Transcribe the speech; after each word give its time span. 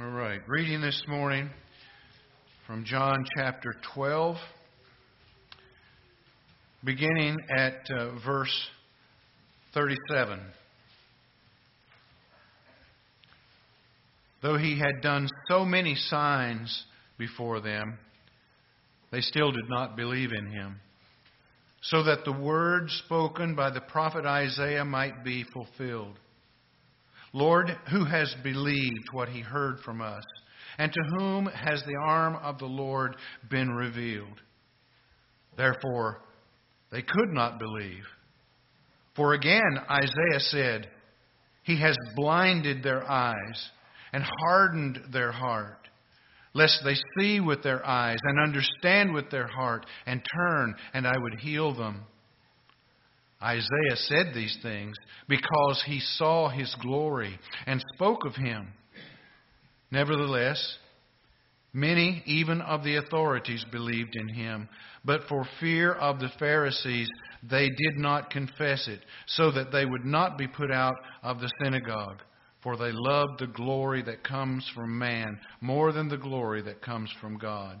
All 0.00 0.10
right. 0.10 0.40
Reading 0.46 0.80
this 0.80 1.02
morning 1.08 1.50
from 2.68 2.84
John 2.84 3.24
chapter 3.36 3.74
12, 3.94 4.36
beginning 6.84 7.36
at 7.56 7.80
uh, 7.90 8.10
verse 8.24 8.68
37. 9.74 10.40
Though 14.40 14.56
he 14.56 14.78
had 14.78 15.00
done 15.02 15.28
so 15.48 15.64
many 15.64 15.96
signs 15.96 16.84
before 17.18 17.60
them, 17.60 17.98
they 19.10 19.20
still 19.20 19.50
did 19.50 19.68
not 19.68 19.96
believe 19.96 20.30
in 20.30 20.46
him, 20.46 20.76
so 21.82 22.04
that 22.04 22.24
the 22.24 22.32
word 22.32 22.88
spoken 23.04 23.56
by 23.56 23.70
the 23.70 23.80
prophet 23.80 24.24
Isaiah 24.24 24.84
might 24.84 25.24
be 25.24 25.42
fulfilled. 25.42 26.14
Lord, 27.38 27.70
who 27.90 28.04
has 28.04 28.34
believed 28.42 29.12
what 29.12 29.28
he 29.28 29.40
heard 29.40 29.78
from 29.84 30.00
us? 30.00 30.24
And 30.76 30.92
to 30.92 31.00
whom 31.16 31.46
has 31.46 31.82
the 31.84 31.96
arm 32.04 32.36
of 32.36 32.58
the 32.58 32.66
Lord 32.66 33.16
been 33.48 33.70
revealed? 33.70 34.40
Therefore, 35.56 36.20
they 36.90 37.02
could 37.02 37.30
not 37.30 37.60
believe. 37.60 38.04
For 39.14 39.34
again, 39.34 39.78
Isaiah 39.88 40.40
said, 40.40 40.88
He 41.62 41.80
has 41.80 41.96
blinded 42.16 42.82
their 42.82 43.08
eyes 43.08 43.70
and 44.12 44.24
hardened 44.46 44.98
their 45.12 45.32
heart, 45.32 45.88
lest 46.54 46.82
they 46.84 46.96
see 47.18 47.40
with 47.40 47.62
their 47.62 47.84
eyes 47.86 48.18
and 48.22 48.40
understand 48.40 49.14
with 49.14 49.30
their 49.30 49.46
heart 49.46 49.86
and 50.06 50.22
turn, 50.36 50.74
and 50.92 51.06
I 51.06 51.14
would 51.16 51.40
heal 51.40 51.74
them. 51.74 52.04
Isaiah 53.42 53.96
said 53.96 54.32
these 54.34 54.56
things 54.62 54.96
because 55.28 55.82
he 55.86 56.00
saw 56.00 56.48
his 56.48 56.74
glory 56.80 57.38
and 57.66 57.82
spoke 57.94 58.24
of 58.24 58.34
him. 58.34 58.68
Nevertheless, 59.90 60.78
many, 61.72 62.22
even 62.26 62.60
of 62.60 62.82
the 62.82 62.96
authorities, 62.96 63.64
believed 63.70 64.16
in 64.16 64.28
him, 64.28 64.68
but 65.04 65.22
for 65.28 65.46
fear 65.60 65.92
of 65.92 66.18
the 66.18 66.30
Pharisees, 66.38 67.08
they 67.48 67.68
did 67.68 67.96
not 67.96 68.30
confess 68.30 68.88
it, 68.88 69.00
so 69.26 69.52
that 69.52 69.70
they 69.70 69.84
would 69.84 70.04
not 70.04 70.36
be 70.36 70.48
put 70.48 70.70
out 70.72 70.96
of 71.22 71.40
the 71.40 71.50
synagogue. 71.62 72.22
For 72.62 72.76
they 72.76 72.90
loved 72.92 73.38
the 73.38 73.46
glory 73.46 74.02
that 74.02 74.24
comes 74.24 74.68
from 74.74 74.98
man 74.98 75.38
more 75.60 75.92
than 75.92 76.08
the 76.08 76.16
glory 76.16 76.60
that 76.62 76.82
comes 76.82 77.12
from 77.20 77.38
God. 77.38 77.80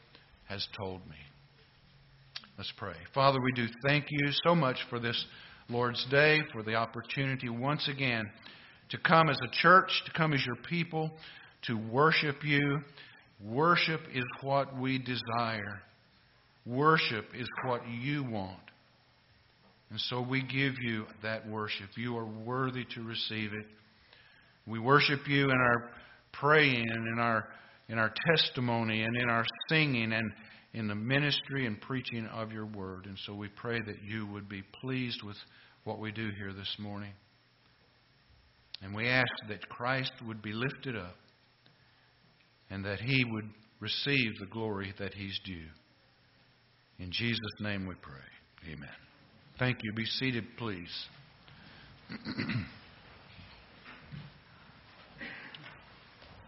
has 0.51 0.67
told 0.77 0.99
me. 1.07 1.15
Let's 2.57 2.73
pray. 2.75 2.95
Father, 3.15 3.39
we 3.41 3.53
do 3.53 3.67
thank 3.87 4.07
you 4.09 4.31
so 4.45 4.53
much 4.53 4.75
for 4.89 4.99
this 4.99 5.25
Lord's 5.69 6.05
Day, 6.11 6.39
for 6.51 6.61
the 6.61 6.75
opportunity 6.75 7.47
once 7.47 7.87
again 7.87 8.29
to 8.89 8.97
come 8.97 9.29
as 9.29 9.37
a 9.37 9.61
church, 9.61 9.89
to 10.05 10.11
come 10.11 10.33
as 10.33 10.45
your 10.45 10.57
people, 10.69 11.09
to 11.67 11.77
worship 11.77 12.43
you. 12.43 12.81
Worship 13.41 14.01
is 14.13 14.25
what 14.41 14.77
we 14.77 14.99
desire. 14.99 15.81
Worship 16.65 17.27
is 17.33 17.47
what 17.65 17.87
you 17.87 18.23
want. 18.25 18.59
And 19.89 19.99
so 20.01 20.21
we 20.21 20.41
give 20.41 20.73
you 20.81 21.05
that 21.23 21.47
worship. 21.47 21.91
You 21.95 22.17
are 22.17 22.25
worthy 22.25 22.83
to 22.93 23.03
receive 23.03 23.53
it. 23.53 23.65
We 24.67 24.79
worship 24.79 25.21
you 25.27 25.45
in 25.45 25.57
our 25.57 25.91
praying 26.33 26.87
and 26.89 27.07
in 27.07 27.19
our 27.19 27.47
in 27.91 27.99
our 27.99 28.11
testimony 28.25 29.03
and 29.03 29.15
in 29.17 29.29
our 29.29 29.45
singing 29.67 30.13
and 30.13 30.31
in 30.73 30.87
the 30.87 30.95
ministry 30.95 31.67
and 31.67 31.81
preaching 31.81 32.25
of 32.27 32.53
your 32.53 32.65
word. 32.65 33.05
And 33.05 33.17
so 33.25 33.35
we 33.35 33.49
pray 33.49 33.81
that 33.85 34.01
you 34.01 34.25
would 34.27 34.47
be 34.47 34.63
pleased 34.81 35.21
with 35.23 35.35
what 35.83 35.99
we 35.99 36.13
do 36.13 36.29
here 36.37 36.53
this 36.53 36.73
morning. 36.79 37.11
And 38.81 38.95
we 38.95 39.09
ask 39.09 39.27
that 39.49 39.67
Christ 39.67 40.13
would 40.25 40.41
be 40.41 40.53
lifted 40.53 40.95
up 40.95 41.17
and 42.69 42.85
that 42.85 43.01
he 43.01 43.25
would 43.25 43.49
receive 43.81 44.39
the 44.39 44.45
glory 44.45 44.93
that 44.97 45.13
he's 45.13 45.37
due. 45.43 45.67
In 46.97 47.11
Jesus' 47.11 47.41
name 47.59 47.85
we 47.85 47.95
pray. 47.95 48.71
Amen. 48.71 48.87
Thank 49.59 49.79
you. 49.83 49.91
Be 49.91 50.05
seated, 50.05 50.45
please. 50.57 51.05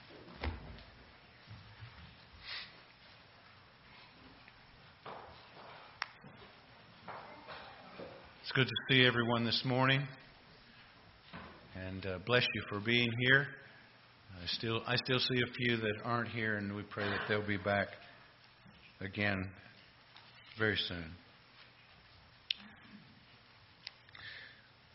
It's 8.52 8.56
good 8.58 8.68
to 8.68 8.94
see 8.94 9.06
everyone 9.06 9.46
this 9.46 9.62
morning, 9.64 10.06
and 11.74 12.04
uh, 12.04 12.18
bless 12.26 12.42
you 12.54 12.62
for 12.68 12.80
being 12.80 13.10
here. 13.18 13.46
I 14.34 14.46
still, 14.46 14.82
I 14.86 14.96
still 14.96 15.20
see 15.20 15.40
a 15.40 15.52
few 15.54 15.78
that 15.78 15.94
aren't 16.04 16.28
here, 16.28 16.56
and 16.56 16.76
we 16.76 16.82
pray 16.82 17.04
that 17.04 17.20
they'll 17.28 17.46
be 17.46 17.56
back 17.56 17.88
again 19.00 19.48
very 20.58 20.76
soon. 20.76 21.12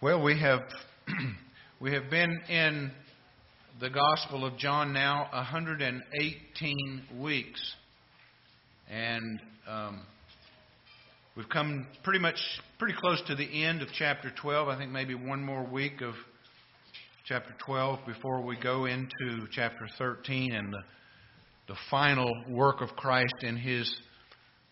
Well, 0.01 0.21
we 0.21 0.39
have 0.39 0.61
we 1.81 1.93
have 1.93 2.11
been 2.11 2.39
in 2.49 2.91
the 3.79 3.89
Gospel 3.89 4.45
of 4.45 4.57
John 4.57 4.93
now 4.93 5.29
118 5.33 7.03
weeks, 7.19 7.75
and 8.87 9.41
um, 9.67 10.01
We've 11.37 11.47
come 11.49 11.85
pretty 12.03 12.17
much 12.17 12.39
pretty 12.79 12.95
close 12.99 13.21
to 13.27 13.35
the 13.35 13.63
end 13.63 13.83
of 13.83 13.89
chapter 13.93 14.31
12. 14.41 14.69
I 14.69 14.75
think 14.75 14.91
maybe 14.91 15.13
one 15.13 15.43
more 15.43 15.63
week 15.63 16.01
of 16.01 16.15
chapter 17.27 17.53
12 17.63 17.99
before 18.07 18.41
we 18.41 18.57
go 18.59 18.85
into 18.85 19.45
chapter 19.51 19.87
13 19.99 20.51
and 20.51 20.73
the, 20.73 20.79
the 21.67 21.75
final 21.91 22.27
work 22.49 22.81
of 22.81 22.89
Christ 22.95 23.35
in 23.43 23.55
his 23.55 23.95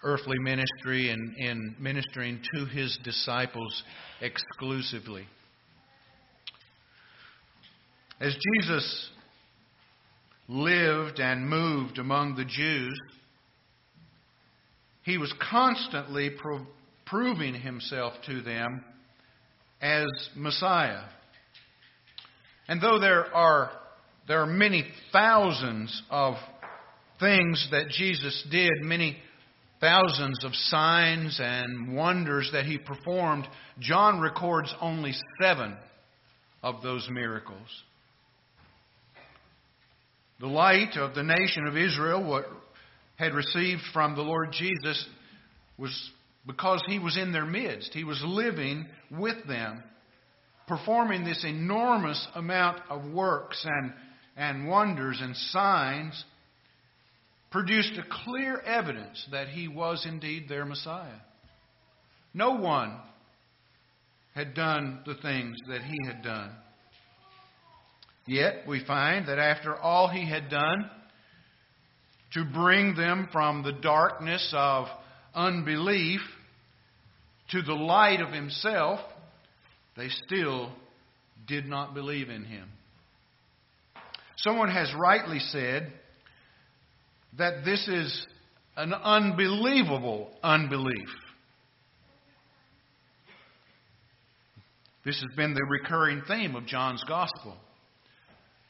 earthly 0.02 0.40
ministry 0.40 1.12
and 1.12 1.38
in 1.38 1.76
ministering 1.80 2.42
to 2.56 2.66
his 2.66 2.98
disciples 3.04 3.84
exclusively. 4.20 5.28
As 8.20 8.36
Jesus 8.56 9.10
lived 10.48 11.20
and 11.20 11.48
moved 11.48 12.00
among 12.00 12.36
the 12.36 12.46
Jews, 12.46 13.00
he 15.06 15.20
was 15.20 15.34
constantly 15.52 16.32
pro- 16.32 16.66
proving 17.06 17.54
himself 17.54 18.14
to 18.26 18.42
them 18.42 18.84
as 19.80 20.08
Messiah. 20.36 21.04
And 22.68 22.82
though 22.82 23.00
there 23.00 23.34
are, 23.34 23.72
there 24.28 24.42
are 24.42 24.48
many 24.48 24.84
thousands 25.14 26.02
of 26.10 26.34
things 27.20 27.68
that 27.72 27.90
Jesus 27.90 28.46
did, 28.50 28.72
many 28.82 29.18
thousands 29.80 30.44
of 30.44 30.56
signs 30.56 31.40
and 31.40 31.96
wonders 31.96 32.50
that 32.54 32.66
he 32.66 32.80
performed, 32.80 33.48
John 33.80 34.20
records 34.20 34.74
only 34.82 35.14
seven 35.40 35.78
of 36.64 36.82
those 36.82 37.08
miracles. 37.12 37.68
The 40.40 40.48
light 40.48 40.98
of 40.98 41.14
the 41.14 41.24
nation 41.24 41.68
of 41.68 41.78
Israel 41.78 42.28
had 43.18 43.34
received 43.34 43.82
from 43.94 44.16
the 44.16 44.22
Lord 44.22 44.52
Jesus 44.52 45.08
was 45.78 46.12
because 46.46 46.82
he 46.88 47.00
was 47.00 47.18
in 47.18 47.32
their 47.32 47.46
midst. 47.46 47.94
He 47.94 48.04
was 48.04 48.22
living 48.26 48.86
with 49.12 49.48
them, 49.48 49.84
performing 50.68 51.24
this 51.24 51.44
enormous 51.44 52.28
amount 52.36 52.82
of 52.90 53.12
works 53.12 53.66
and 53.66 53.94
and 54.38 54.68
wonders 54.68 55.20
and 55.22 55.36
signs 55.36 56.24
produced 57.52 57.94
a 57.98 58.24
clear 58.26 58.60
evidence 58.60 59.26
that 59.32 59.48
he 59.48 59.68
was 59.68 60.06
indeed 60.06 60.50
their 60.50 60.66
Messiah. 60.66 61.20
No 62.34 62.56
one 62.56 62.98
had 64.34 64.54
done 64.54 65.00
the 65.06 65.16
things 65.16 65.56
that 65.70 65.82
he 65.82 65.98
had 66.06 66.22
done. 66.22 66.52
Yet 68.28 68.68
we 68.68 68.84
find 68.86 69.28
that 69.28 69.40
after 69.40 69.76
all 69.76 70.10
he 70.10 70.30
had 70.30 70.50
done 70.50 70.90
to 72.34 72.44
bring 72.44 72.96
them 72.96 73.30
from 73.32 73.64
the 73.64 73.72
darkness 73.72 74.54
of 74.56 74.88
unbelief 75.34 76.22
to 77.52 77.62
the 77.62 77.74
light 77.74 78.22
of 78.22 78.34
himself, 78.34 79.00
they 79.96 80.10
still 80.26 80.72
did 81.48 81.66
not 81.66 81.94
believe 81.94 82.30
in 82.30 82.44
him. 82.44 82.68
Someone 84.38 84.70
has 84.70 84.94
rightly 84.98 85.40
said 85.40 85.92
that 87.38 87.64
this 87.64 87.88
is 87.88 88.28
an 88.76 88.94
unbelievable 88.94 90.30
unbelief. 90.44 91.10
This 95.06 95.22
has 95.22 95.36
been 95.36 95.54
the 95.54 95.64
recurring 95.64 96.24
theme 96.28 96.56
of 96.56 96.66
John's 96.66 97.04
Gospel. 97.08 97.56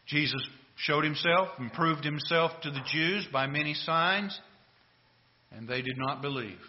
Jesus 0.06 0.42
showed 0.76 1.04
himself 1.04 1.50
and 1.58 1.72
proved 1.74 2.04
himself 2.04 2.52
to 2.62 2.72
the 2.72 2.82
Jews 2.92 3.28
by 3.32 3.48
many 3.48 3.74
signs, 3.74 4.38
and 5.52 5.68
they 5.68 5.82
did 5.82 5.98
not 5.98 6.22
believe. 6.22 6.60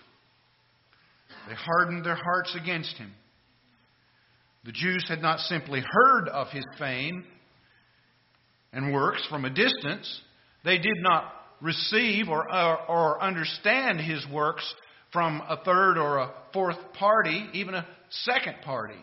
They 1.48 1.54
hardened 1.54 2.04
their 2.04 2.16
hearts 2.16 2.56
against 2.60 2.96
him. 2.96 3.12
The 4.64 4.72
Jews 4.72 5.04
had 5.08 5.22
not 5.22 5.40
simply 5.40 5.82
heard 5.88 6.28
of 6.28 6.48
his 6.48 6.64
fame 6.78 7.24
and 8.72 8.92
works 8.92 9.24
from 9.30 9.44
a 9.44 9.50
distance, 9.50 10.20
they 10.64 10.78
did 10.78 10.98
not 10.98 11.32
receive 11.60 12.28
or, 12.28 12.52
or, 12.52 12.90
or, 12.90 13.22
understand 13.22 14.00
his 14.00 14.26
works 14.30 14.74
from 15.12 15.40
a 15.48 15.56
third 15.64 15.96
or 15.96 16.18
a 16.18 16.34
fourth 16.52 16.76
party, 16.98 17.48
even 17.54 17.74
a 17.74 17.86
second 18.10 18.56
party. 18.64 18.98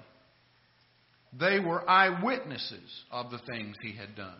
They 1.40 1.60
were 1.60 1.90
eyewitnesses 1.90 3.04
of 3.10 3.32
the 3.32 3.40
things 3.40 3.76
he 3.82 3.96
had 3.96 4.16
done. 4.16 4.38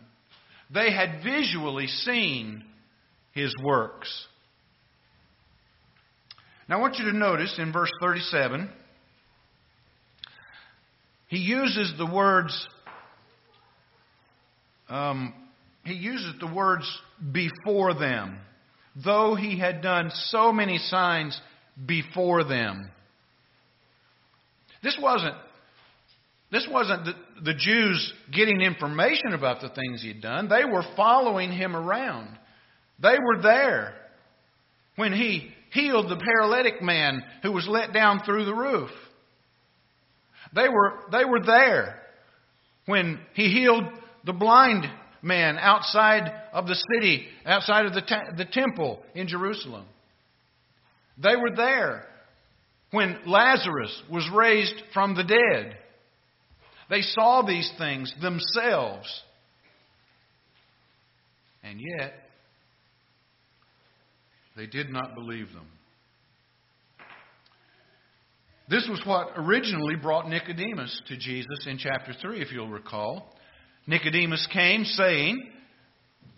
They 0.72 0.92
had 0.92 1.22
visually 1.22 1.86
seen 1.86 2.64
his 3.32 3.54
works. 3.62 4.26
Now, 6.68 6.78
I 6.78 6.80
want 6.80 6.96
you 6.98 7.10
to 7.10 7.16
notice 7.16 7.58
in 7.58 7.72
verse 7.72 7.90
37, 8.00 8.70
he 11.28 11.38
uses 11.38 11.92
the 11.98 12.06
words, 12.06 12.68
um, 14.88 15.34
he 15.84 15.94
uses 15.94 16.34
the 16.40 16.46
words 16.46 16.90
before 17.32 17.92
them, 17.94 18.38
though 19.04 19.34
he 19.34 19.58
had 19.58 19.82
done 19.82 20.10
so 20.14 20.52
many 20.52 20.78
signs 20.78 21.38
before 21.84 22.44
them. 22.44 22.90
This 24.82 24.98
wasn't 25.00 25.34
this 26.54 26.68
wasn't 26.70 27.04
the, 27.04 27.14
the 27.42 27.54
Jews 27.54 28.12
getting 28.32 28.60
information 28.60 29.32
about 29.32 29.60
the 29.60 29.70
things 29.70 30.02
he'd 30.02 30.22
done. 30.22 30.48
They 30.48 30.64
were 30.64 30.84
following 30.94 31.50
him 31.50 31.74
around. 31.74 32.28
They 33.02 33.16
were 33.18 33.42
there 33.42 33.96
when 34.94 35.12
he 35.12 35.50
healed 35.72 36.08
the 36.08 36.22
paralytic 36.24 36.80
man 36.80 37.24
who 37.42 37.50
was 37.50 37.66
let 37.68 37.92
down 37.92 38.20
through 38.24 38.44
the 38.44 38.54
roof. 38.54 38.90
They 40.54 40.68
were, 40.68 41.00
they 41.10 41.24
were 41.24 41.44
there 41.44 42.00
when 42.86 43.18
he 43.34 43.48
healed 43.48 43.82
the 44.24 44.32
blind 44.32 44.84
man 45.22 45.58
outside 45.58 46.32
of 46.52 46.68
the 46.68 46.80
city, 46.94 47.26
outside 47.44 47.86
of 47.86 47.94
the, 47.94 48.02
te- 48.02 48.36
the 48.36 48.44
temple 48.44 49.02
in 49.16 49.26
Jerusalem. 49.26 49.86
They 51.20 51.34
were 51.34 51.56
there 51.56 52.06
when 52.92 53.18
Lazarus 53.26 54.02
was 54.08 54.30
raised 54.32 54.80
from 54.92 55.16
the 55.16 55.24
dead. 55.24 55.78
They 56.94 57.02
saw 57.02 57.42
these 57.42 57.68
things 57.76 58.14
themselves. 58.22 59.08
And 61.64 61.80
yet, 61.80 62.14
they 64.56 64.66
did 64.66 64.90
not 64.90 65.16
believe 65.16 65.48
them. 65.52 65.66
This 68.68 68.86
was 68.88 69.02
what 69.04 69.32
originally 69.36 69.96
brought 69.96 70.28
Nicodemus 70.28 71.02
to 71.08 71.16
Jesus 71.16 71.66
in 71.66 71.78
chapter 71.78 72.12
3, 72.12 72.40
if 72.40 72.52
you'll 72.52 72.68
recall. 72.68 73.34
Nicodemus 73.88 74.46
came 74.52 74.84
saying, 74.84 75.50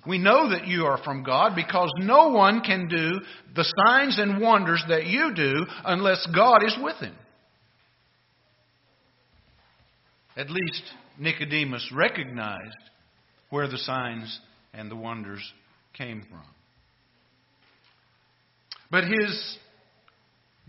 We 0.06 0.16
know 0.16 0.48
that 0.48 0.66
you 0.66 0.86
are 0.86 1.02
from 1.04 1.22
God 1.22 1.54
because 1.54 1.90
no 1.98 2.30
one 2.30 2.62
can 2.62 2.88
do 2.88 3.20
the 3.54 3.70
signs 3.84 4.18
and 4.18 4.40
wonders 4.40 4.82
that 4.88 5.04
you 5.04 5.34
do 5.34 5.66
unless 5.84 6.26
God 6.34 6.64
is 6.64 6.78
with 6.82 6.96
him. 6.96 7.14
At 10.36 10.50
least 10.50 10.82
Nicodemus 11.18 11.90
recognized 11.94 12.76
where 13.48 13.68
the 13.68 13.78
signs 13.78 14.38
and 14.74 14.90
the 14.90 14.96
wonders 14.96 15.42
came 15.94 16.22
from. 16.28 16.42
But 18.90 19.04
his 19.04 19.58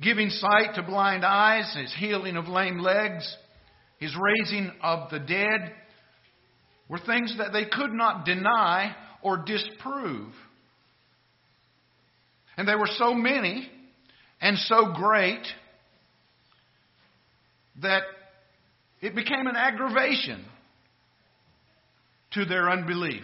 giving 0.02 0.30
sight 0.30 0.76
to 0.76 0.84
blind 0.84 1.26
eyes, 1.26 1.76
his 1.78 1.94
healing 1.98 2.38
of 2.38 2.48
lame 2.48 2.80
legs, 2.80 3.36
his 4.00 4.16
raising 4.16 4.72
of 4.82 5.10
the 5.10 5.20
dead 5.20 5.74
were 6.88 7.00
things 7.00 7.38
that 7.38 7.52
they 7.52 7.66
could 7.66 7.92
not 7.92 8.26
deny 8.26 8.96
or 9.22 9.44
disprove. 9.46 10.32
And 12.56 12.68
they 12.68 12.76
were 12.76 12.90
so 12.98 13.14
many 13.14 13.70
and 14.40 14.58
so 14.58 14.94
great 14.94 15.46
that 17.82 18.04
it 19.02 19.16
became 19.16 19.48
an 19.48 19.56
aggravation 19.56 20.44
to 22.34 22.46
their 22.46 22.70
unbelief. 22.70 23.24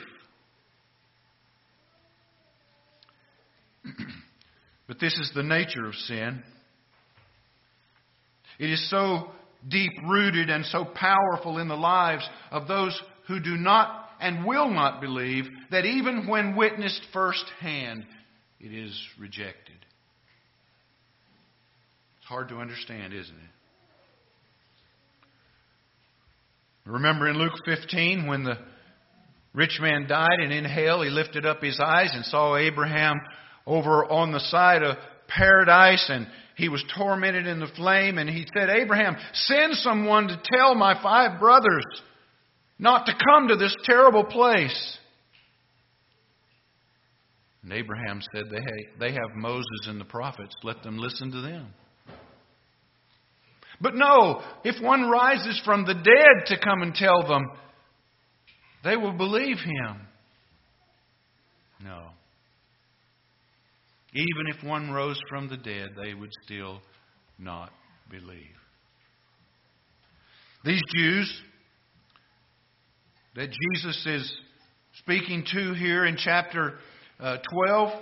but 4.87 4.99
this 4.99 5.13
is 5.13 5.31
the 5.35 5.43
nature 5.43 5.85
of 5.85 5.95
sin. 5.95 6.43
It 8.59 8.69
is 8.69 8.89
so 8.89 9.31
deep 9.67 9.91
rooted 10.07 10.49
and 10.49 10.65
so 10.65 10.85
powerful 10.85 11.57
in 11.57 11.67
the 11.67 11.75
lives 11.75 12.27
of 12.51 12.67
those 12.67 12.99
who 13.27 13.39
do 13.39 13.55
not 13.57 14.09
and 14.19 14.45
will 14.45 14.69
not 14.69 15.01
believe 15.01 15.45
that 15.71 15.85
even 15.85 16.27
when 16.27 16.55
witnessed 16.55 17.01
firsthand, 17.11 18.05
it 18.59 18.73
is 18.73 18.97
rejected. 19.19 19.75
It's 22.19 22.27
hard 22.27 22.49
to 22.49 22.57
understand, 22.57 23.13
isn't 23.13 23.35
it? 23.35 23.49
Remember 26.85 27.29
in 27.29 27.37
Luke 27.37 27.53
15 27.65 28.27
when 28.27 28.43
the 28.43 28.57
rich 29.53 29.79
man 29.81 30.07
died 30.07 30.39
and 30.39 30.51
in 30.51 30.65
hell 30.65 31.01
he 31.01 31.09
lifted 31.09 31.45
up 31.45 31.61
his 31.61 31.79
eyes 31.79 32.11
and 32.13 32.25
saw 32.25 32.57
Abraham 32.57 33.15
over 33.65 34.05
on 34.05 34.31
the 34.31 34.39
side 34.39 34.83
of 34.83 34.97
paradise 35.27 36.05
and 36.09 36.27
he 36.55 36.69
was 36.69 36.83
tormented 36.95 37.47
in 37.47 37.59
the 37.59 37.71
flame 37.75 38.17
and 38.17 38.29
he 38.29 38.45
said, 38.55 38.69
Abraham, 38.69 39.15
send 39.33 39.75
someone 39.75 40.27
to 40.27 40.41
tell 40.43 40.75
my 40.75 41.01
five 41.01 41.39
brothers 41.39 41.85
not 42.77 43.05
to 43.05 43.13
come 43.13 43.47
to 43.47 43.55
this 43.55 43.75
terrible 43.85 44.25
place. 44.25 44.97
And 47.63 47.71
Abraham 47.71 48.21
said, 48.33 48.43
they 48.99 49.11
have 49.13 49.35
Moses 49.35 49.87
and 49.87 50.01
the 50.01 50.05
prophets. 50.05 50.53
Let 50.63 50.83
them 50.83 50.97
listen 50.97 51.31
to 51.31 51.41
them. 51.41 51.73
But 53.83 53.95
no, 53.95 54.41
if 54.63 54.81
one 54.81 55.09
rises 55.09 55.61
from 55.65 55.85
the 55.85 55.93
dead 55.93 56.45
to 56.47 56.57
come 56.57 56.81
and 56.81 56.95
tell 56.95 57.27
them, 57.27 57.51
they 58.81 58.95
will 58.95 59.11
believe 59.11 59.57
him. 59.57 60.07
No. 61.83 62.07
Even 64.13 64.55
if 64.55 64.63
one 64.63 64.91
rose 64.91 65.19
from 65.27 65.49
the 65.49 65.57
dead, 65.57 65.89
they 66.01 66.13
would 66.13 66.29
still 66.45 66.79
not 67.37 67.71
believe. 68.09 68.55
These 70.63 70.81
Jews 70.95 71.41
that 73.35 73.49
Jesus 73.49 74.05
is 74.05 74.33
speaking 74.99 75.43
to 75.51 75.73
here 75.73 76.05
in 76.05 76.15
chapter 76.15 76.75
uh, 77.19 77.37
12, 77.51 78.01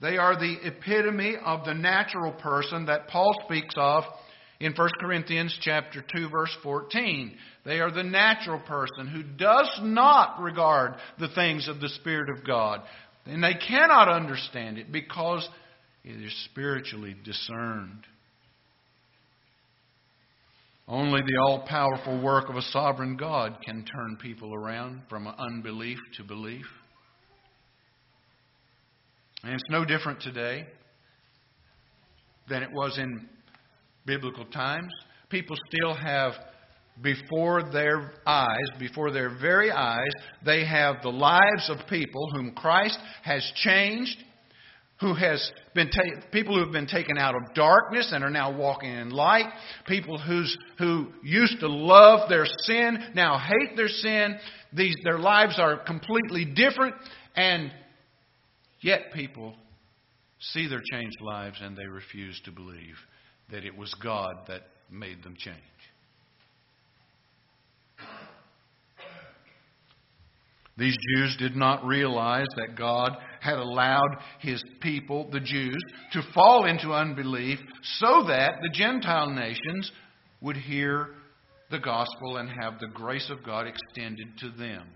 they 0.00 0.16
are 0.16 0.38
the 0.38 0.56
epitome 0.64 1.36
of 1.44 1.66
the 1.66 1.74
natural 1.74 2.32
person 2.32 2.86
that 2.86 3.08
Paul 3.08 3.34
speaks 3.44 3.74
of 3.76 4.04
in 4.60 4.72
1 4.72 4.88
Corinthians 5.00 5.56
chapter 5.60 6.04
2 6.14 6.30
verse 6.30 6.56
14. 6.62 7.36
They 7.64 7.80
are 7.80 7.92
the 7.92 8.02
natural 8.02 8.60
person 8.60 9.06
who 9.06 9.22
does 9.22 9.70
not 9.82 10.40
regard 10.40 10.94
the 11.18 11.28
things 11.28 11.68
of 11.68 11.80
the 11.80 11.88
Spirit 11.90 12.28
of 12.30 12.46
God. 12.46 12.82
And 13.26 13.44
they 13.44 13.54
cannot 13.54 14.08
understand 14.08 14.78
it 14.78 14.90
because 14.90 15.48
it 16.04 16.20
is 16.20 16.32
spiritually 16.50 17.14
discerned. 17.24 18.04
Only 20.88 21.20
the 21.20 21.36
all 21.42 21.66
powerful 21.68 22.20
work 22.22 22.48
of 22.48 22.56
a 22.56 22.62
sovereign 22.62 23.18
God 23.18 23.58
can 23.62 23.84
turn 23.84 24.16
people 24.16 24.54
around 24.54 25.02
from 25.10 25.28
unbelief 25.28 25.98
to 26.16 26.24
belief. 26.24 26.64
And 29.44 29.52
it's 29.52 29.70
no 29.70 29.84
different 29.84 30.22
today 30.22 30.66
than 32.48 32.62
it 32.62 32.72
was 32.72 32.96
in 32.98 33.28
biblical 34.08 34.46
times. 34.46 34.90
People 35.30 35.56
still 35.70 35.94
have 35.94 36.32
before 37.00 37.70
their 37.70 38.14
eyes, 38.26 38.68
before 38.80 39.12
their 39.12 39.38
very 39.38 39.70
eyes, 39.70 40.10
they 40.44 40.66
have 40.66 40.96
the 41.02 41.10
lives 41.10 41.70
of 41.70 41.86
people 41.88 42.28
whom 42.32 42.52
Christ 42.52 42.98
has 43.22 43.48
changed, 43.54 44.16
who 45.00 45.14
has 45.14 45.52
been 45.76 45.90
ta- 45.90 46.26
people 46.32 46.56
who 46.56 46.64
have 46.64 46.72
been 46.72 46.88
taken 46.88 47.16
out 47.16 47.36
of 47.36 47.54
darkness 47.54 48.10
and 48.12 48.24
are 48.24 48.30
now 48.30 48.56
walking 48.56 48.90
in 48.90 49.10
light, 49.10 49.46
people 49.86 50.18
who's, 50.18 50.56
who 50.78 51.12
used 51.22 51.60
to 51.60 51.68
love 51.68 52.28
their 52.28 52.46
sin 52.62 52.98
now 53.14 53.38
hate 53.38 53.76
their 53.76 53.88
sin. 53.88 54.36
These, 54.72 54.96
their 55.04 55.18
lives 55.18 55.60
are 55.60 55.76
completely 55.84 56.44
different, 56.46 56.96
and 57.36 57.70
yet 58.80 59.12
people 59.14 59.54
see 60.40 60.68
their 60.68 60.82
changed 60.90 61.20
lives 61.20 61.58
and 61.62 61.76
they 61.76 61.86
refuse 61.86 62.40
to 62.44 62.50
believe 62.50 62.96
that 63.50 63.64
it 63.64 63.76
was 63.76 63.94
God 64.02 64.34
that 64.48 64.62
made 64.90 65.22
them 65.22 65.34
change. 65.36 65.56
These 70.76 70.96
Jews 71.12 71.36
did 71.40 71.56
not 71.56 71.84
realize 71.84 72.46
that 72.56 72.78
God 72.78 73.10
had 73.40 73.58
allowed 73.58 74.18
his 74.38 74.62
people, 74.80 75.28
the 75.32 75.40
Jews, 75.40 75.82
to 76.12 76.22
fall 76.32 76.66
into 76.66 76.92
unbelief 76.92 77.58
so 77.82 78.24
that 78.28 78.52
the 78.62 78.70
Gentile 78.72 79.30
nations 79.30 79.90
would 80.40 80.56
hear 80.56 81.08
the 81.70 81.80
gospel 81.80 82.36
and 82.36 82.48
have 82.62 82.78
the 82.78 82.86
grace 82.86 83.28
of 83.28 83.44
God 83.44 83.66
extended 83.66 84.38
to 84.38 84.50
them. 84.50 84.86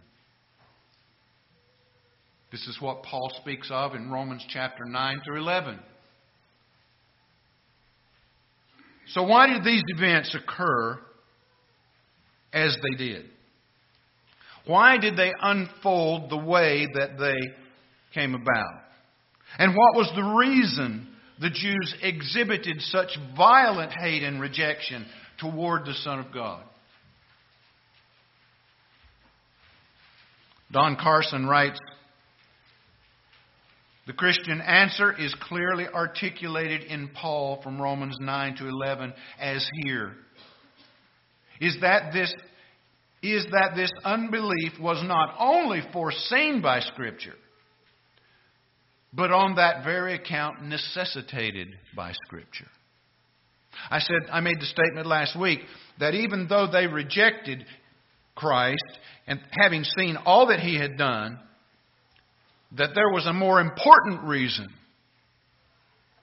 This 2.52 2.66
is 2.68 2.78
what 2.80 3.02
Paul 3.02 3.32
speaks 3.40 3.68
of 3.70 3.94
in 3.94 4.10
Romans 4.10 4.44
chapter 4.48 4.84
9 4.84 5.20
through 5.24 5.40
11. 5.40 5.80
So, 9.08 9.24
why 9.24 9.48
did 9.48 9.64
these 9.64 9.82
events 9.88 10.34
occur 10.34 10.98
as 12.52 12.76
they 12.82 12.96
did? 12.96 13.26
Why 14.66 14.96
did 14.98 15.16
they 15.16 15.32
unfold 15.40 16.30
the 16.30 16.36
way 16.36 16.86
that 16.94 17.18
they 17.18 17.38
came 18.14 18.34
about? 18.34 18.82
And 19.58 19.74
what 19.74 19.96
was 19.96 20.10
the 20.14 20.22
reason 20.22 21.08
the 21.40 21.50
Jews 21.50 21.94
exhibited 22.02 22.80
such 22.80 23.10
violent 23.36 23.92
hate 23.92 24.22
and 24.22 24.40
rejection 24.40 25.04
toward 25.40 25.84
the 25.84 25.94
Son 25.94 26.20
of 26.20 26.32
God? 26.32 26.62
Don 30.70 30.96
Carson 30.96 31.46
writes 31.46 31.78
The 34.06 34.12
Christian 34.12 34.60
answer 34.60 35.12
is 35.12 35.34
clearly 35.42 35.86
articulated 35.86 36.82
in 36.82 37.08
Paul 37.08 37.60
from 37.62 37.80
Romans 37.80 38.16
9 38.20 38.56
to 38.56 38.68
11 38.68 39.12
as 39.38 39.68
here. 39.84 40.14
Is 41.60 41.76
that 41.80 42.12
this 42.12 42.32
is 43.22 43.46
that 43.52 43.76
this 43.76 43.92
unbelief 44.04 44.72
was 44.80 45.00
not 45.04 45.36
only 45.38 45.80
foreseen 45.92 46.60
by 46.60 46.80
Scripture, 46.80 47.36
but 49.12 49.30
on 49.30 49.54
that 49.54 49.84
very 49.84 50.14
account 50.14 50.62
necessitated 50.64 51.68
by 51.94 52.12
Scripture. 52.26 52.66
I 53.90 54.00
said, 54.00 54.28
I 54.30 54.40
made 54.40 54.60
the 54.60 54.66
statement 54.66 55.06
last 55.06 55.38
week 55.38 55.60
that 56.00 56.14
even 56.14 56.46
though 56.48 56.66
they 56.70 56.88
rejected 56.88 57.64
Christ 58.34 58.98
and 59.26 59.40
having 59.60 59.84
seen 59.84 60.16
all 60.16 60.48
that 60.48 60.60
he 60.60 60.76
had 60.76 60.98
done, 60.98 61.38
that 62.76 62.90
there 62.94 63.10
was 63.10 63.26
a 63.26 63.32
more 63.32 63.60
important 63.60 64.22
reason 64.22 64.68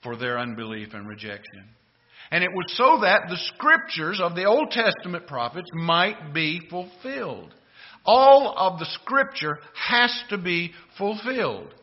for 0.02 0.16
their 0.16 0.38
unbelief 0.38 0.88
and 0.92 1.08
rejection. 1.08 1.64
And 2.30 2.44
it 2.44 2.50
was 2.52 2.76
so 2.76 3.00
that 3.02 3.22
the 3.28 3.38
scriptures 3.54 4.20
of 4.22 4.34
the 4.34 4.44
Old 4.44 4.70
Testament 4.70 5.26
prophets 5.26 5.68
might 5.74 6.32
be 6.32 6.60
fulfilled. 6.70 7.54
All 8.04 8.54
of 8.56 8.78
the 8.78 8.86
scripture 9.02 9.58
has 9.74 10.16
to 10.30 10.38
be 10.38 10.72
fulfilled. 10.96 11.74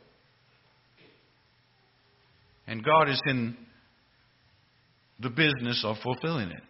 And 2.65 2.83
God 2.83 3.09
is 3.09 3.21
in 3.27 3.55
the 5.19 5.29
business 5.29 5.83
of 5.85 5.97
fulfilling 6.03 6.49
it. 6.49 6.63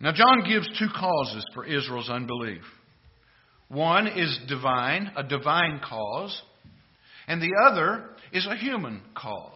Now, 0.00 0.12
John 0.12 0.42
gives 0.48 0.66
two 0.78 0.88
causes 0.88 1.44
for 1.54 1.64
Israel's 1.64 2.10
unbelief. 2.10 2.62
One 3.72 4.06
is 4.06 4.38
divine, 4.48 5.12
a 5.16 5.22
divine 5.22 5.80
cause, 5.82 6.42
and 7.26 7.40
the 7.40 7.52
other 7.66 8.04
is 8.30 8.46
a 8.46 8.54
human 8.54 9.00
cause. 9.14 9.50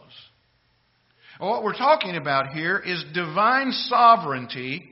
What 1.38 1.62
we're 1.62 1.76
talking 1.76 2.16
about 2.16 2.54
here 2.54 2.78
is 2.78 3.04
divine 3.12 3.73
sovereignty 3.73 4.88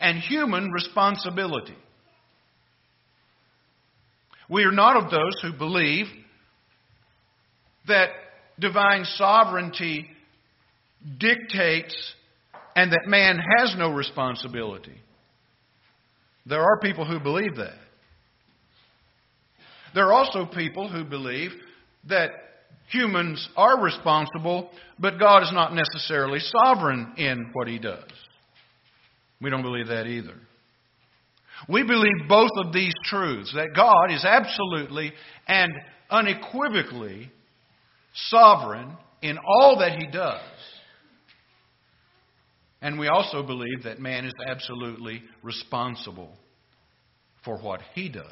and 0.00 0.18
human 0.18 0.70
responsibility. 0.70 1.78
We 4.50 4.64
are 4.64 4.72
not 4.72 5.02
of 5.02 5.10
those 5.10 5.40
who 5.40 5.56
believe 5.56 6.06
that 7.86 8.10
divine 8.58 9.04
sovereignty 9.14 10.10
dictates 11.18 11.96
and 12.76 12.92
that 12.92 13.06
man 13.06 13.40
has 13.58 13.74
no 13.78 13.94
responsibility. 13.94 15.00
There 16.44 16.60
are 16.60 16.78
people 16.80 17.06
who 17.06 17.18
believe 17.18 17.56
that. 17.56 17.87
There 19.94 20.06
are 20.06 20.12
also 20.12 20.46
people 20.46 20.88
who 20.88 21.04
believe 21.04 21.50
that 22.08 22.30
humans 22.90 23.48
are 23.56 23.82
responsible, 23.82 24.70
but 24.98 25.18
God 25.18 25.42
is 25.42 25.52
not 25.52 25.74
necessarily 25.74 26.40
sovereign 26.40 27.14
in 27.16 27.50
what 27.52 27.68
he 27.68 27.78
does. 27.78 28.10
We 29.40 29.50
don't 29.50 29.62
believe 29.62 29.88
that 29.88 30.06
either. 30.06 30.34
We 31.68 31.82
believe 31.82 32.28
both 32.28 32.50
of 32.64 32.72
these 32.72 32.94
truths 33.04 33.52
that 33.54 33.74
God 33.74 34.12
is 34.12 34.24
absolutely 34.24 35.12
and 35.46 35.72
unequivocally 36.10 37.30
sovereign 38.14 38.96
in 39.22 39.38
all 39.38 39.78
that 39.80 39.98
he 39.98 40.06
does. 40.06 40.40
And 42.80 42.98
we 42.98 43.08
also 43.08 43.42
believe 43.42 43.84
that 43.84 43.98
man 43.98 44.24
is 44.24 44.34
absolutely 44.46 45.22
responsible 45.42 46.32
for 47.44 47.58
what 47.58 47.80
he 47.94 48.08
does. 48.08 48.24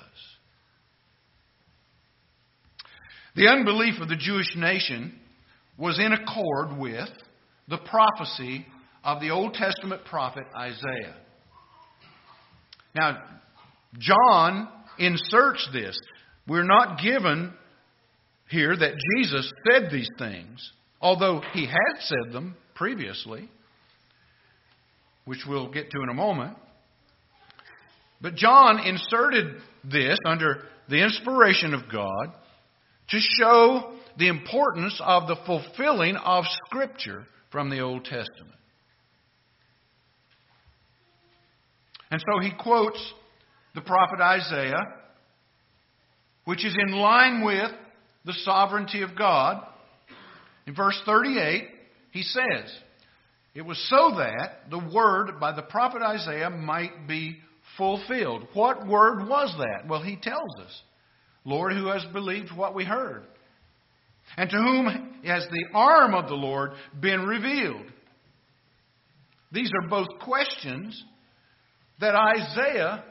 The 3.36 3.48
unbelief 3.48 4.00
of 4.00 4.08
the 4.08 4.16
Jewish 4.16 4.56
nation 4.56 5.12
was 5.76 5.98
in 5.98 6.10
accord 6.12 6.78
with 6.78 7.10
the 7.68 7.76
prophecy 7.76 8.66
of 9.04 9.20
the 9.20 9.30
Old 9.30 9.52
Testament 9.52 10.06
prophet 10.06 10.44
Isaiah. 10.58 11.16
Now, 12.94 13.22
John 13.98 14.68
inserts 14.98 15.68
this. 15.70 15.98
We're 16.48 16.64
not 16.64 16.98
given 17.02 17.52
here 18.48 18.74
that 18.74 18.94
Jesus 19.18 19.52
said 19.70 19.90
these 19.92 20.08
things, 20.18 20.72
although 21.02 21.42
he 21.52 21.66
had 21.66 22.00
said 22.00 22.32
them 22.32 22.56
previously, 22.74 23.50
which 25.26 25.40
we'll 25.46 25.70
get 25.70 25.90
to 25.90 26.02
in 26.02 26.08
a 26.08 26.14
moment. 26.14 26.56
But 28.22 28.34
John 28.36 28.78
inserted 28.86 29.56
this 29.84 30.18
under 30.24 30.62
the 30.88 31.02
inspiration 31.02 31.74
of 31.74 31.92
God 31.92 32.32
to 33.10 33.18
show 33.18 33.92
the 34.18 34.28
importance 34.28 35.00
of 35.04 35.28
the 35.28 35.36
fulfilling 35.46 36.16
of 36.16 36.44
Scripture 36.66 37.26
from 37.50 37.70
the 37.70 37.80
Old 37.80 38.04
Testament. 38.04 38.56
And 42.10 42.20
so 42.20 42.40
he 42.40 42.52
quotes 42.58 42.98
the 43.74 43.80
prophet 43.80 44.20
Isaiah, 44.20 44.82
which 46.44 46.64
is 46.64 46.74
in 46.86 46.94
line 46.94 47.44
with 47.44 47.70
the 48.24 48.32
sovereignty 48.44 49.02
of 49.02 49.16
God. 49.16 49.64
In 50.66 50.74
verse 50.74 51.00
38, 51.04 51.68
he 52.12 52.22
says, 52.22 52.72
It 53.54 53.62
was 53.62 53.78
so 53.90 54.16
that 54.18 54.70
the 54.70 54.78
word 54.78 55.38
by 55.40 55.52
the 55.52 55.62
prophet 55.62 56.02
Isaiah 56.02 56.50
might 56.50 57.06
be 57.06 57.38
fulfilled. 57.76 58.48
What 58.54 58.86
word 58.86 59.28
was 59.28 59.54
that? 59.58 59.88
Well, 59.88 60.02
he 60.02 60.16
tells 60.16 60.50
us. 60.64 60.82
Lord, 61.46 61.72
who 61.72 61.86
has 61.86 62.04
believed 62.12 62.50
what 62.54 62.74
we 62.74 62.84
heard? 62.84 63.22
And 64.36 64.50
to 64.50 64.56
whom 64.56 64.86
has 65.24 65.46
the 65.50 65.66
arm 65.72 66.12
of 66.12 66.28
the 66.28 66.34
Lord 66.34 66.72
been 67.00 67.24
revealed? 67.24 67.86
These 69.52 69.70
are 69.72 69.88
both 69.88 70.08
questions 70.20 71.02
that 72.00 72.14
Isaiah 72.14 73.04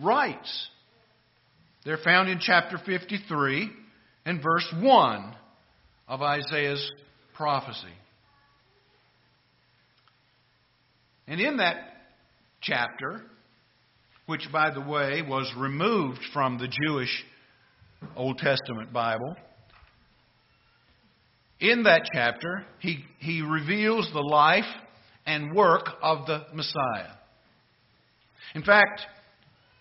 writes. 0.00 0.68
They're 1.84 1.98
found 1.98 2.30
in 2.30 2.38
chapter 2.40 2.78
53 2.78 3.68
and 4.24 4.40
verse 4.40 4.72
1 4.80 5.34
of 6.06 6.22
Isaiah's 6.22 6.90
prophecy. 7.34 7.88
And 11.26 11.40
in 11.40 11.56
that 11.56 11.76
chapter, 12.60 13.22
which, 14.26 14.48
by 14.52 14.70
the 14.70 14.80
way, 14.80 15.22
was 15.22 15.52
removed 15.56 16.20
from 16.32 16.58
the 16.58 16.68
Jewish 16.68 17.24
Old 18.16 18.38
Testament 18.38 18.92
Bible, 18.92 19.36
in 21.60 21.84
that 21.84 22.02
chapter, 22.12 22.64
he, 22.80 23.04
he 23.18 23.40
reveals 23.40 24.10
the 24.12 24.20
life 24.20 24.64
and 25.24 25.54
work 25.54 25.88
of 26.02 26.26
the 26.26 26.44
Messiah. 26.52 27.12
In 28.54 28.64
fact, 28.64 29.02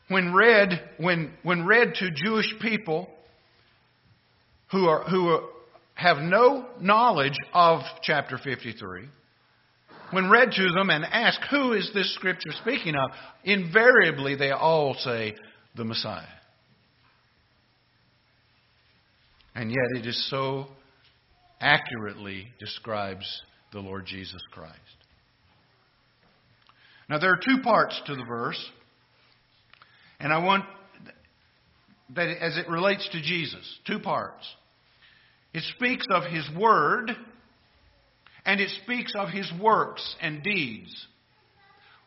when 0.08 0.34
read, 0.34 0.80
when, 0.98 1.34
when 1.42 1.66
read 1.66 1.96
to 1.96 2.12
Jewish 2.12 2.54
people 2.62 3.10
who, 4.72 4.86
are, 4.86 5.04
who 5.10 5.30
are, 5.30 5.42
have 5.96 6.18
no 6.18 6.68
knowledge 6.80 7.38
of 7.54 7.82
chapter 8.04 8.38
53, 8.38 9.08
when 10.12 10.30
read 10.30 10.52
to 10.52 10.70
them 10.72 10.90
and 10.90 11.04
asked, 11.06 11.42
Who 11.50 11.74
is 11.74 11.90
this 11.94 12.14
scripture 12.16 12.52
speaking 12.62 12.96
of? 12.96 13.12
invariably 13.44 14.36
they 14.36 14.52
all 14.52 14.96
say, 14.96 15.36
The 15.76 15.86
Messiah. 15.86 16.26
And 19.56 19.70
yet 19.70 20.02
it 20.02 20.08
is 20.08 20.30
so 20.30 20.68
accurately 21.60 22.48
describes 22.60 23.26
the 23.72 23.80
Lord 23.80 24.06
Jesus 24.06 24.42
Christ. 24.52 24.78
Now, 27.10 27.20
there 27.20 27.32
are 27.32 27.40
two 27.44 27.62
parts 27.62 28.02
to 28.06 28.16
the 28.16 28.24
verse, 28.24 28.72
and 30.20 30.32
I 30.32 30.38
want 30.38 30.64
that 32.16 32.30
as 32.42 32.58
it 32.58 32.70
relates 32.70 33.08
to 33.12 33.22
Jesus, 33.22 33.80
two 33.86 34.00
parts. 34.00 34.46
It 35.54 35.64
speaks 35.76 36.06
of 36.10 36.24
His 36.32 36.50
Word, 36.58 37.12
and 38.46 38.60
it 38.60 38.70
speaks 38.84 39.14
of 39.18 39.30
His 39.30 39.52
works 39.62 40.16
and 40.22 40.44
deeds. 40.44 41.08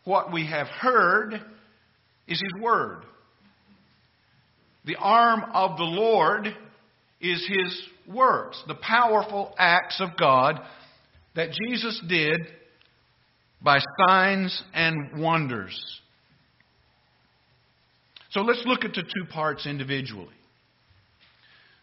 What 0.04 0.32
we 0.32 0.46
have 0.46 0.66
heard 0.66 1.34
is 2.26 2.40
His 2.40 2.62
Word. 2.62 3.02
The 4.84 4.96
arm 4.96 5.44
of 5.52 5.78
the 5.78 5.84
Lord 5.84 6.46
is 7.20 7.46
His 7.48 7.82
works, 8.14 8.62
the 8.66 8.74
powerful 8.74 9.54
acts 9.58 10.00
of 10.00 10.10
God 10.18 10.60
that 11.34 11.50
Jesus 11.52 12.00
did 12.08 12.40
by 13.62 13.78
signs 14.06 14.62
and 14.74 15.20
wonders. 15.20 16.00
So 18.30 18.40
let's 18.40 18.62
look 18.66 18.84
at 18.84 18.92
the 18.92 19.02
two 19.02 19.30
parts 19.32 19.64
individually. 19.66 20.34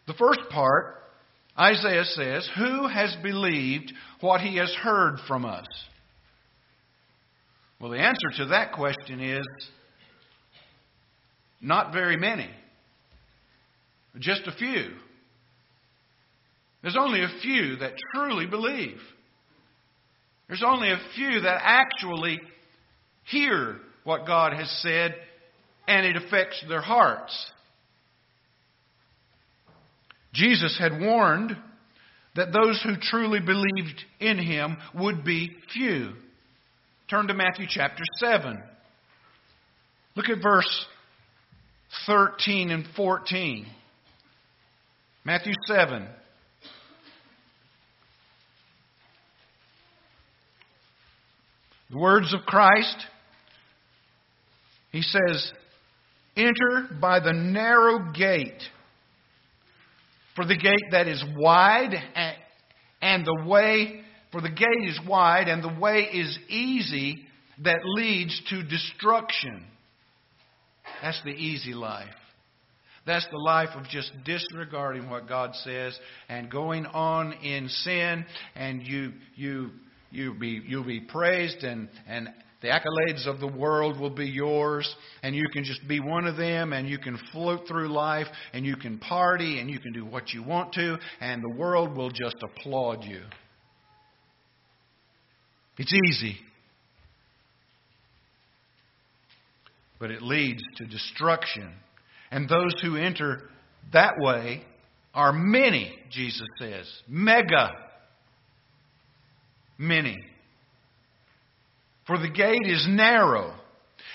The 0.06 0.14
first 0.14 0.40
part, 0.50 1.01
Isaiah 1.58 2.04
says, 2.04 2.48
Who 2.56 2.88
has 2.88 3.14
believed 3.22 3.92
what 4.20 4.40
he 4.40 4.56
has 4.56 4.72
heard 4.74 5.18
from 5.28 5.44
us? 5.44 5.66
Well, 7.80 7.90
the 7.90 7.98
answer 7.98 8.30
to 8.38 8.46
that 8.46 8.72
question 8.72 9.20
is 9.20 9.46
not 11.60 11.92
very 11.92 12.16
many, 12.16 12.50
just 14.18 14.42
a 14.46 14.52
few. 14.52 14.90
There's 16.82 16.96
only 16.98 17.22
a 17.22 17.40
few 17.42 17.76
that 17.76 17.92
truly 18.14 18.46
believe. 18.46 18.98
There's 20.48 20.64
only 20.66 20.90
a 20.90 21.00
few 21.14 21.40
that 21.40 21.60
actually 21.62 22.40
hear 23.24 23.78
what 24.04 24.26
God 24.26 24.52
has 24.52 24.70
said 24.82 25.14
and 25.86 26.06
it 26.06 26.16
affects 26.16 26.62
their 26.68 26.80
hearts. 26.80 27.50
Jesus 30.32 30.78
had 30.78 31.00
warned 31.00 31.56
that 32.34 32.52
those 32.52 32.82
who 32.82 32.94
truly 33.00 33.40
believed 33.40 34.02
in 34.20 34.38
him 34.38 34.76
would 34.94 35.24
be 35.24 35.54
few. 35.72 36.12
Turn 37.10 37.26
to 37.26 37.34
Matthew 37.34 37.66
chapter 37.68 38.02
7. 38.16 38.62
Look 40.16 40.28
at 40.28 40.42
verse 40.42 40.86
13 42.06 42.70
and 42.70 42.86
14. 42.96 43.66
Matthew 45.24 45.52
7. 45.66 46.08
The 51.90 51.98
words 51.98 52.32
of 52.32 52.40
Christ, 52.46 52.96
he 54.90 55.02
says, 55.02 55.52
Enter 56.34 56.88
by 56.98 57.20
the 57.20 57.34
narrow 57.34 58.10
gate. 58.12 58.62
For 60.34 60.44
the 60.44 60.56
gate 60.56 60.90
that 60.92 61.08
is 61.08 61.22
wide 61.36 61.94
and 63.00 63.26
the 63.26 63.44
way, 63.46 64.00
for 64.30 64.40
the 64.40 64.50
gate 64.50 64.88
is 64.88 64.98
wide 65.06 65.48
and 65.48 65.62
the 65.62 65.80
way 65.80 66.08
is 66.12 66.38
easy 66.48 67.26
that 67.62 67.80
leads 67.84 68.40
to 68.50 68.62
destruction. 68.62 69.64
That's 71.02 71.22
the 71.24 71.30
easy 71.30 71.74
life. 71.74 72.08
That's 73.04 73.26
the 73.30 73.38
life 73.38 73.70
of 73.74 73.88
just 73.88 74.12
disregarding 74.24 75.10
what 75.10 75.28
God 75.28 75.54
says 75.56 75.98
and 76.28 76.50
going 76.50 76.86
on 76.86 77.32
in 77.32 77.68
sin, 77.68 78.24
and 78.54 78.82
you 78.86 79.12
you 79.34 79.70
You'll 80.12 80.38
be, 80.38 80.60
you'll 80.66 80.84
be 80.84 81.00
praised, 81.00 81.64
and, 81.64 81.88
and 82.06 82.28
the 82.62 82.68
accolades 82.68 83.26
of 83.26 83.40
the 83.40 83.46
world 83.46 83.98
will 83.98 84.10
be 84.10 84.28
yours, 84.28 84.94
and 85.22 85.34
you 85.34 85.44
can 85.52 85.64
just 85.64 85.86
be 85.86 86.00
one 86.00 86.26
of 86.26 86.36
them, 86.36 86.72
and 86.72 86.88
you 86.88 86.98
can 86.98 87.18
float 87.32 87.66
through 87.66 87.88
life, 87.88 88.26
and 88.52 88.64
you 88.64 88.76
can 88.76 88.98
party, 88.98 89.58
and 89.58 89.68
you 89.68 89.80
can 89.80 89.92
do 89.92 90.04
what 90.04 90.32
you 90.32 90.42
want 90.42 90.72
to, 90.74 90.96
and 91.20 91.42
the 91.42 91.56
world 91.58 91.96
will 91.96 92.10
just 92.10 92.36
applaud 92.42 93.04
you. 93.04 93.22
It's 95.78 95.92
easy. 96.08 96.36
But 99.98 100.10
it 100.10 100.22
leads 100.22 100.62
to 100.76 100.86
destruction. 100.86 101.72
And 102.30 102.48
those 102.48 102.74
who 102.82 102.96
enter 102.96 103.42
that 103.92 104.14
way 104.18 104.62
are 105.14 105.32
many, 105.32 105.92
Jesus 106.10 106.46
says. 106.58 106.90
Mega 107.08 107.70
many. 109.78 110.16
For 112.06 112.18
the 112.18 112.28
gate 112.28 112.66
is 112.66 112.86
narrow, 112.88 113.54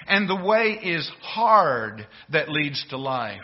and 0.07 0.29
the 0.29 0.35
way 0.35 0.77
is 0.83 1.09
hard 1.21 2.05
that 2.31 2.49
leads 2.49 2.85
to 2.89 2.97
life, 2.97 3.39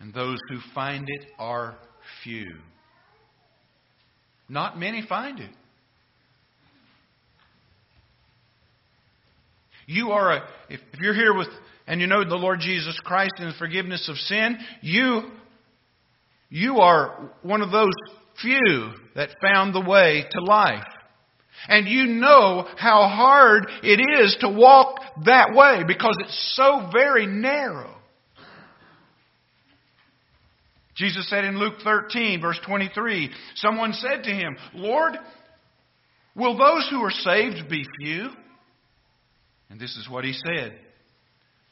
and 0.00 0.12
those 0.12 0.38
who 0.50 0.58
find 0.74 1.08
it 1.08 1.26
are 1.38 1.76
few. 2.22 2.56
Not 4.48 4.78
many 4.78 5.02
find 5.08 5.40
it. 5.40 5.50
You 9.86 10.10
are 10.10 10.32
a, 10.32 10.48
if, 10.68 10.80
you're 10.98 11.14
here 11.14 11.34
with, 11.34 11.48
and 11.86 12.00
you 12.00 12.06
know 12.06 12.24
the 12.24 12.36
Lord 12.36 12.60
Jesus 12.60 12.98
Christ 13.04 13.32
and 13.38 13.48
the 13.48 13.58
forgiveness 13.58 14.08
of 14.08 14.16
sin, 14.16 14.58
you, 14.80 15.30
you 16.48 16.78
are 16.78 17.30
one 17.42 17.62
of 17.62 17.70
those 17.70 17.92
few 18.40 18.92
that 19.14 19.30
found 19.42 19.74
the 19.74 19.80
way 19.80 20.24
to 20.30 20.44
life. 20.44 20.84
And 21.68 21.88
you 21.88 22.06
know 22.06 22.68
how 22.76 23.08
hard 23.08 23.66
it 23.82 24.00
is 24.20 24.36
to 24.40 24.48
walk 24.48 25.00
that 25.24 25.54
way 25.54 25.82
because 25.86 26.16
it's 26.20 26.54
so 26.56 26.88
very 26.92 27.26
narrow. 27.26 27.94
Jesus 30.96 31.28
said 31.28 31.44
in 31.44 31.58
Luke 31.58 31.74
13, 31.82 32.40
verse 32.40 32.60
23, 32.64 33.30
someone 33.56 33.92
said 33.92 34.24
to 34.24 34.30
him, 34.30 34.56
Lord, 34.74 35.14
will 36.36 36.56
those 36.56 36.88
who 36.90 37.02
are 37.02 37.10
saved 37.10 37.68
be 37.68 37.84
few? 38.00 38.28
And 39.70 39.80
this 39.80 39.96
is 39.96 40.08
what 40.08 40.24
he 40.24 40.32
said 40.32 40.78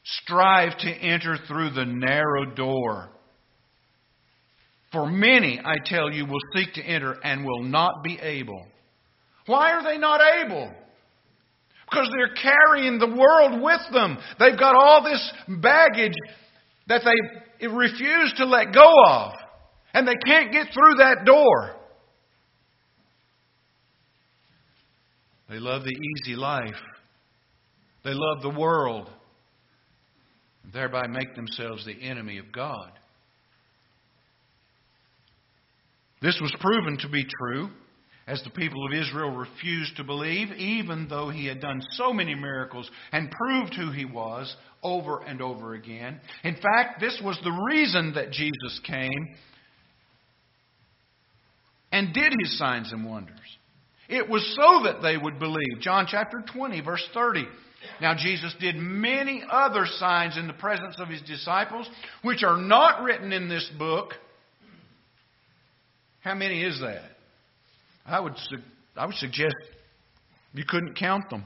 Strive 0.03 0.77
to 0.79 0.89
enter 0.89 1.37
through 1.47 1.71
the 1.71 1.85
narrow 1.85 2.53
door. 2.53 3.09
For 4.91 5.09
many, 5.09 5.59
I 5.63 5.75
tell 5.85 6.11
you, 6.11 6.25
will 6.25 6.39
seek 6.53 6.73
to 6.73 6.83
enter 6.83 7.13
and 7.23 7.45
will 7.45 7.63
not 7.63 8.03
be 8.03 8.19
able. 8.19 8.67
Why 9.45 9.71
are 9.71 9.83
they 9.83 9.97
not 9.97 10.21
able? 10.41 10.71
Because 11.89 12.09
they're 12.15 12.35
carrying 12.35 12.97
the 12.97 13.07
world 13.07 13.61
with 13.61 13.81
them. 13.91 14.17
They've 14.39 14.57
got 14.57 14.75
all 14.75 15.03
this 15.03 15.31
baggage 15.47 16.15
that 16.87 17.01
they 17.03 17.67
refuse 17.67 18.33
to 18.37 18.45
let 18.45 18.73
go 18.73 18.91
of. 19.09 19.33
And 19.93 20.07
they 20.07 20.15
can't 20.25 20.51
get 20.51 20.67
through 20.73 20.95
that 20.99 21.23
door. 21.25 21.75
They 25.49 25.59
love 25.59 25.83
the 25.83 25.91
easy 25.91 26.35
life. 26.35 26.81
They 28.03 28.13
love 28.13 28.41
the 28.41 28.59
world. 28.59 29.09
And 30.63 30.73
thereby 30.73 31.05
make 31.07 31.35
themselves 31.35 31.85
the 31.85 32.01
enemy 32.01 32.39
of 32.39 32.51
God. 32.51 32.91
This 36.21 36.39
was 36.41 36.55
proven 36.59 36.97
to 36.99 37.09
be 37.09 37.25
true 37.25 37.69
as 38.25 38.41
the 38.43 38.49
people 38.49 38.85
of 38.85 38.93
Israel 38.93 39.31
refused 39.31 39.97
to 39.97 40.03
believe, 40.03 40.49
even 40.53 41.07
though 41.09 41.29
he 41.29 41.45
had 41.45 41.59
done 41.59 41.81
so 41.91 42.13
many 42.13 42.35
miracles 42.35 42.89
and 43.11 43.31
proved 43.31 43.73
who 43.73 43.91
he 43.91 44.05
was 44.05 44.55
over 44.81 45.21
and 45.23 45.41
over 45.41 45.73
again. 45.73 46.19
In 46.43 46.55
fact, 46.55 46.99
this 46.99 47.19
was 47.23 47.37
the 47.43 47.51
reason 47.51 48.13
that 48.15 48.31
Jesus 48.31 48.79
came 48.85 49.35
and 51.91 52.13
did 52.13 52.33
his 52.39 52.57
signs 52.57 52.91
and 52.91 53.05
wonders. 53.05 53.37
It 54.09 54.29
was 54.29 54.43
so 54.55 54.83
that 54.83 55.01
they 55.01 55.17
would 55.17 55.39
believe. 55.39 55.79
John 55.79 56.07
chapter 56.09 56.43
20, 56.53 56.81
verse 56.81 57.07
30. 57.13 57.45
Now, 58.01 58.15
Jesus 58.15 58.53
did 58.59 58.75
many 58.75 59.43
other 59.49 59.85
signs 59.85 60.37
in 60.37 60.47
the 60.47 60.53
presence 60.53 60.95
of 60.99 61.09
his 61.09 61.21
disciples, 61.21 61.89
which 62.21 62.43
are 62.43 62.57
not 62.57 63.03
written 63.03 63.31
in 63.31 63.49
this 63.49 63.69
book. 63.77 64.13
How 66.21 66.33
many 66.33 66.63
is 66.63 66.79
that? 66.79 67.12
I 68.05 68.19
would, 68.19 68.33
I 68.95 69.05
would 69.05 69.15
suggest 69.15 69.55
you 70.53 70.63
couldn't 70.67 70.95
count 70.97 71.29
them. 71.29 71.45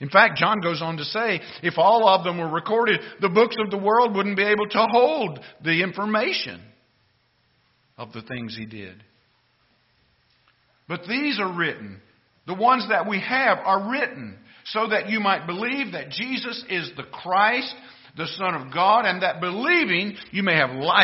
In 0.00 0.08
fact, 0.08 0.36
John 0.38 0.60
goes 0.60 0.82
on 0.82 0.96
to 0.96 1.04
say 1.04 1.40
if 1.62 1.74
all 1.78 2.08
of 2.08 2.24
them 2.24 2.38
were 2.38 2.48
recorded, 2.48 3.00
the 3.20 3.28
books 3.28 3.56
of 3.64 3.70
the 3.70 3.78
world 3.78 4.16
wouldn't 4.16 4.36
be 4.36 4.42
able 4.42 4.66
to 4.66 4.86
hold 4.90 5.38
the 5.62 5.82
information 5.82 6.60
of 7.96 8.12
the 8.12 8.22
things 8.22 8.56
he 8.56 8.66
did. 8.66 9.02
But 10.88 11.02
these 11.08 11.38
are 11.38 11.56
written. 11.56 12.00
The 12.46 12.54
ones 12.54 12.86
that 12.88 13.08
we 13.08 13.20
have 13.20 13.58
are 13.58 13.90
written 13.90 14.36
so 14.64 14.88
that 14.88 15.08
you 15.08 15.20
might 15.20 15.46
believe 15.46 15.92
that 15.92 16.10
Jesus 16.10 16.64
is 16.68 16.90
the 16.96 17.04
Christ, 17.04 17.74
the 18.16 18.26
Son 18.26 18.54
of 18.54 18.74
God, 18.74 19.04
and 19.04 19.22
that 19.22 19.40
believing 19.40 20.16
you 20.32 20.42
may 20.42 20.56
have 20.56 20.70
life 20.70 21.02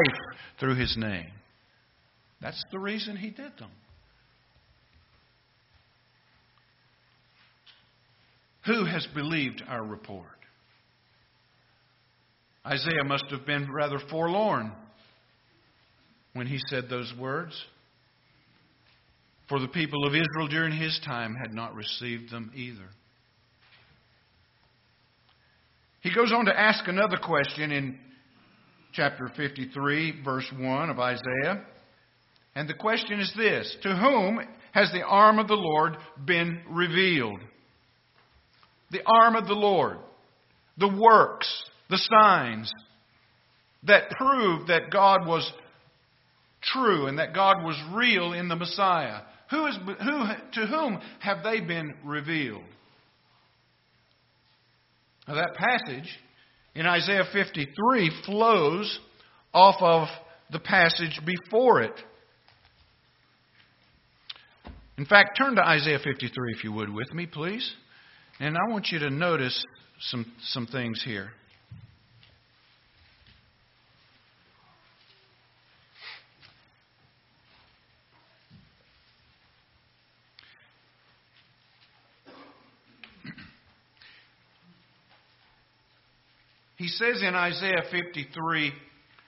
through 0.59 0.75
his 0.75 0.97
name. 0.97 1.31
That's 2.41 2.63
the 2.73 2.79
reason 2.79 3.17
he 3.17 3.31
did 3.31 3.53
them. 3.59 3.71
Who 8.67 8.85
has 8.85 9.07
believed 9.15 9.63
our 9.67 9.85
report? 9.85 10.27
Isaiah 12.67 13.05
must 13.05 13.25
have 13.31 13.47
been 13.47 13.73
rather 13.73 13.99
forlorn 14.11 14.73
when 16.35 16.47
he 16.47 16.59
said 16.69 16.89
those 16.89 17.13
words. 17.19 17.61
For 19.49 19.59
the 19.59 19.69
people 19.69 20.07
of 20.07 20.15
Israel 20.15 20.49
during 20.49 20.77
his 20.77 21.01
time 21.07 21.35
had 21.35 21.55
not 21.55 21.75
received 21.75 22.31
them 22.31 22.53
either. 22.55 22.91
He 26.01 26.15
goes 26.15 26.33
on 26.33 26.45
to 26.45 26.59
ask 26.59 26.87
another 26.87 27.17
question 27.17 27.73
in 27.73 27.99
chapter 28.93 29.31
53, 29.37 30.23
verse 30.23 30.51
1 30.57 30.91
of 30.91 30.99
Isaiah. 30.99 31.65
And 32.55 32.69
the 32.69 32.75
question 32.75 33.21
is 33.21 33.33
this 33.37 33.77
To 33.83 33.97
whom 33.97 34.41
has 34.73 34.93
the 34.93 35.03
arm 35.03 35.39
of 35.39 35.49
the 35.49 35.55
Lord 35.55 35.97
been 36.25 36.61
revealed? 36.69 37.41
The 38.91 39.03
arm 39.07 39.37
of 39.37 39.47
the 39.47 39.55
Lord, 39.55 39.99
the 40.79 40.89
works, 40.89 41.49
the 41.91 41.99
signs 41.99 42.73
that 43.85 44.11
prove 44.11 44.69
that 44.69 44.91
God 44.91 45.27
was 45.27 45.51
true 46.63 47.07
and 47.07 47.19
that 47.19 47.35
God 47.35 47.63
was 47.63 47.77
real 47.95 48.33
in 48.33 48.49
the 48.49 48.57
Messiah. 48.57 49.21
Who 49.51 49.67
is, 49.67 49.77
who, 49.77 50.25
to 50.61 50.67
whom 50.67 51.01
have 51.21 51.43
they 51.43 51.61
been 51.61 51.95
revealed? 52.05 52.65
Now, 55.27 55.35
that 55.35 55.55
passage 55.55 56.09
in 56.75 56.87
Isaiah 56.87 57.25
53 57.33 58.11
flows 58.25 58.99
off 59.53 59.77
of 59.81 60.09
the 60.51 60.59
passage 60.59 61.21
before 61.25 61.83
it. 61.83 61.95
In 64.97 65.05
fact, 65.05 65.39
turn 65.39 65.55
to 65.57 65.63
Isaiah 65.63 65.99
53 66.03 66.55
if 66.57 66.65
you 66.65 66.73
would 66.73 66.93
with 66.93 67.13
me, 67.13 67.27
please. 67.27 67.73
And 68.41 68.57
I 68.57 68.71
want 68.71 68.89
you 68.93 69.01
to 69.01 69.11
notice 69.11 69.65
some, 70.01 70.25
some 70.43 70.67
things 70.67 71.03
here. 71.05 71.31
He 86.77 86.87
says 86.87 87.23
in 87.23 87.35
Isaiah 87.35 87.83
53 87.91 88.73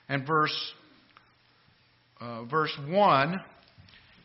and 0.07 0.25
verse, 0.25 0.73
uh, 2.21 2.45
verse 2.45 2.71
1, 2.87 3.41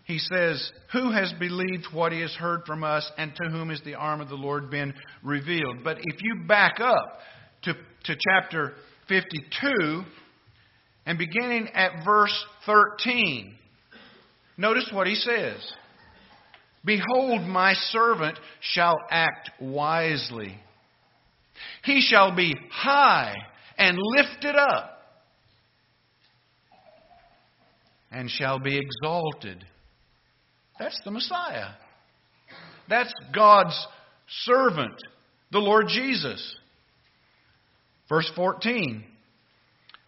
he 0.06 0.20
says, 0.20 0.72
Who 0.92 1.10
has 1.10 1.32
believed 1.32 1.88
what 1.92 2.12
he 2.12 2.20
has 2.20 2.32
heard 2.32 2.60
from 2.64 2.84
us, 2.84 3.10
and 3.18 3.34
to 3.34 3.50
whom 3.50 3.70
has 3.70 3.80
the 3.84 3.96
arm 3.96 4.20
of 4.20 4.28
the 4.28 4.36
Lord 4.36 4.70
been 4.70 4.94
revealed? 5.22 5.78
But 5.82 5.98
if 6.00 6.22
you 6.22 6.44
back 6.46 6.78
up 6.78 7.18
to, 7.64 7.74
to 7.74 8.16
chapter 8.16 8.74
52 9.08 10.02
and 11.06 11.18
beginning 11.18 11.68
at 11.74 12.04
verse 12.04 12.32
13, 12.66 13.56
notice 14.56 14.88
what 14.92 15.08
he 15.08 15.16
says. 15.16 15.58
Behold, 16.84 17.42
my 17.42 17.74
servant 17.74 18.38
shall 18.60 18.94
act 19.10 19.50
wisely. 19.60 20.56
He 21.82 22.00
shall 22.00 22.34
be 22.34 22.54
high 22.70 23.34
and 23.76 23.98
lifted 23.98 24.54
up, 24.54 24.92
and 28.12 28.30
shall 28.30 28.60
be 28.60 28.78
exalted. 28.78 29.64
That's 30.78 31.00
the 31.04 31.10
Messiah. 31.10 31.70
That's 32.88 33.12
God's 33.34 33.86
servant, 34.44 34.94
the 35.50 35.58
Lord 35.58 35.86
Jesus. 35.88 36.56
Verse 38.08 38.30
14 38.36 39.04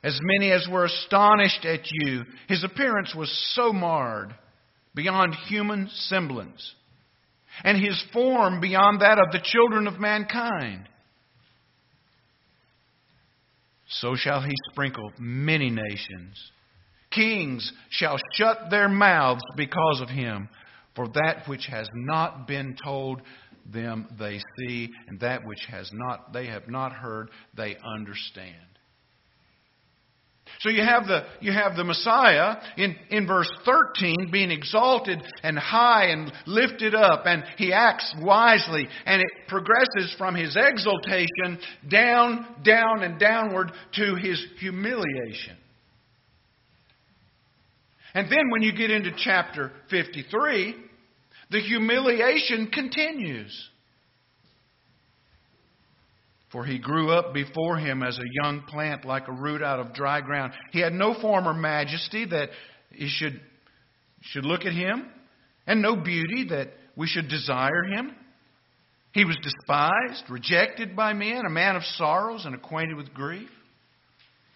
As 0.03 0.19
many 0.23 0.53
as 0.53 0.69
were 0.71 0.85
astonished 0.85 1.65
at 1.65 1.81
you, 1.91 2.23
his 2.49 2.65
appearance 2.65 3.15
was 3.15 3.31
so 3.55 3.73
marred 3.73 4.35
beyond 4.95 5.35
human 5.49 5.89
semblance, 5.93 6.75
and 7.65 7.83
his 7.83 8.03
form 8.13 8.61
beyond 8.61 9.01
that 9.01 9.19
of 9.19 9.33
the 9.33 9.41
children 9.43 9.87
of 9.87 10.01
mankind. 10.01 10.89
So 13.89 14.15
shall 14.17 14.43
he 14.43 14.53
sprinkle 14.71 15.13
many 15.19 15.71
nations. 15.71 16.53
Kings 17.19 17.73
shall 17.91 18.17
shut 18.35 18.71
their 18.71 18.89
mouths 18.89 19.43
because 19.57 20.01
of 20.01 20.09
him, 20.09 20.49
for 20.95 21.09
that 21.09 21.49
which 21.49 21.67
has 21.67 21.89
not 21.93 22.47
been 22.47 22.77
told 22.83 23.23
them 23.73 24.07
they 24.19 24.39
see, 24.59 24.91
and 25.09 25.19
that 25.19 25.45
which 25.45 25.67
has 25.69 25.91
not 25.93 26.33
they 26.33 26.47
have 26.47 26.69
not 26.69 26.93
heard 26.93 27.31
they 27.57 27.77
understand. 27.97 28.55
So 30.61 30.71
you 30.71 30.83
have 30.83 31.07
the, 31.07 31.25
you 31.41 31.53
have 31.53 31.77
the 31.77 31.85
Messiah 31.85 32.57
in, 32.77 32.97
in 33.11 33.27
verse 33.27 33.51
13 33.65 34.31
being 34.33 34.51
exalted 34.51 35.21
and 35.43 35.59
high 35.59 36.07
and 36.07 36.33
lifted 36.47 36.95
up, 36.95 37.25
and 37.27 37.45
he 37.57 37.73
acts 37.73 38.15
wisely, 38.23 38.89
and 39.05 39.21
it 39.21 39.29
progresses 39.49 40.15
from 40.17 40.35
his 40.35 40.57
exaltation 40.57 41.59
down, 41.89 42.47
down, 42.65 43.03
and 43.03 43.19
downward 43.19 43.73
to 43.95 44.15
his 44.15 44.43
humiliation. 44.59 45.57
And 48.15 48.31
then 48.31 48.51
when 48.51 48.63
you 48.63 48.73
get 48.73 48.91
into 48.91 49.11
chapter 49.17 49.73
53, 49.91 50.75
the 51.51 51.61
humiliation 51.61 52.69
continues. 52.69 53.71
For 56.51 56.65
he 56.65 56.79
grew 56.79 57.11
up 57.11 57.35
before 57.35 57.77
him 57.77 58.03
as 58.03 58.19
a 58.19 58.43
young 58.43 58.63
plant, 58.63 59.05
like 59.05 59.29
a 59.29 59.33
root 59.33 59.63
out 59.63 59.81
of 59.81 59.93
dry 59.93 60.21
ground. 60.23 60.53
He 60.73 60.81
had 60.81 60.95
no 60.95 61.15
form 61.21 61.47
or 61.47 61.53
majesty 61.53 62.25
that 62.25 62.49
he 62.91 63.09
should, 63.09 63.39
should 64.23 64.47
look 64.47 64.65
at 64.65 64.73
him, 64.73 65.07
and 65.67 65.83
no 65.83 65.95
beauty 65.95 66.47
that 66.49 66.69
we 66.97 67.07
should 67.07 67.29
desire 67.29 67.85
him. 67.85 68.15
He 69.13 69.25
was 69.25 69.37
despised, 69.43 70.31
rejected 70.31 70.97
by 70.97 71.13
men, 71.13 71.43
a 71.47 71.51
man 71.51 71.77
of 71.77 71.83
sorrows 71.85 72.47
and 72.47 72.55
acquainted 72.55 72.97
with 72.97 73.13
grief. 73.13 73.51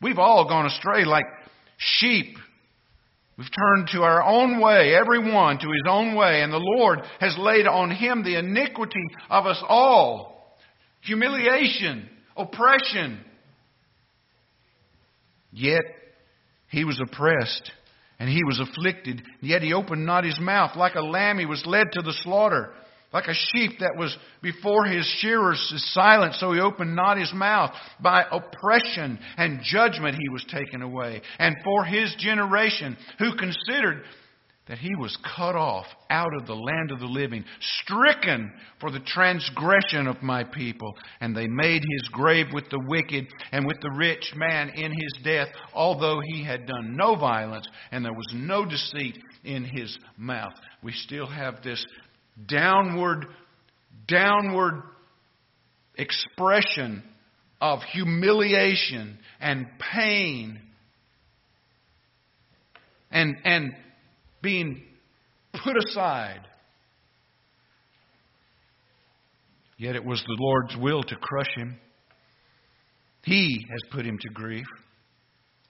We've 0.00 0.18
all 0.18 0.48
gone 0.48 0.66
astray 0.66 1.04
like 1.04 1.26
sheep 1.76 2.36
We've 3.40 3.48
turned 3.58 3.88
to 3.94 4.02
our 4.02 4.22
own 4.22 4.60
way, 4.60 4.94
everyone 4.94 5.56
to 5.60 5.70
his 5.70 5.84
own 5.88 6.14
way, 6.14 6.42
and 6.42 6.52
the 6.52 6.60
Lord 6.60 6.98
has 7.20 7.34
laid 7.38 7.66
on 7.66 7.90
him 7.90 8.22
the 8.22 8.38
iniquity 8.38 9.02
of 9.30 9.46
us 9.46 9.56
all 9.66 10.58
humiliation, 11.00 12.06
oppression. 12.36 13.18
Yet 15.52 15.80
he 16.68 16.84
was 16.84 17.00
oppressed 17.00 17.72
And 18.18 18.28
he 18.28 18.44
was 18.44 18.60
afflicted, 18.60 19.22
yet 19.40 19.62
he 19.62 19.72
opened 19.72 20.04
not 20.04 20.24
his 20.24 20.38
mouth. 20.38 20.76
Like 20.76 20.94
a 20.94 21.00
lamb, 21.00 21.38
he 21.38 21.46
was 21.46 21.64
led 21.64 21.92
to 21.92 22.02
the 22.02 22.12
slaughter. 22.22 22.74
Like 23.12 23.26
a 23.26 23.34
sheep 23.34 23.80
that 23.80 23.96
was 23.96 24.16
before 24.40 24.84
his 24.84 25.04
shearers 25.18 25.60
is 25.74 25.92
silent, 25.92 26.34
so 26.34 26.52
he 26.52 26.60
opened 26.60 26.94
not 26.94 27.18
his 27.18 27.32
mouth. 27.32 27.72
By 28.00 28.24
oppression 28.30 29.18
and 29.36 29.60
judgment 29.64 30.16
he 30.16 30.28
was 30.28 30.44
taken 30.44 30.82
away. 30.82 31.22
And 31.38 31.56
for 31.64 31.84
his 31.84 32.14
generation, 32.18 32.96
who 33.18 33.36
considered 33.36 34.04
that 34.68 34.78
he 34.78 34.94
was 35.00 35.18
cut 35.36 35.56
off 35.56 35.86
out 36.10 36.30
of 36.40 36.46
the 36.46 36.54
land 36.54 36.92
of 36.92 37.00
the 37.00 37.06
living, 37.06 37.44
stricken 37.82 38.52
for 38.78 38.92
the 38.92 39.00
transgression 39.00 40.06
of 40.06 40.22
my 40.22 40.44
people. 40.44 40.94
And 41.20 41.36
they 41.36 41.48
made 41.48 41.82
his 41.82 42.08
grave 42.12 42.46
with 42.52 42.70
the 42.70 42.80
wicked 42.86 43.26
and 43.50 43.66
with 43.66 43.80
the 43.80 43.90
rich 43.90 44.32
man 44.36 44.68
in 44.68 44.92
his 44.92 45.24
death, 45.24 45.48
although 45.74 46.20
he 46.24 46.44
had 46.44 46.66
done 46.66 46.96
no 46.96 47.16
violence 47.16 47.66
and 47.90 48.04
there 48.04 48.12
was 48.12 48.32
no 48.32 48.64
deceit 48.64 49.18
in 49.42 49.64
his 49.64 49.98
mouth. 50.16 50.54
We 50.84 50.92
still 50.92 51.26
have 51.26 51.62
this 51.64 51.84
downward, 52.46 53.26
downward 54.06 54.82
expression 55.96 57.02
of 57.60 57.80
humiliation 57.92 59.18
and 59.40 59.66
pain 59.92 60.60
and, 63.10 63.36
and 63.44 63.72
being 64.42 64.82
put 65.64 65.76
aside. 65.76 66.40
Yet 69.76 69.96
it 69.96 70.04
was 70.04 70.22
the 70.26 70.36
Lord's 70.38 70.76
will 70.76 71.02
to 71.02 71.16
crush 71.16 71.54
him. 71.56 71.78
He 73.24 73.64
has 73.70 73.90
put 73.92 74.04
him 74.04 74.18
to 74.20 74.28
grief. 74.28 74.66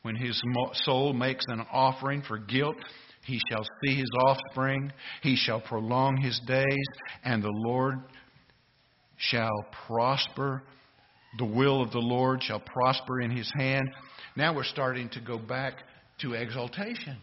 When 0.03 0.16
his 0.16 0.40
soul 0.85 1.12
makes 1.12 1.44
an 1.49 1.64
offering 1.70 2.23
for 2.23 2.38
guilt, 2.38 2.77
he 3.24 3.40
shall 3.50 3.64
see 3.85 3.94
his 3.94 4.11
offspring. 4.18 4.92
He 5.22 5.37
shall 5.37 5.61
prolong 5.61 6.16
his 6.16 6.40
days, 6.46 6.87
and 7.24 7.42
the 7.42 7.52
Lord 7.52 7.96
shall 9.16 9.66
prosper. 9.87 10.62
The 11.38 11.44
will 11.44 11.83
of 11.83 11.92
the 11.92 11.98
Lord 11.98 12.42
shall 12.42 12.61
prosper 12.61 13.20
in 13.20 13.30
his 13.30 13.50
hand. 13.56 13.88
Now 14.37 14.54
we're 14.54 14.64
starting 14.64 15.09
to 15.11 15.20
go 15.20 15.38
back 15.38 15.74
to 16.22 16.35
exaltation. 16.35 17.18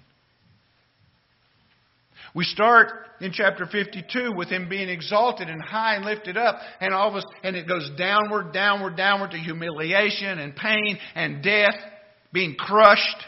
We 2.33 2.43
start 2.43 2.89
in 3.19 3.31
chapter 3.31 3.65
52 3.65 4.33
with 4.35 4.49
him 4.49 4.69
being 4.69 4.89
exalted 4.89 5.49
and 5.49 5.61
high 5.61 5.95
and 5.95 6.05
lifted 6.05 6.37
up, 6.37 6.59
and 6.79 6.93
all 6.93 7.09
of 7.09 7.15
us, 7.15 7.23
and 7.43 7.55
it 7.55 7.67
goes 7.67 7.89
downward, 7.97 8.53
downward, 8.53 8.95
downward 8.95 9.31
to 9.31 9.37
humiliation 9.37 10.39
and 10.39 10.55
pain 10.55 10.97
and 11.15 11.43
death, 11.43 11.75
being 12.31 12.55
crushed. 12.55 13.25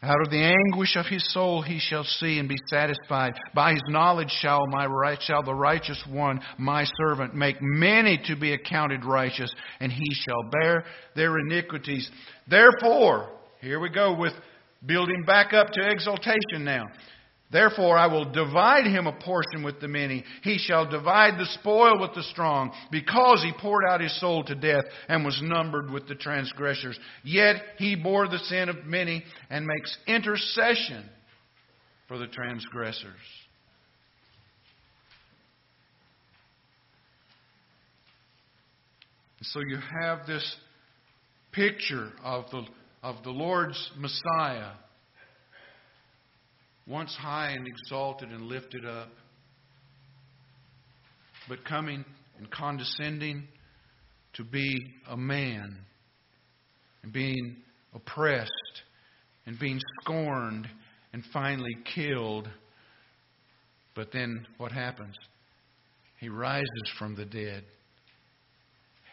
Out 0.00 0.20
of 0.22 0.30
the 0.30 0.38
anguish 0.38 0.94
of 0.94 1.06
his 1.06 1.32
soul 1.32 1.60
he 1.60 1.80
shall 1.80 2.04
see 2.04 2.38
and 2.38 2.48
be 2.48 2.56
satisfied. 2.68 3.34
By 3.52 3.72
his 3.72 3.82
knowledge 3.88 4.30
shall 4.30 4.64
my 4.68 4.86
right 4.86 5.20
shall 5.20 5.42
the 5.42 5.54
righteous 5.54 6.00
one, 6.08 6.40
my 6.56 6.84
servant, 7.00 7.34
make 7.34 7.56
many 7.60 8.20
to 8.26 8.36
be 8.36 8.52
accounted 8.52 9.04
righteous, 9.04 9.52
and 9.80 9.90
he 9.90 10.14
shall 10.14 10.50
bear 10.50 10.84
their 11.16 11.38
iniquities. 11.38 12.08
Therefore, 12.48 13.30
here 13.60 13.80
we 13.80 13.88
go 13.88 14.14
with 14.14 14.34
building 14.86 15.24
back 15.26 15.52
up 15.52 15.70
to 15.72 15.90
exaltation 15.90 16.62
now. 16.62 16.84
Therefore, 17.50 17.96
I 17.96 18.08
will 18.08 18.30
divide 18.30 18.84
him 18.84 19.06
a 19.06 19.12
portion 19.12 19.62
with 19.62 19.80
the 19.80 19.88
many. 19.88 20.22
He 20.42 20.58
shall 20.58 20.88
divide 20.88 21.38
the 21.38 21.46
spoil 21.46 21.98
with 21.98 22.14
the 22.14 22.22
strong, 22.24 22.72
because 22.90 23.42
he 23.42 23.52
poured 23.58 23.84
out 23.88 24.02
his 24.02 24.18
soul 24.20 24.44
to 24.44 24.54
death 24.54 24.84
and 25.08 25.24
was 25.24 25.40
numbered 25.42 25.90
with 25.90 26.06
the 26.08 26.14
transgressors. 26.14 26.98
Yet 27.24 27.56
he 27.78 27.96
bore 27.96 28.28
the 28.28 28.38
sin 28.38 28.68
of 28.68 28.84
many 28.84 29.24
and 29.48 29.66
makes 29.66 29.96
intercession 30.06 31.08
for 32.06 32.18
the 32.18 32.26
transgressors. 32.26 33.14
so 39.40 39.60
you 39.60 39.78
have 40.02 40.26
this 40.26 40.56
picture 41.52 42.10
of 42.24 42.50
the 42.50 42.62
of 43.02 43.22
the 43.22 43.30
Lord's 43.30 43.90
Messiah, 43.96 44.72
once 46.88 47.14
high 47.14 47.50
and 47.50 47.66
exalted 47.66 48.30
and 48.30 48.42
lifted 48.42 48.84
up, 48.84 49.10
but 51.48 51.64
coming 51.64 52.04
and 52.38 52.50
condescending 52.50 53.46
to 54.34 54.44
be 54.44 54.76
a 55.08 55.16
man 55.16 55.76
and 57.02 57.12
being 57.12 57.56
oppressed 57.94 58.50
and 59.46 59.58
being 59.58 59.80
scorned 60.02 60.66
and 61.12 61.22
finally 61.32 61.76
killed. 61.94 62.48
But 63.94 64.12
then 64.12 64.46
what 64.56 64.72
happens? 64.72 65.16
He 66.20 66.28
rises 66.28 66.92
from 66.98 67.16
the 67.16 67.24
dead. 67.24 67.64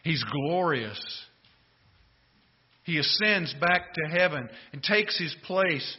He's 0.02 0.24
glorious. 0.24 1.00
He 2.84 2.98
ascends 2.98 3.52
back 3.54 3.92
to 3.94 4.18
heaven 4.18 4.48
and 4.72 4.82
takes 4.82 5.18
his 5.18 5.34
place 5.44 5.96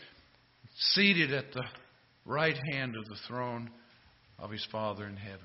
seated 0.79 1.33
at 1.33 1.51
the 1.53 1.63
right 2.25 2.57
hand 2.71 2.95
of 2.95 3.05
the 3.05 3.17
throne 3.27 3.69
of 4.37 4.51
his 4.51 4.65
Father 4.71 5.05
in 5.05 5.15
heaven. 5.17 5.39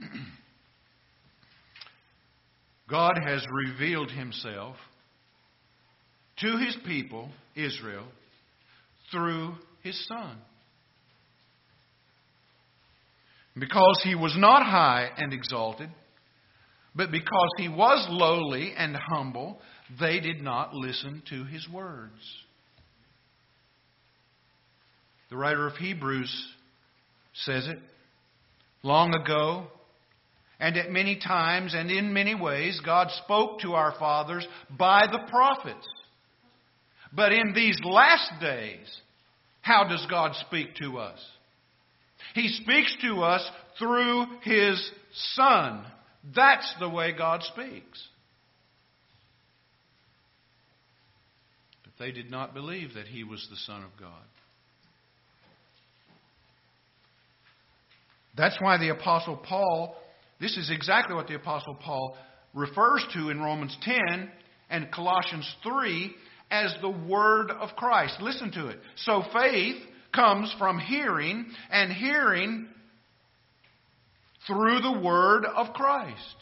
God 2.88 3.14
has 3.24 3.44
revealed 3.50 4.10
himself 4.10 4.76
to 6.40 6.56
his 6.58 6.76
people, 6.86 7.30
Israel, 7.54 8.06
through 9.10 9.54
his 9.82 10.06
Son. 10.06 10.38
Because 13.58 14.00
he 14.02 14.14
was 14.14 14.34
not 14.36 14.62
high 14.62 15.10
and 15.16 15.32
exalted, 15.32 15.90
but 16.94 17.10
because 17.10 17.50
he 17.56 17.68
was 17.68 18.06
lowly 18.10 18.72
and 18.76 18.96
humble, 19.14 19.60
they 20.00 20.20
did 20.20 20.42
not 20.42 20.74
listen 20.74 21.22
to 21.30 21.44
his 21.44 21.66
words. 21.68 22.12
The 25.30 25.36
writer 25.36 25.66
of 25.66 25.76
Hebrews 25.76 26.30
says 27.32 27.66
it. 27.66 27.78
Long 28.82 29.14
ago, 29.14 29.68
and 30.60 30.76
at 30.76 30.90
many 30.90 31.18
times 31.18 31.74
and 31.74 31.90
in 31.90 32.12
many 32.12 32.34
ways, 32.34 32.80
God 32.84 33.08
spoke 33.24 33.60
to 33.60 33.72
our 33.72 33.94
fathers 33.98 34.46
by 34.78 35.06
the 35.10 35.20
prophets. 35.30 35.86
But 37.14 37.32
in 37.32 37.52
these 37.54 37.78
last 37.84 38.40
days, 38.40 38.86
how 39.60 39.88
does 39.88 40.06
God 40.10 40.32
speak 40.46 40.74
to 40.82 40.98
us? 40.98 41.18
He 42.34 42.48
speaks 42.48 42.94
to 43.02 43.22
us 43.22 43.48
through 43.78 44.26
His 44.42 44.90
Son. 45.34 45.84
That's 46.34 46.74
the 46.78 46.88
way 46.88 47.12
God 47.12 47.42
speaks. 47.42 48.06
But 51.84 51.92
they 51.98 52.12
did 52.12 52.30
not 52.30 52.54
believe 52.54 52.94
that 52.94 53.06
He 53.06 53.24
was 53.24 53.46
the 53.50 53.56
Son 53.56 53.82
of 53.82 53.90
God. 53.98 54.22
That's 58.36 58.56
why 58.60 58.78
the 58.78 58.90
Apostle 58.90 59.36
Paul, 59.36 59.96
this 60.40 60.56
is 60.56 60.70
exactly 60.70 61.14
what 61.14 61.26
the 61.26 61.34
Apostle 61.34 61.74
Paul 61.74 62.16
refers 62.54 63.04
to 63.14 63.30
in 63.30 63.40
Romans 63.40 63.76
10 63.82 64.30
and 64.70 64.90
Colossians 64.90 65.54
3 65.62 66.14
as 66.50 66.74
the 66.80 66.90
Word 66.90 67.50
of 67.50 67.70
Christ. 67.76 68.20
Listen 68.20 68.50
to 68.52 68.68
it. 68.68 68.78
So 68.96 69.22
faith 69.32 69.82
comes 70.14 70.54
from 70.58 70.78
hearing, 70.78 71.46
and 71.70 71.92
hearing 71.92 72.68
through 74.46 74.80
the 74.80 75.00
word 75.00 75.44
of 75.44 75.72
Christ. 75.74 76.36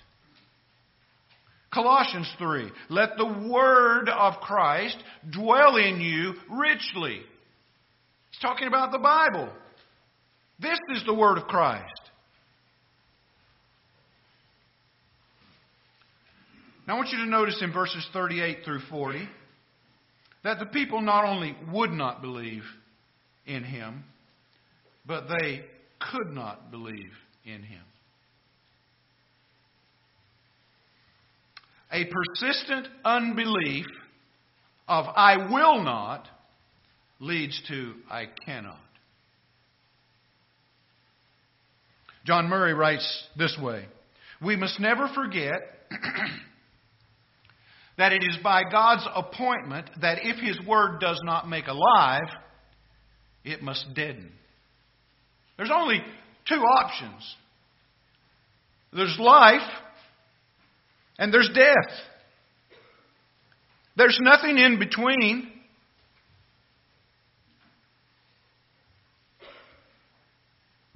Colossians 1.73 2.33
3 2.39 2.71
Let 2.89 3.17
the 3.17 3.49
word 3.49 4.09
of 4.09 4.35
Christ 4.41 4.97
dwell 5.31 5.77
in 5.77 6.01
you 6.01 6.35
richly. 6.51 7.21
He's 8.31 8.41
talking 8.41 8.69
about 8.69 8.93
the 8.93 8.99
Bible. 8.99 9.49
This 10.59 10.79
is 10.95 11.05
the 11.07 11.15
word 11.15 11.39
of 11.39 11.45
Christ. 11.45 11.85
Now 16.87 16.95
I 16.95 16.97
want 16.97 17.11
you 17.11 17.19
to 17.19 17.27
notice 17.27 17.61
in 17.63 17.73
verses 17.73 18.07
38 18.13 18.59
through 18.65 18.81
40 18.91 19.29
that 20.43 20.59
the 20.59 20.67
people 20.67 21.01
not 21.01 21.25
only 21.25 21.57
would 21.71 21.93
not 21.93 22.21
believe, 22.21 22.65
in 23.47 23.65
him, 23.65 24.05
but 25.07 25.27
they 25.29 25.65
could 25.99 26.33
not 26.33 26.71
believe 26.71 27.13
in 27.45 27.63
him. 27.63 27.83
A 31.93 32.05
persistent 32.05 32.87
unbelief 33.05 33.87
of 34.87 35.07
I 35.15 35.37
will 35.51 35.83
not 35.83 36.27
leads 37.19 37.61
to 37.69 37.95
I 38.11 38.29
cannot. 38.47 38.79
John 42.25 42.49
Murray 42.49 42.75
writes 42.75 43.25
this 43.37 43.57
way 43.61 43.87
We 44.43 44.57
must 44.57 44.79
never 44.79 45.09
forget 45.15 45.61
that 47.99 48.13
it 48.13 48.23
is 48.23 48.39
by 48.43 48.63
God's 48.71 49.07
appointment 49.15 49.91
that 50.01 50.19
if 50.23 50.37
His 50.37 50.59
Word 50.67 51.01
does 51.01 51.21
not 51.25 51.49
make 51.49 51.67
alive, 51.67 52.29
it 53.45 53.63
must 53.63 53.95
deaden. 53.95 54.33
There's 55.57 55.73
only 55.73 56.01
two 56.49 56.61
options 56.61 57.37
there's 58.93 59.17
life, 59.21 59.69
and 61.21 61.33
there's 61.33 61.51
death. 61.55 61.95
There's 63.95 64.19
nothing 64.23 64.57
in 64.57 64.79
between. 64.79 65.53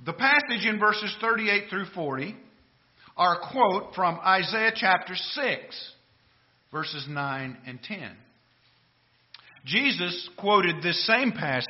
The 0.04 0.14
passage 0.14 0.66
in 0.66 0.78
verses 0.80 1.14
38 1.20 1.64
through 1.68 1.86
40 1.94 2.34
are 3.16 3.34
a 3.34 3.52
quote 3.52 3.94
from 3.94 4.18
Isaiah 4.24 4.72
chapter 4.74 5.14
6, 5.14 5.92
verses 6.72 7.06
9 7.08 7.56
and 7.66 7.82
10. 7.82 8.10
Jesus 9.66 10.28
quoted 10.38 10.82
this 10.82 11.06
same 11.06 11.32
passage 11.32 11.66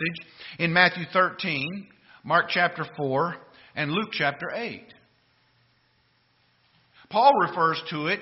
in 0.61 0.73
Matthew 0.73 1.05
13, 1.12 1.88
Mark 2.23 2.47
chapter 2.51 2.85
4, 2.97 3.35
and 3.75 3.90
Luke 3.90 4.11
chapter 4.12 4.47
8. 4.55 4.83
Paul 7.11 7.33
refers 7.47 7.83
to 7.90 8.07
it 8.07 8.21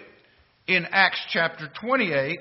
in 0.67 0.87
Acts 0.91 1.21
chapter 1.31 1.71
28 1.81 2.39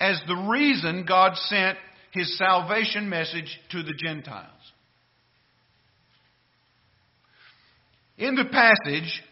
as 0.00 0.20
the 0.26 0.48
reason 0.50 1.04
God 1.06 1.36
sent 1.36 1.78
his 2.12 2.36
salvation 2.38 3.08
message 3.08 3.58
to 3.70 3.82
the 3.82 3.92
Gentiles. 3.92 4.50
In 8.18 8.34
the 8.34 8.46
passage, 8.46 9.22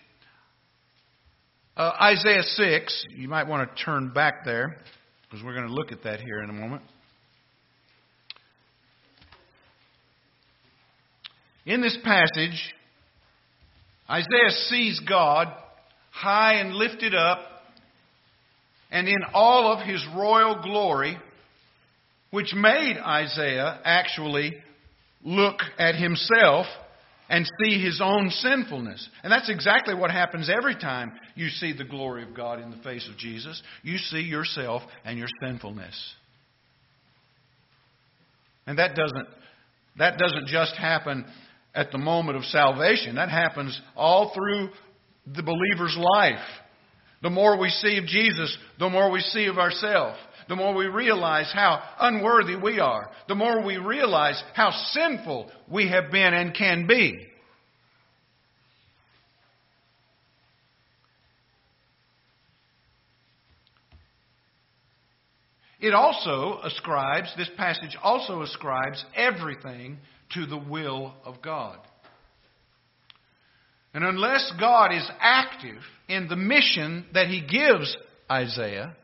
uh, 1.76 1.92
Isaiah 2.02 2.42
6, 2.42 3.04
you 3.16 3.28
might 3.28 3.46
want 3.46 3.68
to 3.68 3.84
turn 3.84 4.12
back 4.12 4.44
there 4.44 4.76
because 5.22 5.44
we're 5.44 5.54
going 5.54 5.66
to 5.66 5.72
look 5.72 5.90
at 5.90 6.02
that 6.04 6.20
here 6.20 6.42
in 6.42 6.50
a 6.50 6.52
moment. 6.52 6.82
In 11.66 11.80
this 11.80 11.96
passage, 12.04 12.74
Isaiah 14.08 14.50
sees 14.68 15.00
God 15.08 15.48
high 16.10 16.54
and 16.54 16.74
lifted 16.74 17.14
up, 17.14 17.38
and 18.94 19.08
in 19.08 19.18
all 19.34 19.72
of 19.72 19.84
his 19.84 20.06
royal 20.16 20.62
glory, 20.62 21.18
which 22.30 22.54
made 22.54 22.96
Isaiah 22.96 23.80
actually 23.84 24.54
look 25.24 25.58
at 25.78 25.96
himself 25.96 26.66
and 27.28 27.44
see 27.64 27.82
his 27.82 28.00
own 28.00 28.30
sinfulness. 28.30 29.08
And 29.24 29.32
that's 29.32 29.50
exactly 29.50 29.96
what 29.96 30.12
happens 30.12 30.48
every 30.48 30.76
time 30.76 31.12
you 31.34 31.48
see 31.48 31.72
the 31.76 31.84
glory 31.84 32.22
of 32.22 32.36
God 32.36 32.60
in 32.60 32.70
the 32.70 32.76
face 32.84 33.08
of 33.10 33.18
Jesus. 33.18 33.60
You 33.82 33.98
see 33.98 34.20
yourself 34.20 34.82
and 35.04 35.18
your 35.18 35.28
sinfulness. 35.42 36.14
And 38.68 38.78
that 38.78 38.94
doesn't, 38.94 39.28
that 39.98 40.18
doesn't 40.18 40.46
just 40.46 40.76
happen 40.76 41.24
at 41.74 41.90
the 41.90 41.98
moment 41.98 42.38
of 42.38 42.44
salvation, 42.44 43.16
that 43.16 43.28
happens 43.28 43.80
all 43.96 44.32
through 44.32 44.68
the 45.26 45.42
believer's 45.42 45.98
life. 45.98 46.38
The 47.24 47.30
more 47.30 47.58
we 47.58 47.70
see 47.70 47.96
of 47.96 48.04
Jesus, 48.04 48.54
the 48.78 48.90
more 48.90 49.10
we 49.10 49.20
see 49.20 49.46
of 49.46 49.56
ourselves. 49.56 50.18
The 50.46 50.56
more 50.56 50.74
we 50.74 50.84
realize 50.84 51.50
how 51.54 51.82
unworthy 51.98 52.54
we 52.54 52.80
are. 52.80 53.08
The 53.28 53.34
more 53.34 53.64
we 53.64 53.78
realize 53.78 54.40
how 54.52 54.70
sinful 54.90 55.50
we 55.66 55.88
have 55.88 56.12
been 56.12 56.34
and 56.34 56.54
can 56.54 56.86
be. 56.86 57.26
It 65.80 65.94
also 65.94 66.60
ascribes, 66.62 67.32
this 67.38 67.50
passage 67.56 67.96
also 68.02 68.42
ascribes 68.42 69.02
everything 69.16 69.96
to 70.34 70.44
the 70.44 70.58
will 70.58 71.14
of 71.24 71.40
God. 71.40 71.78
And 73.94 74.04
unless 74.04 74.52
God 74.60 74.92
is 74.92 75.08
active 75.20 75.80
in 76.08 76.28
the 76.28 76.36
mission 76.36 77.06
that 77.14 77.28
he 77.28 77.40
gives 77.40 77.96
Isaiah, 78.30 78.94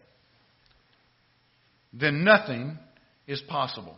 then 1.93 2.25
nothing 2.25 2.79
is 3.27 3.41
possible. 3.49 3.97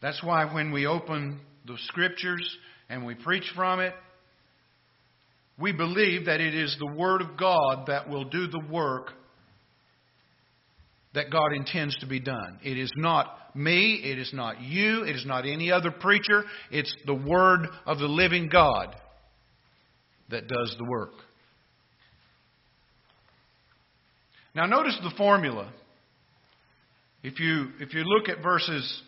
That's 0.00 0.22
why 0.22 0.52
when 0.52 0.72
we 0.72 0.86
open 0.86 1.40
the 1.66 1.76
scriptures 1.86 2.56
and 2.88 3.04
we 3.04 3.14
preach 3.14 3.50
from 3.54 3.80
it, 3.80 3.92
we 5.58 5.72
believe 5.72 6.26
that 6.26 6.40
it 6.40 6.54
is 6.54 6.74
the 6.78 6.86
Word 6.86 7.20
of 7.20 7.36
God 7.36 7.86
that 7.88 8.08
will 8.08 8.24
do 8.24 8.46
the 8.46 8.62
work 8.70 9.12
that 11.12 11.30
God 11.30 11.52
intends 11.54 11.98
to 11.98 12.06
be 12.06 12.20
done. 12.20 12.60
It 12.62 12.78
is 12.78 12.90
not 12.96 13.54
me, 13.54 14.00
it 14.02 14.18
is 14.18 14.30
not 14.32 14.62
you, 14.62 15.02
it 15.02 15.16
is 15.16 15.26
not 15.26 15.44
any 15.44 15.70
other 15.70 15.90
preacher. 15.90 16.44
It's 16.70 16.94
the 17.04 17.14
Word 17.14 17.66
of 17.84 17.98
the 17.98 18.06
living 18.06 18.48
God 18.48 18.96
that 20.30 20.48
does 20.48 20.74
the 20.78 20.84
work. 20.84 21.12
Now, 24.54 24.66
notice 24.66 24.98
the 25.02 25.12
formula. 25.16 25.72
If 27.22 27.38
you, 27.38 27.68
if 27.78 27.94
you 27.94 28.02
look 28.04 28.28
at 28.28 28.42
verses 28.42 29.02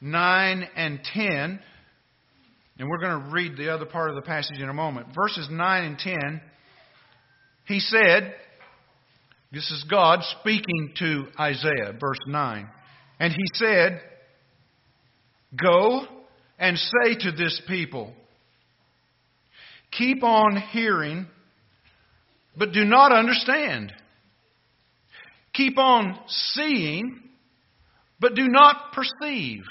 9 0.00 0.68
and 0.76 1.00
10, 1.12 1.60
and 2.78 2.88
we're 2.88 2.98
going 2.98 3.24
to 3.24 3.30
read 3.30 3.56
the 3.56 3.72
other 3.72 3.86
part 3.86 4.10
of 4.10 4.16
the 4.16 4.22
passage 4.22 4.58
in 4.58 4.68
a 4.68 4.74
moment. 4.74 5.08
Verses 5.14 5.48
9 5.50 5.84
and 5.84 5.98
10, 5.98 6.40
he 7.64 7.80
said, 7.80 8.34
This 9.50 9.70
is 9.70 9.84
God 9.90 10.20
speaking 10.40 10.92
to 10.98 11.24
Isaiah, 11.40 11.94
verse 11.98 12.18
9. 12.26 12.68
And 13.18 13.32
he 13.32 13.44
said, 13.54 14.00
Go 15.60 16.06
and 16.58 16.76
say 16.76 17.14
to 17.20 17.32
this 17.32 17.60
people, 17.66 18.12
Keep 19.92 20.22
on 20.22 20.56
hearing, 20.72 21.26
but 22.56 22.72
do 22.72 22.84
not 22.84 23.12
understand. 23.12 23.92
Keep 25.54 25.78
on 25.78 26.18
seeing, 26.26 27.20
but 28.20 28.34
do 28.34 28.48
not 28.48 28.92
perceive. 28.92 29.62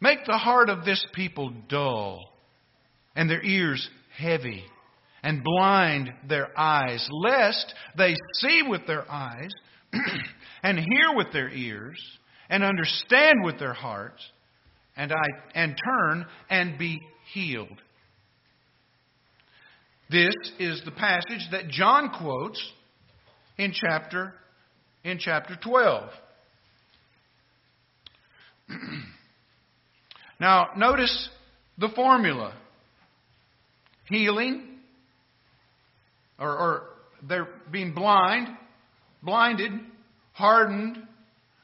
Make 0.00 0.24
the 0.26 0.38
heart 0.38 0.68
of 0.68 0.84
this 0.84 1.04
people 1.14 1.52
dull, 1.68 2.20
and 3.14 3.28
their 3.28 3.42
ears 3.42 3.88
heavy, 4.16 4.64
and 5.22 5.44
blind 5.44 6.10
their 6.28 6.48
eyes, 6.58 7.06
lest 7.10 7.74
they 7.96 8.16
see 8.40 8.62
with 8.66 8.86
their 8.86 9.10
eyes 9.10 9.50
and 10.62 10.78
hear 10.78 11.14
with 11.14 11.32
their 11.32 11.50
ears 11.50 11.98
and 12.48 12.64
understand 12.64 13.44
with 13.44 13.58
their 13.58 13.72
hearts 13.72 14.22
and, 14.96 15.12
I, 15.12 15.26
and 15.54 15.76
turn 15.84 16.26
and 16.50 16.78
be 16.78 17.00
healed. 17.32 17.80
This 20.12 20.34
is 20.58 20.82
the 20.84 20.90
passage 20.90 21.48
that 21.52 21.68
John 21.68 22.10
quotes 22.10 22.62
in 23.56 23.72
chapter, 23.72 24.34
in 25.04 25.18
chapter 25.18 25.56
12. 25.56 26.10
now, 30.38 30.68
notice 30.76 31.30
the 31.78 31.88
formula 31.96 32.52
healing, 34.10 34.80
or, 36.38 36.50
or 36.50 36.82
they're 37.26 37.48
being 37.70 37.94
blind, 37.94 38.48
blinded, 39.22 39.72
hardened, 40.34 40.98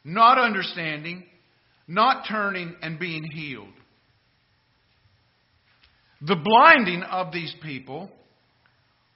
not 0.04 0.38
understanding, 0.38 1.24
not 1.86 2.24
turning, 2.26 2.76
and 2.80 2.98
being 2.98 3.24
healed. 3.24 3.68
The 6.22 6.36
blinding 6.36 7.02
of 7.02 7.30
these 7.30 7.54
people 7.62 8.10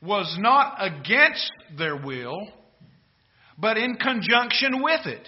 was 0.02 0.36
not 0.38 0.77
against 0.79 1.52
their 1.79 1.96
will, 1.96 2.48
but 3.56 3.77
in 3.77 3.94
conjunction 3.94 4.83
with 4.83 5.06
it. 5.06 5.27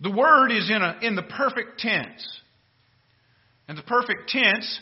The 0.00 0.10
word 0.10 0.50
is 0.50 0.68
in, 0.68 0.82
a, 0.82 0.98
in 1.00 1.14
the 1.14 1.22
perfect 1.22 1.78
tense. 1.78 2.40
And 3.68 3.78
the 3.78 3.82
perfect 3.82 4.28
tense 4.28 4.80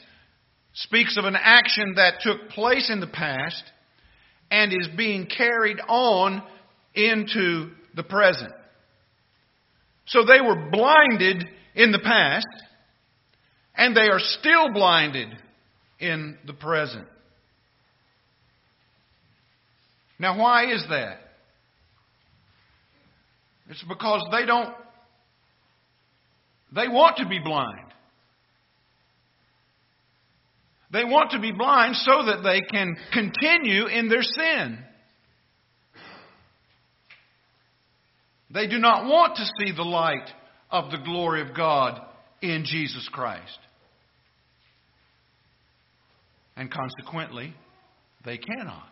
speaks 0.73 1.17
of 1.17 1.25
an 1.25 1.37
action 1.39 1.95
that 1.97 2.21
took 2.23 2.49
place 2.49 2.91
in 2.91 2.99
the 2.99 3.07
past 3.07 3.63
and 4.51 4.73
is 4.73 4.89
being 4.97 5.27
carried 5.27 5.79
on 5.87 6.43
into 6.95 7.71
the 7.95 8.03
present. 8.03 8.53
So 10.07 10.25
they 10.25 10.41
were 10.41 10.71
blinded 10.71 11.45
in 11.75 11.93
the 11.93 12.01
past, 12.01 12.47
and 13.83 13.97
they 13.97 14.09
are 14.09 14.21
still 14.21 14.73
blinded 14.73 15.29
in 15.99 16.39
the 16.47 16.53
present. 16.53 17.09
Now, 20.21 20.39
why 20.39 20.73
is 20.73 20.87
that? 20.89 21.19
It's 23.69 23.83
because 23.89 24.25
they 24.31 24.47
don't 24.47 24.73
They 26.73 26.87
want 26.87 27.17
to 27.17 27.29
be 27.29 27.41
blind. 27.41 27.89
They 30.93 31.05
want 31.05 31.33
to 31.33 31.41
be 31.41 31.51
blind 31.51 31.97
so 31.97 32.27
that 32.27 32.43
they 32.45 32.61
can 32.61 32.95
continue 33.13 33.87
in 33.87 34.09
their 34.09 34.23
sin. 34.23 34.79
They 38.55 38.69
do 38.69 38.79
not 38.79 39.07
want 39.07 39.37
to 39.37 39.45
see 39.59 39.73
the 39.73 39.83
light 39.83 40.29
of 40.71 40.93
the 40.93 40.99
glory 40.99 41.43
of 41.43 41.57
God 41.57 42.01
in 42.43 42.65
Jesus 42.65 43.09
Christ. 43.13 43.59
And 46.57 46.71
consequently, 46.71 47.55
they 48.25 48.39
cannot. 48.39 48.89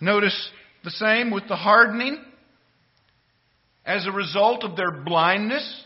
Notice 0.00 0.50
the 0.84 0.90
same 0.90 1.30
with 1.30 1.48
the 1.48 1.56
hardening. 1.56 2.24
As 3.84 4.06
a 4.06 4.12
result 4.12 4.64
of 4.64 4.76
their 4.76 4.92
blindness, 4.92 5.84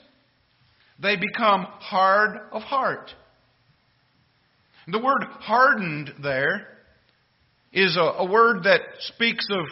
they 1.00 1.16
become 1.16 1.66
hard 1.78 2.38
of 2.50 2.62
heart. 2.62 3.10
The 4.88 4.98
word 4.98 5.22
hardened 5.22 6.10
there 6.22 6.66
is 7.72 7.96
a, 7.96 8.00
a 8.00 8.30
word 8.30 8.64
that 8.64 8.80
speaks 8.98 9.46
of 9.50 9.64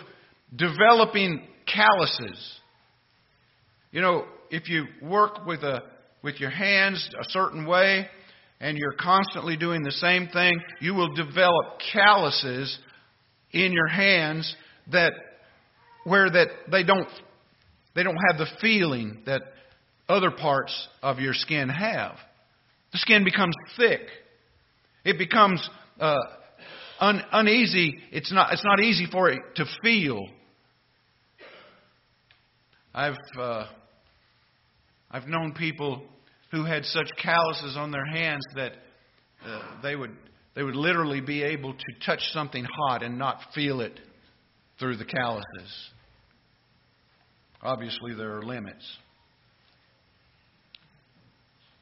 developing 0.55 1.43
calluses. 1.67 2.61
You 3.91 4.01
know, 4.01 4.25
if 4.51 4.69
you 4.69 4.87
work 5.03 5.45
with, 5.45 5.63
a, 5.65 5.83
with 6.23 6.41
your 6.41 6.51
hands 6.51 7.11
a 7.21 7.25
certain 7.31 7.67
way 7.67 8.09
and 8.61 8.77
you're 8.77 8.97
constantly 8.99 9.57
doing 9.57 9.83
the 9.83 9.93
same 9.93 10.29
thing, 10.29 10.61
you 10.81 10.95
will 10.95 11.15
develop 11.15 11.81
calluses 11.93 12.79
in 13.53 13.73
your 13.73 13.89
hands 13.89 14.55
that 14.93 15.13
where 16.05 16.31
that 16.31 16.49
they 16.71 16.83
don't 16.85 17.09
they 17.95 18.03
don't 18.03 18.19
have 18.29 18.39
the 18.39 18.47
feeling 18.61 19.23
that 19.27 19.43
other 20.09 20.31
parts 20.31 20.89
of 21.03 21.19
your 21.19 21.35
skin 21.35 21.69
have. 21.69 22.17
The 22.93 22.99
skin 22.99 23.25
becomes 23.25 23.55
thick. 23.77 24.01
It 25.05 25.19
becomes 25.19 25.69
uh, 26.01 26.17
un, 27.01 27.23
uneasy. 27.33 27.99
It's 28.11 28.33
not, 28.33 28.53
it's 28.53 28.65
not 28.65 28.81
easy 28.81 29.07
for 29.11 29.31
it 29.31 29.41
to 29.57 29.65
feel. 29.83 30.27
I've, 32.93 33.17
uh, 33.39 33.67
I've 35.11 35.27
known 35.27 35.53
people 35.53 36.03
who 36.51 36.65
had 36.65 36.85
such 36.85 37.09
calluses 37.23 37.77
on 37.77 37.91
their 37.91 38.07
hands 38.07 38.45
that 38.57 38.73
uh, 39.45 39.63
they, 39.83 39.97
would, 39.97 40.13
they 40.55 40.63
would 40.63 40.77
literally 40.77 41.21
be 41.21 41.43
able 41.43 41.73
to 41.73 42.07
touch 42.07 42.21
something 42.33 42.65
hot 42.65 43.03
and 43.03 43.19
not 43.19 43.39
feel 43.55 43.81
it 43.81 43.99
through 44.79 44.97
the 44.97 45.05
calluses. 45.05 45.91
Obviously, 47.63 48.15
there 48.15 48.37
are 48.37 48.43
limits. 48.43 48.85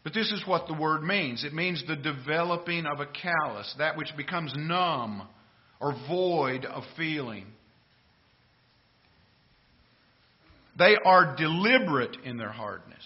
But 0.04 0.14
this 0.14 0.32
is 0.32 0.42
what 0.46 0.66
the 0.66 0.74
word 0.74 1.02
means 1.02 1.44
it 1.44 1.52
means 1.52 1.84
the 1.86 1.96
developing 1.96 2.86
of 2.86 3.00
a 3.00 3.06
callus, 3.06 3.74
that 3.78 3.96
which 3.96 4.08
becomes 4.16 4.52
numb 4.56 5.28
or 5.80 5.94
void 6.08 6.64
of 6.64 6.82
feeling. 6.96 7.46
They 10.78 10.96
are 11.04 11.36
deliberate 11.36 12.16
in 12.24 12.36
their 12.36 12.52
hardness. 12.52 13.02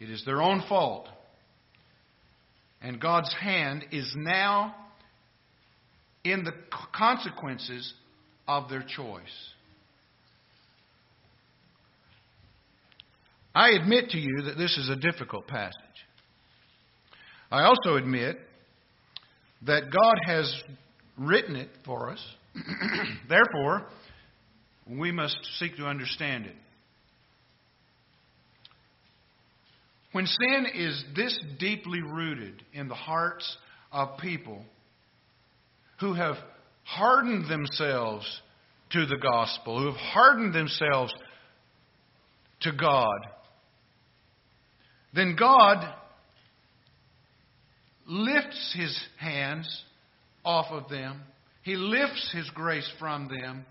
It 0.00 0.10
is 0.10 0.24
their 0.24 0.42
own 0.42 0.62
fault. 0.68 1.08
And 2.82 3.00
God's 3.00 3.34
hand 3.34 3.84
is 3.90 4.12
now 4.16 4.74
in 6.24 6.44
the 6.44 6.52
consequences 6.94 7.92
of 8.46 8.68
their 8.68 8.84
choice. 8.86 9.22
I 13.54 13.70
admit 13.70 14.10
to 14.10 14.18
you 14.18 14.42
that 14.44 14.58
this 14.58 14.76
is 14.76 14.90
a 14.90 14.96
difficult 14.96 15.46
passage. 15.46 15.74
I 17.50 17.62
also 17.62 17.96
admit 17.96 18.38
that 19.62 19.84
God 19.90 20.16
has 20.26 20.62
written 21.16 21.56
it 21.56 21.70
for 21.84 22.10
us. 22.10 22.22
Therefore, 23.28 23.86
we 24.86 25.10
must 25.10 25.38
seek 25.58 25.76
to 25.76 25.86
understand 25.86 26.46
it. 26.46 26.56
When 30.16 30.24
sin 30.26 30.66
is 30.74 31.04
this 31.14 31.38
deeply 31.58 32.00
rooted 32.00 32.62
in 32.72 32.88
the 32.88 32.94
hearts 32.94 33.58
of 33.92 34.16
people 34.16 34.64
who 36.00 36.14
have 36.14 36.36
hardened 36.84 37.50
themselves 37.50 38.40
to 38.92 39.04
the 39.04 39.18
gospel, 39.18 39.78
who 39.78 39.88
have 39.88 40.00
hardened 40.00 40.54
themselves 40.54 41.12
to 42.62 42.72
God, 42.72 43.18
then 45.12 45.36
God 45.38 45.86
lifts 48.06 48.74
his 48.74 48.98
hands 49.18 49.84
off 50.46 50.72
of 50.72 50.88
them. 50.88 51.20
He 51.62 51.76
lifts 51.76 52.32
his 52.34 52.48
grace 52.54 52.90
from 52.98 53.28
them. 53.28 53.66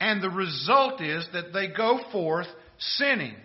And 0.00 0.22
the 0.22 0.28
result 0.28 1.00
is 1.00 1.26
that 1.32 1.54
they 1.54 1.68
go 1.68 1.98
forth 2.12 2.48
sinning. 2.78 3.36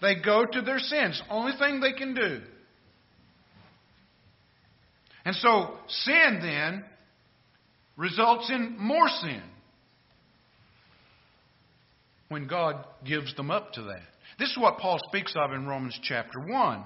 They 0.00 0.16
go 0.16 0.44
to 0.44 0.60
their 0.62 0.78
sins. 0.78 1.20
Only 1.30 1.52
thing 1.58 1.80
they 1.80 1.92
can 1.92 2.14
do. 2.14 2.40
And 5.24 5.34
so 5.36 5.74
sin 5.88 6.40
then 6.42 6.84
results 7.96 8.50
in 8.50 8.76
more 8.78 9.08
sin 9.08 9.42
when 12.28 12.46
God 12.46 12.84
gives 13.04 13.34
them 13.36 13.50
up 13.50 13.72
to 13.74 13.82
that. 13.82 14.02
This 14.38 14.50
is 14.50 14.58
what 14.58 14.78
Paul 14.78 14.98
speaks 15.08 15.34
of 15.36 15.52
in 15.52 15.66
Romans 15.66 15.98
chapter 16.02 16.40
1. 16.40 16.84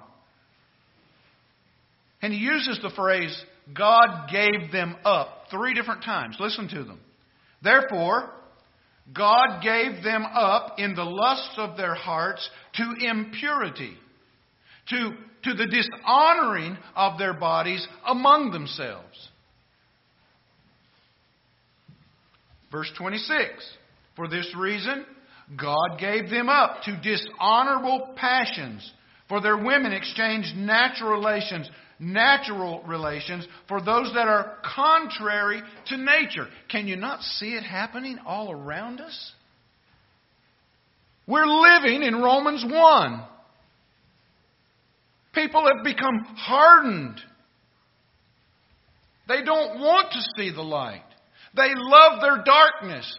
And 2.20 2.32
he 2.32 2.38
uses 2.38 2.78
the 2.82 2.90
phrase, 2.90 3.44
God 3.76 4.28
gave 4.30 4.72
them 4.72 4.96
up, 5.04 5.44
three 5.50 5.74
different 5.74 6.04
times. 6.04 6.36
Listen 6.38 6.68
to 6.68 6.84
them. 6.84 7.00
Therefore, 7.62 8.30
God 9.12 9.62
gave 9.62 10.02
them 10.02 10.24
up 10.24 10.78
in 10.78 10.94
the 10.94 11.04
lusts 11.04 11.54
of 11.56 11.76
their 11.76 11.94
hearts 11.94 12.48
to 12.74 13.06
impurity, 13.06 13.94
to, 14.90 15.12
to 15.44 15.54
the 15.54 15.66
dishonoring 15.66 16.76
of 16.94 17.18
their 17.18 17.34
bodies 17.34 17.86
among 18.06 18.50
themselves. 18.50 19.28
Verse 22.70 22.90
26 22.98 23.48
For 24.14 24.28
this 24.28 24.52
reason, 24.56 25.06
God 25.56 25.98
gave 25.98 26.28
them 26.28 26.48
up 26.48 26.82
to 26.82 27.00
dishonorable 27.00 28.14
passions. 28.16 28.92
For 29.28 29.40
their 29.40 29.56
women 29.56 29.92
exchanged 29.92 30.56
natural 30.56 31.10
relations, 31.10 31.68
natural 31.98 32.82
relations 32.84 33.46
for 33.66 33.80
those 33.80 34.12
that 34.14 34.28
are 34.28 34.58
contrary 34.74 35.62
to 35.86 35.96
nature. 35.96 36.46
Can 36.70 36.86
you 36.86 36.96
not 36.96 37.22
see 37.22 37.54
it 37.54 37.62
happening 37.62 38.18
all 38.24 38.52
around 38.52 39.00
us? 39.00 39.32
We're 41.26 41.46
living 41.46 42.02
in 42.02 42.22
Romans 42.22 42.64
1. 42.66 43.22
People 45.34 45.64
have 45.72 45.84
become 45.84 46.24
hardened. 46.36 47.20
They 49.28 49.44
don't 49.44 49.78
want 49.78 50.10
to 50.12 50.20
see 50.36 50.52
the 50.52 50.62
light. 50.62 51.04
They 51.54 51.68
love 51.74 52.20
their 52.22 52.42
darkness. 52.44 53.14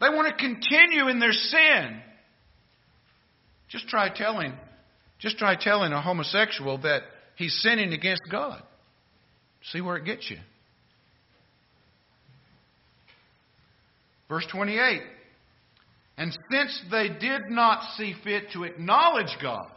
They 0.00 0.08
want 0.08 0.28
to 0.28 0.34
continue 0.34 1.08
in 1.08 1.18
their 1.18 1.32
sin. 1.32 2.00
Just 3.68 3.88
try 3.88 4.08
telling, 4.14 4.52
just 5.18 5.36
try 5.36 5.56
telling 5.58 5.92
a 5.92 6.00
homosexual 6.00 6.78
that 6.82 7.02
he's 7.36 7.54
sinning 7.62 7.92
against 7.92 8.22
God. 8.30 8.62
See 9.72 9.80
where 9.80 9.96
it 9.96 10.04
gets 10.04 10.30
you. 10.30 10.38
Verse 14.28 14.46
28. 14.50 15.02
And 16.16 16.36
since 16.50 16.82
they 16.90 17.08
did 17.08 17.50
not 17.50 17.82
see 17.96 18.14
fit 18.22 18.44
to 18.52 18.64
acknowledge 18.64 19.36
God, 19.42 19.70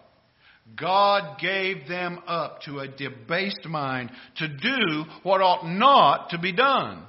God 0.75 1.39
gave 1.39 1.87
them 1.87 2.19
up 2.27 2.61
to 2.61 2.79
a 2.79 2.87
debased 2.87 3.65
mind 3.65 4.11
to 4.37 4.47
do 4.47 5.05
what 5.23 5.41
ought 5.41 5.65
not 5.67 6.31
to 6.31 6.37
be 6.37 6.51
done. 6.51 7.03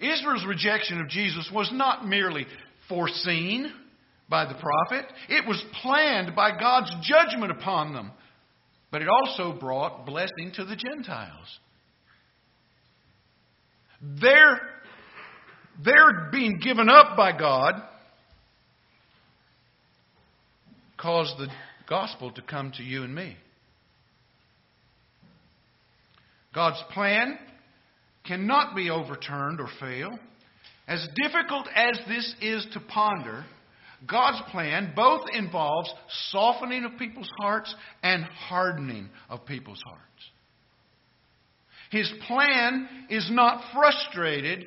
Israel's 0.00 0.46
rejection 0.46 1.00
of 1.00 1.08
Jesus 1.08 1.50
was 1.52 1.70
not 1.72 2.06
merely 2.06 2.46
foreseen 2.88 3.72
by 4.28 4.44
the 4.44 4.54
prophet, 4.54 5.06
it 5.28 5.46
was 5.46 5.62
planned 5.82 6.34
by 6.36 6.58
God's 6.58 6.94
judgment 7.02 7.50
upon 7.50 7.92
them. 7.92 8.12
But 8.90 9.02
it 9.02 9.08
also 9.08 9.58
brought 9.58 10.06
blessing 10.06 10.52
to 10.54 10.64
the 10.64 10.76
Gentiles. 10.76 11.58
Their, 14.20 14.60
their 15.84 16.28
being 16.30 16.58
given 16.62 16.88
up 16.88 17.16
by 17.16 17.36
God 17.36 17.82
caused 20.96 21.38
the 21.38 21.48
gospel 21.88 22.30
to 22.32 22.42
come 22.42 22.72
to 22.76 22.82
you 22.82 23.02
and 23.02 23.14
me. 23.14 23.36
God's 26.54 26.82
plan 26.92 27.38
cannot 28.26 28.74
be 28.74 28.90
overturned 28.90 29.60
or 29.60 29.68
fail. 29.80 30.18
As 30.86 31.06
difficult 31.22 31.68
as 31.74 31.98
this 32.08 32.34
is 32.40 32.66
to 32.72 32.80
ponder, 32.80 33.44
God's 34.06 34.40
plan 34.50 34.92
both 34.94 35.22
involves 35.32 35.92
softening 36.30 36.84
of 36.84 36.98
people's 36.98 37.30
hearts 37.40 37.74
and 38.02 38.24
hardening 38.24 39.08
of 39.28 39.44
people's 39.44 39.82
hearts. 39.84 40.04
His 41.90 42.12
plan 42.26 42.88
is 43.10 43.28
not 43.30 43.72
frustrated 43.72 44.66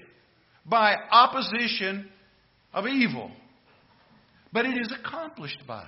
by 0.66 0.96
opposition 1.12 2.10
of 2.74 2.88
evil, 2.88 3.32
but 4.52 4.66
it 4.66 4.78
is 4.80 4.94
accomplished 5.00 5.64
by 5.68 5.84
it. 5.84 5.88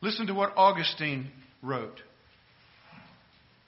Listen 0.00 0.26
to 0.28 0.34
what 0.34 0.52
Augustine 0.56 1.30
wrote. 1.62 2.00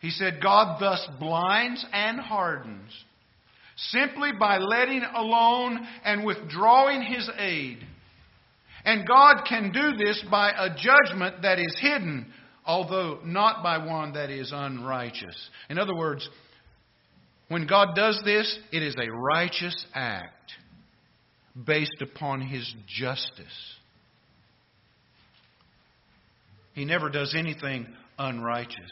He 0.01 0.11
said, 0.11 0.41
God 0.43 0.81
thus 0.81 1.07
blinds 1.21 1.85
and 1.93 2.19
hardens 2.19 2.91
simply 3.91 4.31
by 4.39 4.59
letting 4.59 5.03
alone 5.15 5.87
and 6.05 6.25
withdrawing 6.25 7.03
his 7.03 7.29
aid. 7.39 7.79
And 8.85 9.07
God 9.07 9.45
can 9.49 9.73
do 9.73 9.93
this 9.97 10.25
by 10.31 10.51
a 10.51 10.75
judgment 10.75 11.43
that 11.43 11.59
is 11.59 11.77
hidden, 11.81 12.33
although 12.65 13.21
not 13.25 13.63
by 13.63 13.79
one 13.79 14.15
that 14.15 14.31
is 14.31 14.53
unrighteous. 14.55 15.51
In 15.71 15.79
other 15.79 15.95
words, 15.95 16.29
when 17.49 17.67
God 17.67 17.95
does 17.95 18.21
this, 18.25 18.59
it 18.73 18.83
is 18.83 18.97
a 18.97 19.13
righteous 19.13 19.87
act 19.95 20.53
based 21.67 22.01
upon 22.01 22.41
his 22.41 22.73
justice. 22.87 23.77
He 26.75 26.85
never 26.85 27.11
does 27.11 27.35
anything 27.37 27.87
unrighteous. 28.19 28.91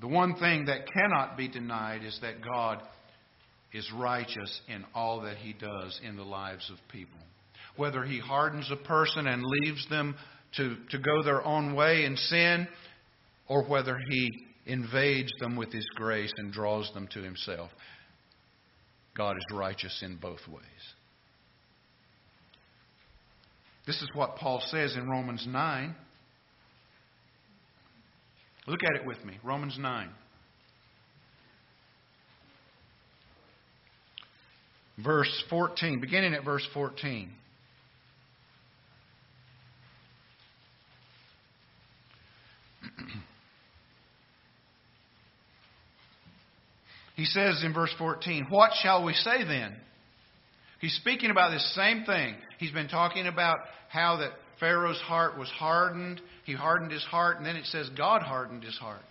The 0.00 0.08
one 0.08 0.36
thing 0.36 0.66
that 0.66 0.90
cannot 0.92 1.36
be 1.36 1.48
denied 1.48 2.02
is 2.04 2.18
that 2.22 2.42
God 2.42 2.82
is 3.72 3.90
righteous 3.94 4.60
in 4.68 4.84
all 4.94 5.22
that 5.22 5.36
He 5.36 5.52
does 5.52 6.00
in 6.02 6.16
the 6.16 6.22
lives 6.22 6.70
of 6.70 6.78
people. 6.90 7.20
Whether 7.76 8.04
He 8.04 8.18
hardens 8.18 8.70
a 8.70 8.76
person 8.76 9.26
and 9.26 9.42
leaves 9.42 9.86
them 9.88 10.14
to, 10.56 10.76
to 10.90 10.98
go 10.98 11.22
their 11.22 11.44
own 11.44 11.74
way 11.74 12.04
in 12.04 12.16
sin, 12.16 12.68
or 13.48 13.64
whether 13.64 13.98
He 14.10 14.30
invades 14.66 15.32
them 15.40 15.56
with 15.56 15.72
His 15.72 15.86
grace 15.94 16.32
and 16.36 16.52
draws 16.52 16.90
them 16.94 17.08
to 17.12 17.22
Himself. 17.22 17.70
God 19.16 19.36
is 19.36 19.56
righteous 19.56 20.02
in 20.02 20.16
both 20.16 20.46
ways. 20.48 20.64
This 23.86 24.00
is 24.00 24.08
what 24.14 24.36
Paul 24.36 24.62
says 24.66 24.94
in 24.96 25.08
Romans 25.08 25.44
9. 25.46 25.94
Look 28.66 28.80
at 28.84 28.94
it 28.94 29.06
with 29.06 29.24
me. 29.24 29.38
Romans 29.42 29.76
9. 29.78 30.10
Verse 35.02 35.44
14, 35.50 36.00
beginning 36.00 36.34
at 36.34 36.44
verse 36.44 36.66
14. 36.72 37.30
he 47.16 47.24
says 47.24 47.64
in 47.64 47.72
verse 47.74 47.92
14, 47.98 48.46
What 48.48 48.70
shall 48.80 49.02
we 49.04 49.14
say 49.14 49.44
then? 49.44 49.74
He's 50.80 50.94
speaking 50.96 51.30
about 51.30 51.50
this 51.50 51.74
same 51.74 52.04
thing. 52.04 52.36
He's 52.58 52.70
been 52.72 52.88
talking 52.88 53.26
about 53.26 53.56
how 53.88 54.18
that 54.18 54.32
Pharaoh's 54.62 55.00
heart 55.00 55.36
was 55.36 55.48
hardened. 55.48 56.20
He 56.44 56.54
hardened 56.54 56.92
his 56.92 57.02
heart, 57.02 57.36
and 57.36 57.44
then 57.44 57.56
it 57.56 57.66
says 57.66 57.90
God 57.96 58.22
hardened 58.22 58.62
his 58.62 58.78
heart. 58.78 59.02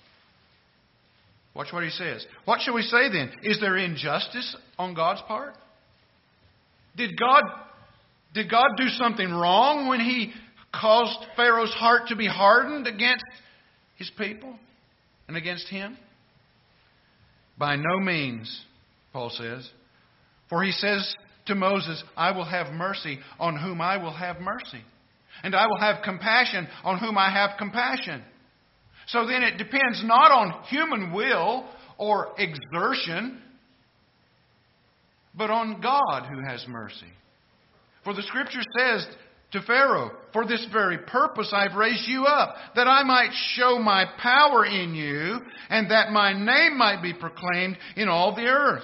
Watch 1.54 1.74
what 1.74 1.84
he 1.84 1.90
says. 1.90 2.26
What 2.46 2.62
shall 2.62 2.74
we 2.74 2.84
say 2.84 3.12
then? 3.12 3.30
Is 3.44 3.60
there 3.60 3.76
injustice 3.76 4.56
on 4.80 4.94
God's 4.94 5.22
part? 5.28 5.54
Did 6.96 7.20
God, 7.20 7.44
did 8.34 8.50
God 8.50 8.70
do 8.78 8.88
something 8.88 9.30
wrong 9.30 9.90
when 9.90 10.00
he 10.00 10.32
caused 10.74 11.20
Pharaoh's 11.36 11.74
heart 11.74 12.04
to 12.08 12.16
be 12.16 12.28
hardened 12.28 12.88
against 12.88 13.26
his 13.98 14.10
people 14.18 14.56
and 15.28 15.36
against 15.36 15.68
him? 15.68 15.98
By 17.58 17.76
no 17.76 18.00
means, 18.00 18.64
Paul 19.12 19.32
says. 19.32 19.70
For 20.50 20.64
he 20.64 20.72
says 20.72 21.14
to 21.48 21.56
Moses, 21.56 22.02
I 22.16 22.32
will 22.32 22.46
have 22.46 22.72
mercy 22.72 23.20
on 23.38 23.58
whom 23.58 23.82
I 23.82 23.98
will 23.98 24.14
have 24.14 24.40
mercy 24.40 24.86
and 25.44 25.56
I 25.56 25.68
will 25.68 25.80
have 25.80 26.04
compassion 26.04 26.68
on 26.84 27.00
whom 27.00 27.18
I 27.18 27.32
have 27.32 27.58
compassion. 27.58 28.24
So 29.08 29.26
then 29.28 29.44
it 29.44 29.58
depends 29.58 30.04
not 30.04 30.32
on 30.32 30.64
human 30.64 31.12
will 31.12 31.66
or 31.98 32.34
exertion, 32.38 33.42
but 35.36 35.50
on 35.50 35.82
God 35.82 36.28
who 36.28 36.42
has 36.48 36.66
mercy. 36.68 37.12
For 38.04 38.14
the 38.14 38.24
scripture 38.24 38.62
says 38.78 39.08
to 39.52 39.62
Pharaoh, 39.62 40.12
For 40.34 40.46
this 40.46 40.66
very 40.72 40.98
purpose 40.98 41.52
I've 41.54 41.76
raised 41.76 42.08
you 42.08 42.26
up, 42.26 42.56
that 42.76 42.88
I 42.88 43.04
might 43.04 43.32
show 43.56 43.78
my 43.80 44.06
power 44.18 44.66
in 44.66 44.96
you, 44.96 45.40
and 45.70 45.92
that 45.92 46.12
my 46.12 46.34
name 46.34 46.78
might 46.78 47.02
be 47.02 47.14
proclaimed 47.14 47.78
in 47.96 48.08
all 48.08 48.36
the 48.36 48.48
earth. 48.48 48.84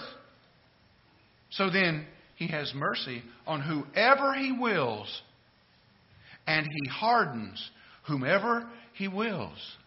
So 1.51 1.69
then 1.69 2.05
he 2.35 2.47
has 2.47 2.71
mercy 2.75 3.23
on 3.45 3.61
whoever 3.61 4.33
he 4.33 4.51
wills 4.51 5.21
and 6.47 6.65
he 6.65 6.89
hardens 6.89 7.69
whomever 8.07 8.67
he 8.93 9.07
wills. 9.07 9.77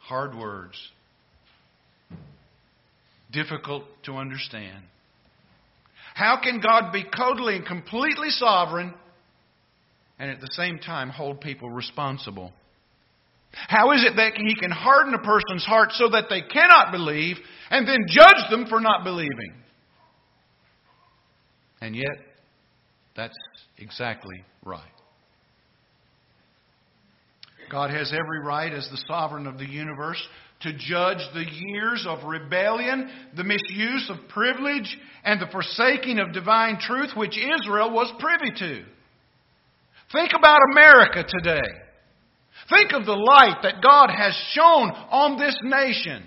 Hard 0.00 0.36
words. 0.36 0.76
Difficult 3.32 3.84
to 4.04 4.16
understand. 4.16 4.82
How 6.14 6.38
can 6.42 6.60
God 6.60 6.92
be 6.92 7.04
totally 7.16 7.56
and 7.56 7.66
completely 7.66 8.28
sovereign 8.28 8.92
and 10.18 10.30
at 10.30 10.40
the 10.40 10.50
same 10.52 10.78
time 10.78 11.08
hold 11.08 11.40
people 11.40 11.70
responsible? 11.70 12.52
How 13.52 13.92
is 13.92 14.04
it 14.04 14.16
that 14.16 14.32
he 14.36 14.54
can 14.56 14.70
harden 14.70 15.14
a 15.14 15.18
person's 15.18 15.64
heart 15.64 15.90
so 15.92 16.10
that 16.10 16.24
they 16.28 16.42
cannot 16.42 16.92
believe 16.92 17.36
and 17.70 17.86
then 17.86 18.06
judge 18.08 18.50
them 18.50 18.66
for 18.68 18.80
not 18.80 19.04
believing? 19.04 19.54
And 21.80 21.94
yet, 21.94 22.33
that's 23.16 23.36
exactly 23.78 24.44
right. 24.64 24.82
God 27.70 27.90
has 27.90 28.12
every 28.12 28.40
right, 28.40 28.72
as 28.72 28.88
the 28.90 29.02
sovereign 29.08 29.46
of 29.46 29.58
the 29.58 29.66
universe, 29.66 30.22
to 30.60 30.72
judge 30.72 31.18
the 31.34 31.44
years 31.50 32.06
of 32.08 32.24
rebellion, 32.24 33.10
the 33.36 33.44
misuse 33.44 34.10
of 34.10 34.28
privilege, 34.28 34.98
and 35.24 35.40
the 35.40 35.50
forsaking 35.50 36.18
of 36.18 36.32
divine 36.32 36.78
truth 36.78 37.10
which 37.16 37.36
Israel 37.36 37.92
was 37.92 38.12
privy 38.18 38.50
to. 38.58 38.84
Think 40.12 40.30
about 40.36 40.60
America 40.72 41.24
today. 41.26 41.68
Think 42.68 42.92
of 42.92 43.04
the 43.04 43.12
light 43.12 43.58
that 43.62 43.82
God 43.82 44.10
has 44.10 44.34
shone 44.52 44.90
on 44.90 45.38
this 45.38 45.56
nation. 45.62 46.24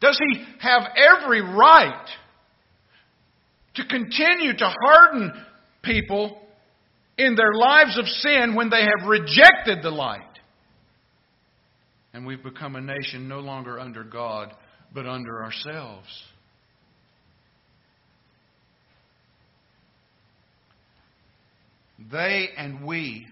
Does 0.00 0.18
He 0.18 0.44
have 0.60 0.82
every 0.96 1.42
right 1.42 2.06
to 3.78 3.84
continue 3.86 4.56
to 4.56 4.74
harden 4.84 5.32
people 5.82 6.40
in 7.16 7.34
their 7.34 7.54
lives 7.54 7.98
of 7.98 8.06
sin 8.06 8.54
when 8.54 8.70
they 8.70 8.82
have 8.82 9.08
rejected 9.08 9.82
the 9.82 9.90
light. 9.90 10.22
And 12.12 12.26
we've 12.26 12.42
become 12.42 12.76
a 12.76 12.80
nation 12.80 13.28
no 13.28 13.40
longer 13.40 13.78
under 13.78 14.02
God, 14.02 14.52
but 14.92 15.06
under 15.06 15.42
ourselves. 15.42 16.08
They 22.10 22.48
and 22.56 22.84
we 22.84 23.26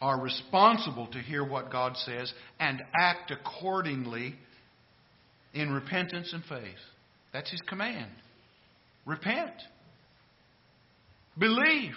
are 0.00 0.20
responsible 0.20 1.08
to 1.08 1.18
hear 1.18 1.44
what 1.44 1.70
God 1.70 1.96
says 1.96 2.32
and 2.58 2.80
act 3.00 3.30
accordingly 3.32 4.34
in 5.54 5.70
repentance 5.70 6.32
and 6.32 6.44
faith. 6.44 6.78
That's 7.32 7.50
His 7.50 7.60
command. 7.68 8.10
Repent. 9.08 9.54
Believe. 11.38 11.94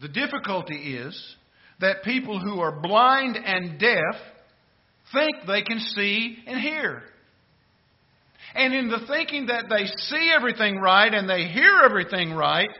The 0.00 0.06
difficulty 0.06 0.94
is 0.94 1.36
that 1.80 2.04
people 2.04 2.38
who 2.38 2.60
are 2.60 2.70
blind 2.80 3.36
and 3.36 3.80
deaf 3.80 4.14
think 5.12 5.34
they 5.48 5.62
can 5.62 5.80
see 5.80 6.38
and 6.46 6.60
hear. 6.60 7.02
And 8.54 8.72
in 8.72 8.90
the 8.90 9.04
thinking 9.08 9.46
that 9.46 9.64
they 9.68 9.86
see 9.86 10.32
everything 10.32 10.76
right 10.76 11.12
and 11.12 11.28
they 11.28 11.48
hear 11.48 11.80
everything 11.84 12.32
right, 12.32 12.70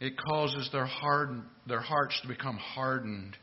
it 0.00 0.14
causes 0.28 0.68
their, 0.72 0.86
harden, 0.86 1.44
their 1.68 1.80
hearts 1.80 2.20
to 2.22 2.26
become 2.26 2.56
hardened. 2.56 3.36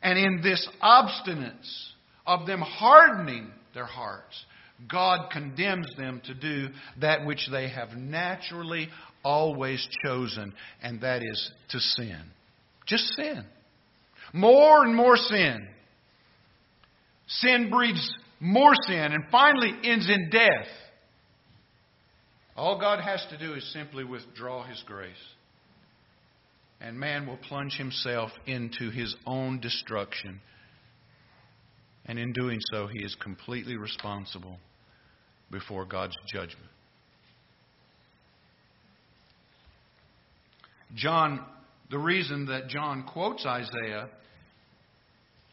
And 0.00 0.16
in 0.16 0.42
this 0.42 0.68
obstinance 0.80 1.88
of 2.24 2.46
them 2.46 2.60
hardening 2.60 3.50
their 3.74 3.86
hearts, 3.86 4.44
God 4.90 5.30
condemns 5.30 5.88
them 5.96 6.20
to 6.24 6.34
do 6.34 6.68
that 7.00 7.24
which 7.24 7.48
they 7.50 7.68
have 7.68 7.96
naturally 7.96 8.88
always 9.24 9.86
chosen, 10.04 10.52
and 10.82 11.00
that 11.00 11.22
is 11.22 11.50
to 11.70 11.80
sin. 11.80 12.22
Just 12.86 13.04
sin. 13.14 13.44
More 14.32 14.84
and 14.84 14.94
more 14.94 15.16
sin. 15.16 15.66
Sin 17.26 17.70
breeds 17.70 18.14
more 18.38 18.72
sin 18.86 19.12
and 19.12 19.24
finally 19.32 19.72
ends 19.82 20.08
in 20.08 20.30
death. 20.30 20.68
All 22.54 22.78
God 22.78 23.00
has 23.00 23.24
to 23.30 23.38
do 23.38 23.54
is 23.54 23.72
simply 23.72 24.04
withdraw 24.04 24.64
His 24.64 24.82
grace. 24.86 25.14
And 26.80 26.98
man 26.98 27.26
will 27.26 27.38
plunge 27.38 27.76
himself 27.76 28.30
into 28.46 28.90
his 28.90 29.16
own 29.26 29.60
destruction. 29.60 30.40
And 32.04 32.18
in 32.18 32.32
doing 32.32 32.60
so, 32.70 32.86
he 32.86 33.02
is 33.02 33.16
completely 33.16 33.76
responsible 33.76 34.58
before 35.50 35.84
God's 35.84 36.16
judgment. 36.32 36.70
John, 40.94 41.44
the 41.90 41.98
reason 41.98 42.46
that 42.46 42.68
John 42.68 43.04
quotes 43.04 43.44
Isaiah 43.44 44.08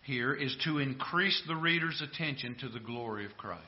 here 0.03 0.33
is 0.33 0.55
to 0.65 0.79
increase 0.79 1.41
the 1.47 1.55
reader's 1.55 2.01
attention 2.01 2.55
to 2.59 2.69
the 2.69 2.79
glory 2.79 3.25
of 3.25 3.35
Christ. 3.37 3.61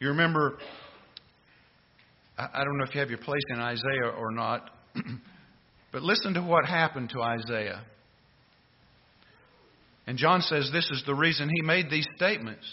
You 0.00 0.08
remember, 0.08 0.58
I 2.36 2.64
don't 2.64 2.78
know 2.78 2.84
if 2.84 2.94
you 2.94 3.00
have 3.00 3.10
your 3.10 3.18
place 3.18 3.42
in 3.50 3.58
Isaiah 3.58 4.12
or 4.18 4.32
not, 4.32 4.70
but 5.92 6.02
listen 6.02 6.34
to 6.34 6.42
what 6.42 6.66
happened 6.66 7.10
to 7.10 7.22
Isaiah. 7.22 7.82
And 10.06 10.18
John 10.18 10.42
says 10.42 10.68
this 10.72 10.90
is 10.90 11.02
the 11.06 11.14
reason 11.14 11.48
he 11.48 11.62
made 11.62 11.88
these 11.90 12.06
statements. 12.16 12.64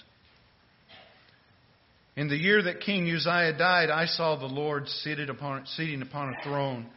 In 2.16 2.28
the 2.28 2.38
year 2.38 2.62
that 2.64 2.82
King 2.82 3.10
Uzziah 3.10 3.58
died, 3.58 3.90
I 3.90 4.06
saw 4.06 4.36
the 4.36 4.46
Lord 4.46 4.88
seated 4.88 5.30
upon, 5.30 5.66
sitting 5.66 6.02
upon 6.02 6.34
a 6.34 6.44
throne, 6.44 6.88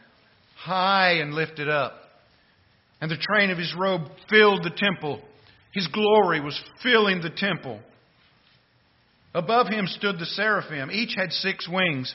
high 0.57 1.13
and 1.21 1.33
lifted 1.33 1.69
up. 1.69 1.93
And 3.01 3.09
the 3.09 3.17
train 3.17 3.49
of 3.49 3.57
his 3.57 3.73
robe 3.77 4.03
filled 4.29 4.63
the 4.63 4.75
temple. 4.75 5.21
His 5.73 5.87
glory 5.87 6.39
was 6.41 6.59
filling 6.81 7.21
the 7.21 7.29
temple. 7.29 7.79
Above 9.33 9.67
him 9.67 9.85
stood 9.87 10.17
the 10.17 10.25
seraphim. 10.25 10.89
Each 10.91 11.13
had 11.17 11.31
six 11.31 11.67
wings. 11.67 12.13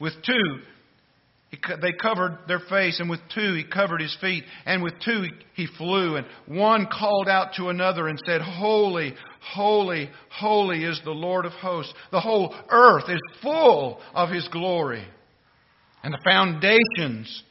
With 0.00 0.14
two, 0.24 0.60
they 1.82 1.92
covered 1.92 2.38
their 2.46 2.60
face, 2.60 3.00
and 3.00 3.10
with 3.10 3.20
two 3.34 3.54
he 3.54 3.64
covered 3.64 4.00
his 4.00 4.16
feet, 4.20 4.44
and 4.66 4.82
with 4.82 4.94
two 5.04 5.24
he 5.54 5.66
flew. 5.78 6.16
And 6.16 6.26
one 6.46 6.86
called 6.86 7.28
out 7.28 7.54
to 7.56 7.70
another 7.70 8.06
and 8.06 8.20
said, 8.24 8.40
Holy, 8.40 9.14
holy, 9.40 10.10
holy 10.30 10.84
is 10.84 11.00
the 11.04 11.10
Lord 11.10 11.46
of 11.46 11.52
hosts. 11.52 11.92
The 12.12 12.20
whole 12.20 12.54
earth 12.70 13.08
is 13.08 13.20
full 13.42 14.00
of 14.14 14.30
his 14.30 14.46
glory. 14.48 15.04
And 16.04 16.14
the 16.14 16.20
foundations 16.24 17.42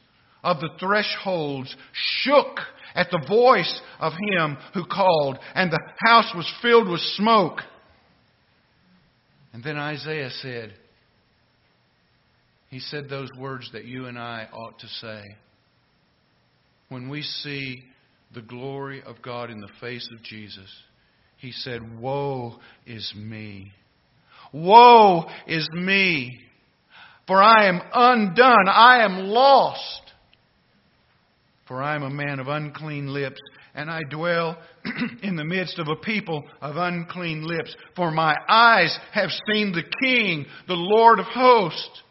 of 0.42 0.60
the 0.60 0.70
thresholds 0.80 1.76
shook 1.92 2.58
at 2.94 3.10
the 3.10 3.24
voice 3.28 3.80
of 4.00 4.14
him 4.32 4.56
who 4.72 4.86
called, 4.86 5.38
and 5.54 5.70
the 5.70 5.80
house 6.06 6.32
was 6.34 6.50
filled 6.62 6.88
with 6.88 7.00
smoke. 7.00 7.60
And 9.52 9.62
then 9.62 9.76
Isaiah 9.76 10.30
said, 10.30 10.74
he 12.70 12.78
said 12.78 13.08
those 13.08 13.28
words 13.36 13.68
that 13.72 13.84
you 13.84 14.06
and 14.06 14.16
I 14.18 14.48
ought 14.52 14.78
to 14.78 14.86
say. 14.86 15.22
When 16.88 17.08
we 17.08 17.22
see 17.22 17.82
the 18.32 18.42
glory 18.42 19.02
of 19.02 19.20
God 19.22 19.50
in 19.50 19.60
the 19.60 19.68
face 19.80 20.08
of 20.12 20.22
Jesus, 20.22 20.70
he 21.36 21.50
said, 21.50 22.00
Woe 22.00 22.58
is 22.86 23.12
me. 23.16 23.72
Woe 24.52 25.24
is 25.48 25.68
me. 25.72 26.40
For 27.26 27.42
I 27.42 27.66
am 27.66 27.80
undone. 27.92 28.68
I 28.68 29.04
am 29.04 29.18
lost. 29.26 30.02
For 31.66 31.82
I 31.82 31.94
am 31.94 32.02
a 32.02 32.10
man 32.10 32.40
of 32.40 32.48
unclean 32.48 33.12
lips, 33.12 33.40
and 33.74 33.88
I 33.88 34.00
dwell 34.10 34.58
in 35.22 35.36
the 35.36 35.44
midst 35.44 35.78
of 35.78 35.86
a 35.88 35.96
people 35.96 36.44
of 36.60 36.76
unclean 36.76 37.46
lips. 37.46 37.74
For 37.94 38.10
my 38.10 38.34
eyes 38.48 38.96
have 39.12 39.30
seen 39.48 39.72
the 39.72 39.84
King, 40.02 40.46
the 40.66 40.74
Lord 40.74 41.20
of 41.20 41.26
hosts. 41.26 42.02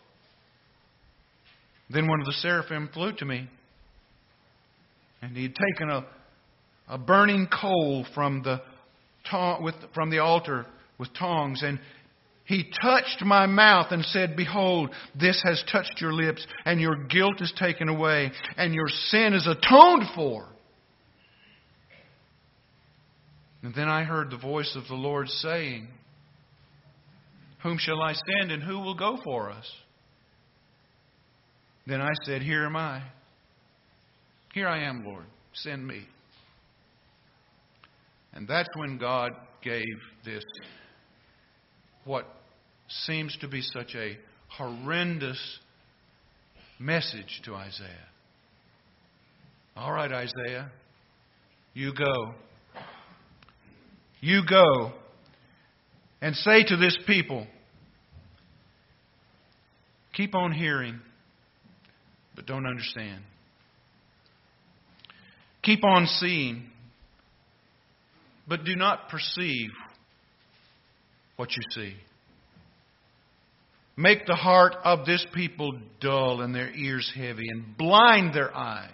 Then 1.89 2.07
one 2.07 2.19
of 2.19 2.25
the 2.25 2.33
seraphim 2.33 2.89
flew 2.93 3.13
to 3.13 3.25
me, 3.25 3.49
and 5.21 5.35
he 5.35 5.43
had 5.43 5.55
taken 5.55 5.89
a, 5.89 6.05
a 6.87 6.97
burning 6.97 7.47
coal 7.47 8.05
from 8.13 8.43
the, 8.43 8.61
with, 9.61 9.75
from 9.93 10.11
the 10.11 10.19
altar 10.19 10.65
with 10.97 11.09
tongs, 11.17 11.63
and 11.63 11.79
he 12.45 12.71
touched 12.81 13.23
my 13.23 13.45
mouth 13.45 13.91
and 13.91 14.03
said, 14.05 14.35
Behold, 14.35 14.89
this 15.19 15.41
has 15.43 15.63
touched 15.71 16.01
your 16.01 16.13
lips, 16.13 16.45
and 16.65 16.79
your 16.79 16.95
guilt 17.05 17.41
is 17.41 17.53
taken 17.57 17.89
away, 17.89 18.31
and 18.57 18.73
your 18.73 18.87
sin 18.87 19.33
is 19.33 19.47
atoned 19.47 20.05
for. 20.15 20.47
And 23.61 23.73
then 23.75 23.87
I 23.87 24.03
heard 24.03 24.31
the 24.31 24.37
voice 24.37 24.75
of 24.75 24.87
the 24.87 24.95
Lord 24.95 25.27
saying, 25.27 25.87
Whom 27.61 27.77
shall 27.77 28.01
I 28.01 28.13
send, 28.13 28.51
and 28.51 28.63
who 28.63 28.79
will 28.79 28.95
go 28.95 29.17
for 29.23 29.51
us? 29.51 29.69
Then 31.89 32.01
I 32.01 32.11
said, 32.23 32.43
Here 32.43 32.65
am 32.65 32.75
I. 32.75 33.01
Here 34.53 34.67
I 34.67 34.83
am, 34.83 35.03
Lord. 35.03 35.25
Send 35.53 35.85
me. 35.85 36.05
And 38.33 38.47
that's 38.47 38.69
when 38.75 38.99
God 38.99 39.31
gave 39.63 39.83
this, 40.23 40.43
what 42.05 42.25
seems 42.87 43.35
to 43.41 43.47
be 43.47 43.61
such 43.61 43.95
a 43.95 44.17
horrendous 44.49 45.39
message 46.77 47.41
to 47.45 47.55
Isaiah. 47.55 48.07
All 49.75 49.91
right, 49.91 50.11
Isaiah, 50.11 50.71
you 51.73 51.91
go. 51.93 52.35
You 54.21 54.41
go 54.47 54.91
and 56.21 56.35
say 56.35 56.63
to 56.65 56.77
this 56.77 56.97
people, 57.07 57.47
keep 60.13 60.35
on 60.35 60.51
hearing 60.51 60.99
but 62.39 62.45
don't 62.45 62.65
understand. 62.65 63.21
Keep 65.61 65.83
on 65.83 66.05
seeing, 66.05 66.69
but 68.47 68.63
do 68.63 68.77
not 68.77 69.09
perceive 69.09 69.71
what 71.35 71.49
you 71.51 71.61
see. 71.75 71.95
Make 73.97 74.25
the 74.25 74.35
heart 74.35 74.73
of 74.85 75.05
this 75.05 75.25
people 75.33 75.81
dull 75.99 76.39
and 76.39 76.55
their 76.55 76.73
ears 76.73 77.11
heavy, 77.13 77.49
and 77.49 77.75
blind 77.77 78.33
their 78.33 78.55
eyes, 78.55 78.87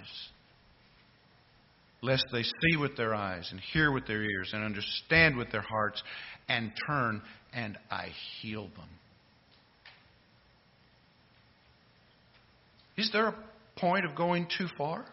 lest 2.01 2.25
they 2.33 2.41
see 2.41 2.77
with 2.79 2.97
their 2.97 3.13
eyes, 3.13 3.47
and 3.51 3.59
hear 3.59 3.91
with 3.91 4.07
their 4.07 4.23
ears, 4.23 4.49
and 4.53 4.63
understand 4.63 5.37
with 5.37 5.51
their 5.51 5.61
hearts, 5.69 6.01
and 6.49 6.71
turn, 6.87 7.21
and 7.53 7.77
I 7.91 8.07
heal 8.41 8.69
them. 8.75 8.89
Is 12.97 13.09
there 13.11 13.27
a 13.27 13.35
point 13.77 14.05
of 14.05 14.15
going 14.15 14.47
too 14.57 14.67
far? 14.77 15.05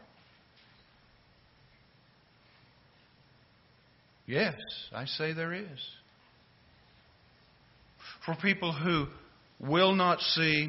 Yes, 4.27 4.55
I 4.95 5.05
say 5.07 5.33
there 5.33 5.53
is. 5.53 5.67
For 8.25 8.37
people 8.41 8.73
who 8.73 9.07
will 9.59 9.95
not 9.95 10.21
see, 10.21 10.69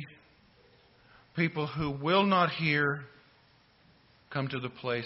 people 1.35 1.67
who 1.67 1.91
will 1.91 2.23
not 2.23 2.49
hear, 2.49 3.01
come 4.31 4.47
to 4.47 4.59
the 4.59 4.69
place 4.69 5.05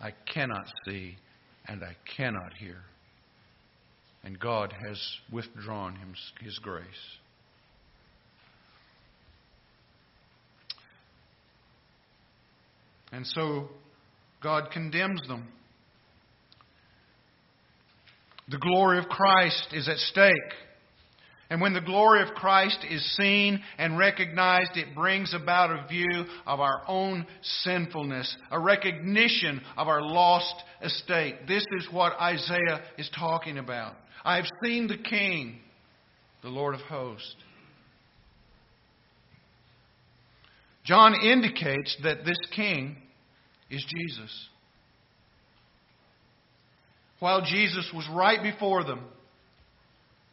I 0.00 0.12
cannot 0.32 0.66
see 0.84 1.16
and 1.68 1.82
I 1.84 1.96
cannot 2.16 2.52
hear. 2.58 2.78
And 4.24 4.38
God 4.38 4.74
has 4.86 5.00
withdrawn 5.32 5.96
His 6.42 6.58
grace. 6.58 6.84
And 13.16 13.26
so 13.26 13.70
God 14.42 14.70
condemns 14.70 15.26
them. 15.26 15.48
The 18.50 18.58
glory 18.58 18.98
of 18.98 19.06
Christ 19.06 19.68
is 19.72 19.88
at 19.88 19.96
stake. 19.96 20.34
And 21.48 21.62
when 21.62 21.72
the 21.72 21.80
glory 21.80 22.22
of 22.22 22.34
Christ 22.34 22.78
is 22.90 23.16
seen 23.16 23.62
and 23.78 23.96
recognized, 23.96 24.76
it 24.76 24.94
brings 24.94 25.32
about 25.32 25.70
a 25.70 25.88
view 25.88 26.26
of 26.46 26.60
our 26.60 26.82
own 26.86 27.26
sinfulness, 27.40 28.36
a 28.50 28.60
recognition 28.60 29.62
of 29.78 29.88
our 29.88 30.02
lost 30.02 30.54
estate. 30.82 31.46
This 31.48 31.64
is 31.78 31.88
what 31.90 32.20
Isaiah 32.20 32.82
is 32.98 33.08
talking 33.18 33.56
about. 33.56 33.94
I 34.26 34.36
have 34.36 34.46
seen 34.62 34.88
the 34.88 34.98
King, 34.98 35.60
the 36.42 36.50
Lord 36.50 36.74
of 36.74 36.82
hosts. 36.82 37.36
John 40.84 41.14
indicates 41.14 41.96
that 42.04 42.24
this 42.24 42.38
King 42.54 42.96
is 43.70 43.84
Jesus. 43.96 44.48
While 47.18 47.42
Jesus 47.42 47.90
was 47.94 48.06
right 48.12 48.42
before 48.42 48.84
them, 48.84 49.00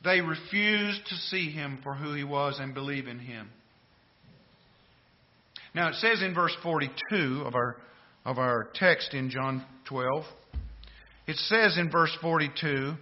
they 0.04 0.20
refused 0.20 1.06
to 1.08 1.16
see 1.16 1.50
him 1.50 1.80
for 1.82 1.96
who 1.96 2.14
he 2.14 2.24
was 2.24 2.60
and 2.60 2.74
believe 2.74 3.08
in 3.08 3.20
him. 3.20 3.50
Now 5.74 5.90
it 5.90 5.96
says 5.96 6.22
in 6.22 6.36
verse 6.36 6.56
42 6.62 7.44
of 7.46 7.56
our, 7.56 7.78
of 8.26 8.38
our 8.38 8.70
text 8.76 9.14
in 9.14 9.30
John 9.30 9.66
12, 9.86 10.24
it 11.26 11.38
says 11.38 11.78
in 11.78 11.90
verse 11.90 12.16
42 12.22 12.94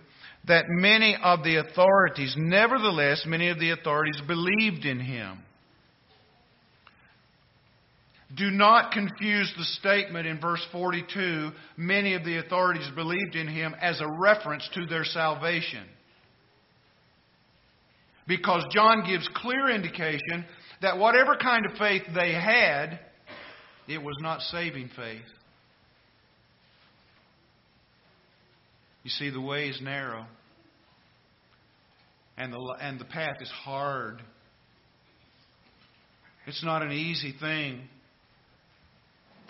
that 0.47 0.65
many 0.67 1.17
of 1.21 1.43
the 1.43 1.57
authorities, 1.57 2.35
nevertheless, 2.37 3.23
many 3.25 3.49
of 3.49 3.59
the 3.59 3.71
authorities 3.71 4.21
believed 4.27 4.85
in 4.85 4.99
him. 4.99 5.39
Do 8.37 8.49
not 8.49 8.91
confuse 8.93 9.51
the 9.57 9.65
statement 9.65 10.25
in 10.25 10.39
verse 10.39 10.65
42, 10.71 11.51
many 11.75 12.13
of 12.13 12.23
the 12.23 12.37
authorities 12.37 12.89
believed 12.95 13.35
in 13.35 13.47
him, 13.47 13.75
as 13.81 13.99
a 13.99 14.07
reference 14.07 14.67
to 14.73 14.85
their 14.85 15.03
salvation. 15.03 15.83
Because 18.27 18.63
John 18.71 19.03
gives 19.05 19.27
clear 19.35 19.69
indication 19.69 20.45
that 20.81 20.97
whatever 20.97 21.35
kind 21.35 21.65
of 21.65 21.77
faith 21.77 22.03
they 22.15 22.31
had, 22.31 22.99
it 23.87 24.01
was 24.01 24.15
not 24.21 24.39
saving 24.41 24.89
faith. 24.95 25.21
You 29.03 29.09
see, 29.09 29.29
the 29.29 29.41
way 29.41 29.67
is 29.67 29.81
narrow, 29.81 30.25
and 32.37 32.53
the, 32.53 32.75
and 32.79 32.99
the 32.99 33.05
path 33.05 33.37
is 33.41 33.49
hard. 33.49 34.21
It's 36.45 36.63
not 36.63 36.81
an 36.81 36.91
easy 36.91 37.33
thing 37.37 37.89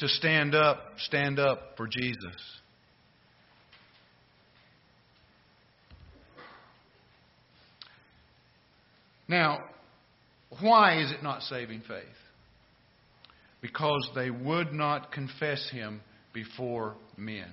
to 0.02 0.08
stand 0.08 0.56
up, 0.56 0.80
stand 0.98 1.38
up 1.38 1.76
for 1.78 1.88
Jesus. 1.88 2.36
Now, 9.28 9.60
why 10.60 11.02
is 11.02 11.12
it 11.12 11.22
not 11.22 11.44
saving 11.44 11.84
faith? 11.88 12.04
Because 13.62 14.10
they 14.16 14.32
would 14.32 14.74
not 14.74 15.12
confess 15.12 15.70
him 15.70 16.02
before 16.34 16.96
men. 17.16 17.48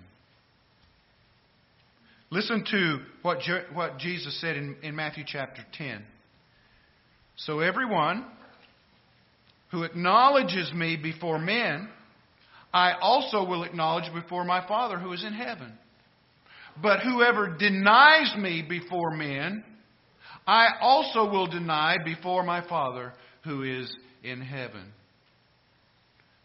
Listen 2.31 2.65
to 2.71 3.01
what, 3.21 3.41
Je- 3.41 3.67
what 3.75 3.99
Jesus 3.99 4.41
said 4.41 4.57
in, 4.57 4.75
in 4.83 4.97
Matthew 4.97 5.25
chapter 5.27 5.65
10. 5.77 6.03
So 7.37 7.61
everyone 7.61 8.25
who 9.71 9.83
acknowledges 9.83 10.73
me 10.73 10.97
before 10.97 11.39
men, 11.39 11.91
I 12.73 12.93
also 13.01 13.45
will 13.45 13.63
acknowledge 13.65 14.13
before 14.13 14.45
my 14.45 14.67
Father 14.67 14.99
who 14.99 15.13
is 15.13 15.25
in 15.25 15.33
heaven. 15.33 15.73
But 16.83 17.01
whoever 17.01 17.57
denies 17.57 18.35
me 18.39 18.65
before 18.69 19.11
men, 19.17 19.65
I 20.47 20.69
also 20.81 21.29
will 21.31 21.47
deny 21.47 21.97
before 22.05 22.43
my 22.43 22.67
Father 22.69 23.13
who 23.45 23.63
is 23.63 23.95
in 24.23 24.41
heaven. 24.41 24.93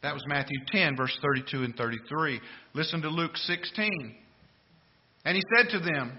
That 0.01 0.13
was 0.13 0.24
Matthew 0.28 0.59
10, 0.67 0.97
verse 0.97 1.17
32 1.21 1.63
and 1.63 1.76
33. 1.76 2.41
Listen 2.74 3.01
to 3.01 3.09
Luke 3.09 3.38
16. 3.38 4.15
And 5.26 5.36
he 5.36 5.43
said 5.55 5.71
to 5.71 5.80
them, 5.80 6.17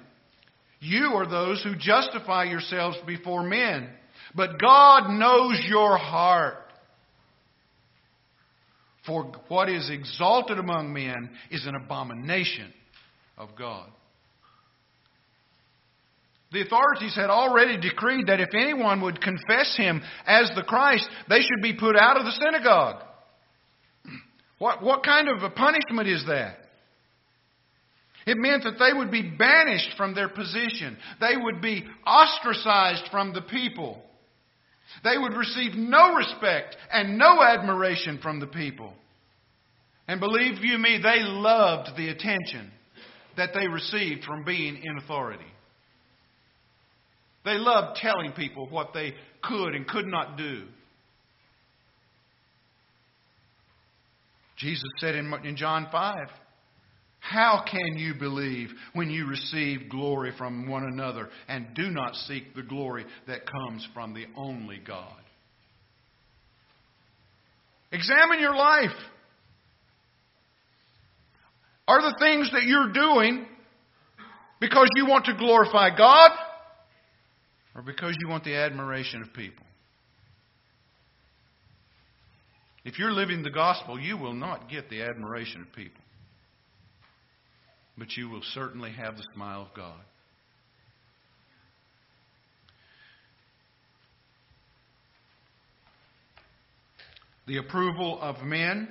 You 0.80 1.12
are 1.14 1.28
those 1.28 1.62
who 1.62 1.74
justify 1.76 2.44
yourselves 2.44 2.96
before 3.06 3.42
men, 3.42 3.90
but 4.34 4.58
God 4.58 5.10
knows 5.10 5.62
your 5.68 5.98
heart. 5.98 6.63
For 9.06 9.30
what 9.48 9.68
is 9.68 9.90
exalted 9.90 10.58
among 10.58 10.92
men 10.92 11.30
is 11.50 11.66
an 11.66 11.74
abomination 11.74 12.72
of 13.36 13.50
God. 13.56 13.90
The 16.52 16.62
authorities 16.62 17.16
had 17.16 17.30
already 17.30 17.78
decreed 17.78 18.28
that 18.28 18.40
if 18.40 18.54
anyone 18.54 19.02
would 19.02 19.20
confess 19.20 19.76
him 19.76 20.00
as 20.24 20.50
the 20.54 20.62
Christ, 20.62 21.06
they 21.28 21.40
should 21.40 21.62
be 21.62 21.74
put 21.74 21.96
out 21.96 22.16
of 22.16 22.24
the 22.24 22.32
synagogue. 22.32 23.02
What, 24.58 24.82
what 24.84 25.02
kind 25.02 25.28
of 25.28 25.42
a 25.42 25.50
punishment 25.50 26.08
is 26.08 26.24
that? 26.26 26.56
It 28.24 28.38
meant 28.38 28.62
that 28.62 28.78
they 28.78 28.96
would 28.96 29.10
be 29.10 29.22
banished 29.36 29.96
from 29.96 30.14
their 30.14 30.28
position. 30.28 30.96
They 31.20 31.36
would 31.36 31.60
be 31.60 31.84
ostracized 32.06 33.08
from 33.10 33.34
the 33.34 33.42
people. 33.42 34.00
They 35.02 35.18
would 35.18 35.34
receive 35.34 35.74
no 35.74 36.14
respect 36.14 36.76
and 36.92 37.18
no 37.18 37.42
admiration 37.42 38.18
from 38.22 38.40
the 38.40 38.46
people. 38.46 38.92
And 40.06 40.20
believe 40.20 40.62
you 40.62 40.78
me, 40.78 41.00
they 41.02 41.22
loved 41.22 41.96
the 41.96 42.10
attention 42.10 42.70
that 43.36 43.50
they 43.54 43.66
received 43.66 44.24
from 44.24 44.44
being 44.44 44.80
in 44.82 44.98
authority. 44.98 45.44
They 47.44 47.58
loved 47.58 47.96
telling 47.96 48.32
people 48.32 48.68
what 48.68 48.92
they 48.94 49.14
could 49.42 49.74
and 49.74 49.86
could 49.86 50.06
not 50.06 50.38
do. 50.38 50.64
Jesus 54.56 54.88
said 54.98 55.14
in, 55.14 55.56
John 55.56 55.88
5, 55.90 56.14
how 57.24 57.64
can 57.66 57.96
you 57.96 58.12
believe 58.12 58.68
when 58.92 59.08
you 59.08 59.26
receive 59.26 59.88
glory 59.88 60.34
from 60.36 60.68
one 60.68 60.84
another 60.84 61.30
and 61.48 61.66
do 61.74 61.88
not 61.88 62.14
seek 62.14 62.54
the 62.54 62.62
glory 62.62 63.06
that 63.26 63.46
comes 63.46 63.88
from 63.94 64.12
the 64.12 64.26
only 64.36 64.78
God? 64.86 65.16
Examine 67.92 68.40
your 68.40 68.54
life. 68.54 68.94
Are 71.88 72.02
the 72.02 72.14
things 72.20 72.50
that 72.52 72.64
you're 72.64 72.92
doing 72.92 73.46
because 74.60 74.88
you 74.94 75.06
want 75.06 75.24
to 75.24 75.34
glorify 75.34 75.96
God 75.96 76.30
or 77.74 77.80
because 77.80 78.14
you 78.20 78.28
want 78.28 78.44
the 78.44 78.54
admiration 78.54 79.22
of 79.22 79.32
people? 79.32 79.64
If 82.84 82.98
you're 82.98 83.12
living 83.12 83.42
the 83.42 83.50
gospel, 83.50 83.98
you 83.98 84.18
will 84.18 84.34
not 84.34 84.68
get 84.68 84.90
the 84.90 85.00
admiration 85.00 85.62
of 85.62 85.72
people 85.72 86.03
but 87.96 88.16
you 88.16 88.28
will 88.28 88.42
certainly 88.52 88.90
have 88.92 89.16
the 89.16 89.24
smile 89.34 89.62
of 89.62 89.74
God. 89.76 90.00
The 97.46 97.58
approval 97.58 98.18
of 98.22 98.42
men 98.42 98.88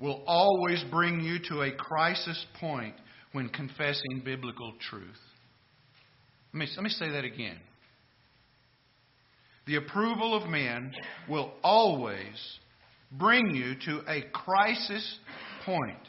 will 0.00 0.22
always 0.26 0.82
bring 0.90 1.20
you 1.20 1.38
to 1.48 1.62
a 1.62 1.72
crisis 1.72 2.44
point 2.60 2.94
when 3.32 3.48
confessing 3.48 4.22
biblical 4.24 4.74
truth. 4.90 5.18
Let 6.52 6.60
me, 6.60 6.66
let 6.76 6.82
me 6.82 6.90
say 6.90 7.10
that 7.10 7.24
again. 7.24 7.58
The 9.66 9.76
approval 9.76 10.34
of 10.34 10.48
men 10.48 10.92
will 11.28 11.52
always 11.62 12.58
bring 13.12 13.54
you 13.54 13.74
to 13.84 14.02
a 14.10 14.22
crisis 14.32 15.18
point 15.64 16.07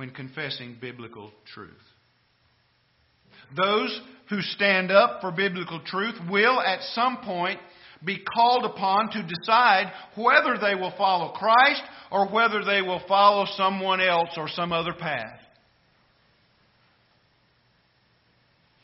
when 0.00 0.08
confessing 0.08 0.78
biblical 0.80 1.30
truth. 1.52 1.68
Those 3.54 4.00
who 4.30 4.40
stand 4.40 4.90
up 4.90 5.20
for 5.20 5.30
biblical 5.30 5.78
truth 5.84 6.14
will 6.30 6.58
at 6.58 6.80
some 6.94 7.18
point 7.18 7.60
be 8.02 8.18
called 8.34 8.64
upon 8.64 9.10
to 9.10 9.22
decide 9.22 9.92
whether 10.16 10.56
they 10.58 10.74
will 10.74 10.94
follow 10.96 11.32
Christ 11.32 11.82
or 12.10 12.30
whether 12.30 12.64
they 12.64 12.80
will 12.80 13.02
follow 13.06 13.44
someone 13.58 14.00
else 14.00 14.30
or 14.38 14.48
some 14.48 14.72
other 14.72 14.94
path. 14.94 15.38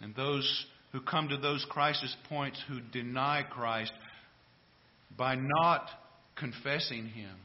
And 0.03 0.15
those 0.15 0.67
who 0.93 1.01
come 1.01 1.31
to 1.31 1.39
those 1.39 1.65
crisis 1.71 2.15
points 2.29 2.63
who 2.69 2.81
deny 2.93 3.43
Christ 3.43 3.93
by 5.17 5.35
not 5.37 5.89
confessing 6.37 7.07
Him. 7.07 7.37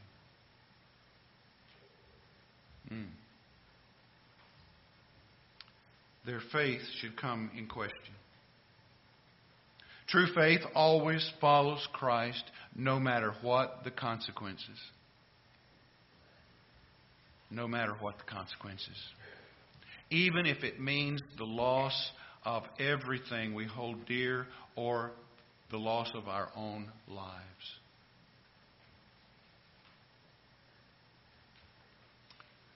Hmm 2.90 3.21
their 6.24 6.40
faith 6.52 6.80
should 7.00 7.16
come 7.16 7.50
in 7.56 7.66
question. 7.66 8.14
True 10.08 10.26
faith 10.34 10.60
always 10.74 11.28
follows 11.40 11.86
Christ 11.92 12.44
no 12.76 13.00
matter 13.00 13.34
what 13.42 13.80
the 13.84 13.90
consequences. 13.90 14.78
No 17.50 17.66
matter 17.66 17.94
what 18.00 18.18
the 18.18 18.24
consequences. 18.24 18.96
Even 20.10 20.46
if 20.46 20.62
it 20.62 20.80
means 20.80 21.22
the 21.38 21.44
loss 21.44 22.10
of 22.44 22.64
everything 22.78 23.54
we 23.54 23.64
hold 23.64 24.06
dear 24.06 24.46
or 24.76 25.12
the 25.70 25.78
loss 25.78 26.10
of 26.14 26.28
our 26.28 26.50
own 26.54 26.90
lives. 27.08 27.32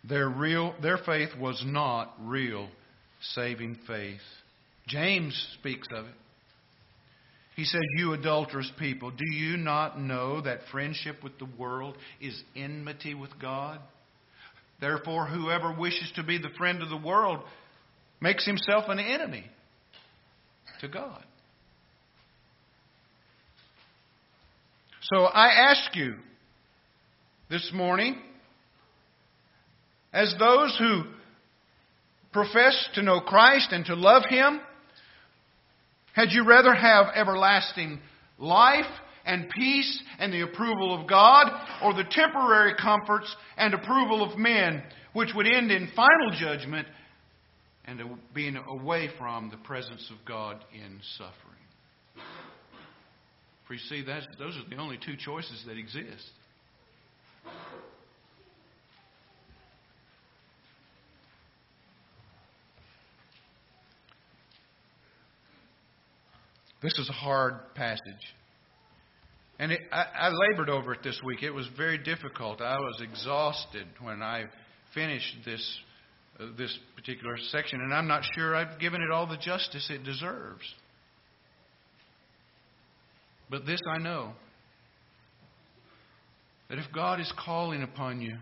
Their, 0.05 0.29
real, 0.29 0.75
their 0.81 0.99
faith 0.99 1.31
was 1.39 1.63
not 1.67 2.15
real 2.21 2.69
saving 3.21 3.79
faith. 3.87 4.21
James 4.87 5.35
speaks 5.59 5.89
of 5.93 6.07
it. 6.07 6.15
He 7.57 7.65
says, 7.65 7.81
You 7.97 8.13
adulterous 8.13 8.71
people, 8.79 9.11
do 9.11 9.35
you 9.35 9.57
not 9.57 9.99
know 9.99 10.43
that 10.43 10.61
friendship 10.71 11.25
with 11.25 11.39
the 11.39 11.49
world 11.59 11.97
is 12.21 12.41
enmity 12.55 13.15
with 13.15 13.31
God? 13.41 13.81
Therefore, 14.81 15.27
whoever 15.27 15.75
wishes 15.75 16.13
to 16.17 16.23
be 16.23 16.39
the 16.39 16.51
friend 16.59 16.83
of 16.83 16.91
the 16.91 16.97
world 16.97 17.41
makes 18.21 18.45
himself 18.45 18.85
an 18.89 18.99
enemy 18.99 19.45
to 20.81 20.89
God. 20.89 21.25
So 25.01 25.25
I 25.25 25.71
ask 25.71 25.95
you 25.95 26.17
this 27.49 27.71
morning, 27.73 28.17
as 30.13 30.35
those 30.39 30.77
who 30.79 31.05
profess 32.37 32.89
to 32.95 33.03
know 33.03 33.21
Christ 33.21 33.69
and 33.73 33.87
to 33.87 33.95
love 33.95 34.25
Him, 34.29 34.61
had 36.13 36.29
you 36.33 36.47
rather 36.47 36.75
have 36.75 37.07
everlasting 37.15 37.99
life 38.39 38.85
and 39.25 39.49
peace 39.49 40.03
and 40.19 40.31
the 40.33 40.43
approval 40.43 41.01
of 41.01 41.09
God, 41.09 41.47
or 41.83 41.95
the 41.95 42.05
temporary 42.11 42.75
comforts 42.79 43.35
and 43.57 43.73
approval 43.73 44.23
of 44.23 44.39
men, 44.39 44.83
which 45.15 45.31
would 45.35 45.47
end 45.47 45.71
in 45.71 45.89
final 45.97 46.31
judgment 46.39 46.87
and 47.87 48.01
being 48.35 48.57
away 48.69 49.09
from 49.19 49.49
the 49.49 49.57
presence 49.57 50.11
of 50.11 50.25
God 50.27 50.63
in 50.75 51.01
suffering? 51.17 52.27
For 53.67 53.75
you 53.75 53.81
see, 53.81 54.05
those 54.39 54.57
are 54.57 54.69
the 54.69 54.77
only 54.77 54.99
two 55.05 55.17
choices 55.17 55.65
that 55.67 55.79
exist. 55.79 56.31
This 66.87 67.01
is 67.01 67.09
a 67.09 67.15
hard 67.15 67.75
passage. 67.75 68.01
And 69.59 69.73
it, 69.73 69.81
I, 69.91 70.05
I 70.15 70.31
labored 70.51 70.71
over 70.71 70.93
it 70.93 71.03
this 71.03 71.21
week. 71.25 71.43
It 71.43 71.51
was 71.51 71.69
very 71.77 71.99
difficult. 71.99 72.61
I 72.61 72.77
was 72.77 73.01
exhausted 73.01 73.89
when 74.01 74.23
I 74.23 74.45
finished 74.95 75.35
this, 75.45 75.79
uh, 76.39 76.45
this 76.57 76.79
particular 76.95 77.39
section, 77.51 77.81
and 77.81 77.93
I'm 77.93 78.07
not 78.07 78.23
sure 78.37 78.55
I've 78.55 78.79
given 78.79 79.03
it 79.03 79.11
all 79.11 79.27
the 79.27 79.37
justice 79.37 79.91
it 79.91 80.05
deserves. 80.05 80.63
But 83.51 83.67
this 83.67 83.81
I 83.93 83.99
know 83.99 84.35
that 86.69 86.79
if 86.79 86.85
God 86.95 87.19
is 87.19 87.33
calling 87.45 87.83
upon 87.83 88.21
you, 88.21 88.37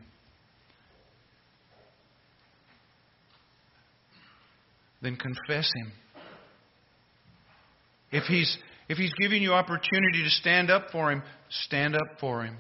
then 5.01 5.17
confess 5.17 5.71
Him. 5.77 5.93
If 8.15 8.25
He's 8.25 8.57
if 8.89 8.97
He's 8.97 9.13
giving 9.21 9.43
you 9.43 9.53
opportunity 9.53 10.23
to 10.23 10.31
stand 10.31 10.71
up 10.71 10.91
for 10.93 11.11
Him, 11.11 11.23
stand 11.51 11.97
up 11.97 12.21
for 12.21 12.45
Him. 12.45 12.57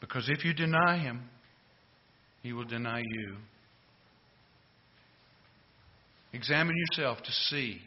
Because 0.00 0.30
if 0.30 0.42
you 0.42 0.54
deny 0.54 0.96
Him, 0.96 1.28
He 2.42 2.54
will 2.54 2.64
deny 2.64 3.00
you. 3.04 3.36
Examine 6.32 6.74
yourself 6.88 7.18
to 7.22 7.30
see 7.30 7.82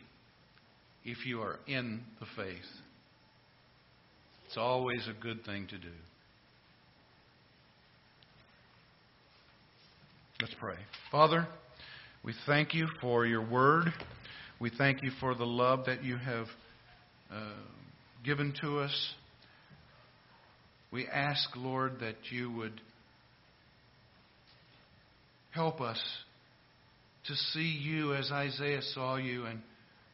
if 1.04 1.26
you 1.26 1.42
are 1.42 1.58
in 1.66 2.02
the 2.20 2.28
faith. 2.36 2.62
It's 4.46 4.58
always 4.58 5.08
a 5.10 5.20
good 5.20 5.44
thing 5.46 5.66
to 5.72 5.78
do. 5.80 5.88
Let's 10.40 10.54
pray. 10.60 10.76
Father, 11.12 11.48
we 12.26 12.34
thank 12.48 12.74
you 12.74 12.88
for 13.02 13.28
your 13.28 13.48
word. 13.48 13.94
We 14.60 14.72
thank 14.76 15.04
you 15.04 15.12
for 15.20 15.36
the 15.36 15.46
love 15.46 15.86
that 15.86 16.04
you 16.04 16.18
have 16.18 16.48
uh, 17.32 17.52
given 18.24 18.52
to 18.62 18.80
us. 18.80 19.14
We 20.92 21.06
ask, 21.06 21.48
Lord, 21.56 22.00
that 22.00 22.16
you 22.32 22.52
would 22.52 22.82
help 25.52 25.82
us 25.82 26.02
to 27.28 27.36
see 27.36 27.80
you 27.80 28.16
as 28.16 28.32
Isaiah 28.32 28.82
saw 28.82 29.18
you 29.18 29.46
and 29.46 29.60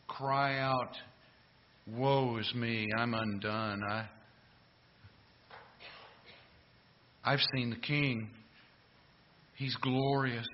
cry 0.10 0.60
out, 0.60 0.92
Woe 1.88 2.36
is 2.38 2.54
me, 2.54 2.90
I'm 2.98 3.14
undone. 3.14 3.84
I, 3.90 4.06
I've 7.24 7.40
seen 7.56 7.70
the 7.70 7.78
King. 7.78 8.30
He's 9.56 9.78
glorious 9.78 10.48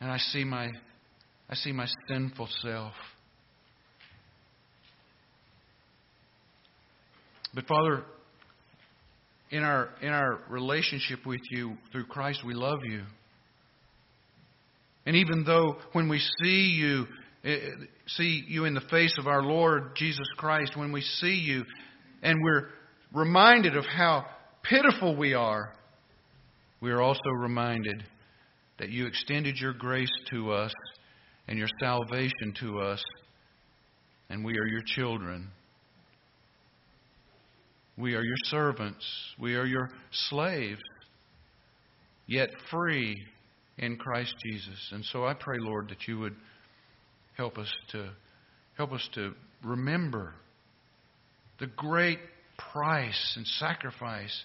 and 0.00 0.10
I 0.10 0.18
see 0.18 0.44
my 0.44 0.70
I 1.48 1.54
see 1.54 1.72
my 1.72 1.86
sinful 2.08 2.48
self. 2.62 2.92
But 7.54 7.66
Father, 7.66 8.02
in 9.50 9.62
our 9.62 9.90
in 10.00 10.08
our 10.08 10.40
relationship 10.48 11.24
with 11.24 11.40
you 11.50 11.76
through 11.92 12.06
Christ, 12.06 12.42
we 12.44 12.54
love 12.54 12.80
you. 12.84 13.02
And 15.06 15.16
even 15.16 15.44
though 15.44 15.76
when 15.92 16.08
we 16.08 16.18
see 16.42 16.74
you 16.76 17.06
eh, 17.44 17.58
see 18.06 18.44
you 18.48 18.64
in 18.64 18.74
the 18.74 18.80
face 18.90 19.14
of 19.18 19.26
our 19.26 19.42
Lord 19.42 19.94
Jesus 19.96 20.26
Christ, 20.36 20.76
when 20.76 20.92
we 20.92 21.02
see 21.02 21.34
you 21.34 21.64
and 22.22 22.42
we're 22.42 22.68
reminded 23.12 23.76
of 23.76 23.84
how 23.84 24.24
pitiful 24.62 25.14
we 25.16 25.34
are, 25.34 25.72
we 26.80 26.90
are 26.90 27.00
also 27.00 27.30
reminded 27.38 28.02
that 28.78 28.90
you 28.90 29.06
extended 29.06 29.56
your 29.58 29.72
grace 29.72 30.12
to 30.30 30.52
us 30.52 30.72
and 31.48 31.58
your 31.58 31.68
salvation 31.80 32.54
to 32.60 32.80
us, 32.80 33.02
and 34.30 34.44
we 34.44 34.52
are 34.52 34.66
your 34.66 34.82
children. 34.84 35.48
We 37.96 38.14
are 38.14 38.24
your 38.24 38.36
servants. 38.44 39.06
We 39.38 39.54
are 39.54 39.66
your 39.66 39.90
slaves, 40.10 40.80
yet 42.26 42.50
free 42.70 43.16
in 43.78 43.96
Christ 43.96 44.34
Jesus. 44.44 44.90
And 44.92 45.04
so 45.04 45.24
I 45.24 45.34
pray, 45.34 45.58
Lord, 45.60 45.90
that 45.90 46.08
you 46.08 46.18
would 46.18 46.34
help 47.36 47.58
us 47.58 47.72
to 47.92 48.10
help 48.76 48.92
us 48.92 49.08
to 49.14 49.32
remember 49.62 50.34
the 51.60 51.66
great 51.66 52.18
price 52.72 53.34
and 53.36 53.46
sacrifice 53.46 54.44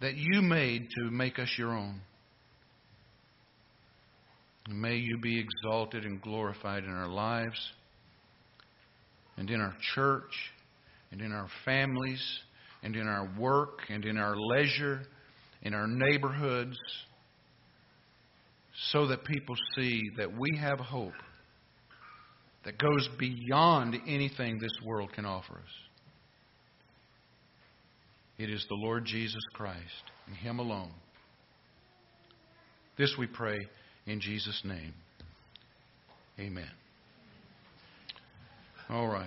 that 0.00 0.14
you 0.14 0.42
made 0.42 0.88
to 0.90 1.10
make 1.10 1.38
us 1.38 1.48
your 1.56 1.72
own. 1.72 2.00
May 4.68 4.96
you 4.96 5.18
be 5.18 5.38
exalted 5.38 6.04
and 6.04 6.20
glorified 6.20 6.84
in 6.84 6.90
our 6.90 7.08
lives 7.08 7.58
and 9.36 9.48
in 9.48 9.60
our 9.60 9.74
church 9.94 10.32
and 11.12 11.20
in 11.20 11.32
our 11.32 11.48
families 11.64 12.22
and 12.82 12.96
in 12.96 13.06
our 13.06 13.30
work 13.38 13.80
and 13.88 14.04
in 14.04 14.16
our 14.16 14.36
leisure, 14.36 15.02
in 15.62 15.72
our 15.72 15.86
neighborhoods, 15.86 16.76
so 18.90 19.06
that 19.06 19.24
people 19.24 19.54
see 19.76 20.02
that 20.18 20.30
we 20.36 20.58
have 20.58 20.78
hope 20.78 21.12
that 22.64 22.76
goes 22.78 23.08
beyond 23.18 23.96
anything 24.06 24.58
this 24.58 24.76
world 24.84 25.12
can 25.12 25.24
offer 25.24 25.54
us. 25.54 25.74
It 28.38 28.50
is 28.50 28.66
the 28.68 28.74
Lord 28.74 29.04
Jesus 29.06 29.42
Christ 29.54 29.80
and 30.26 30.36
Him 30.36 30.58
alone. 30.58 30.92
This 32.98 33.14
we 33.18 33.26
pray 33.26 33.58
in 34.06 34.20
Jesus' 34.20 34.62
name, 34.64 34.94
amen. 36.38 36.70
All 38.88 39.08
right. 39.08 39.24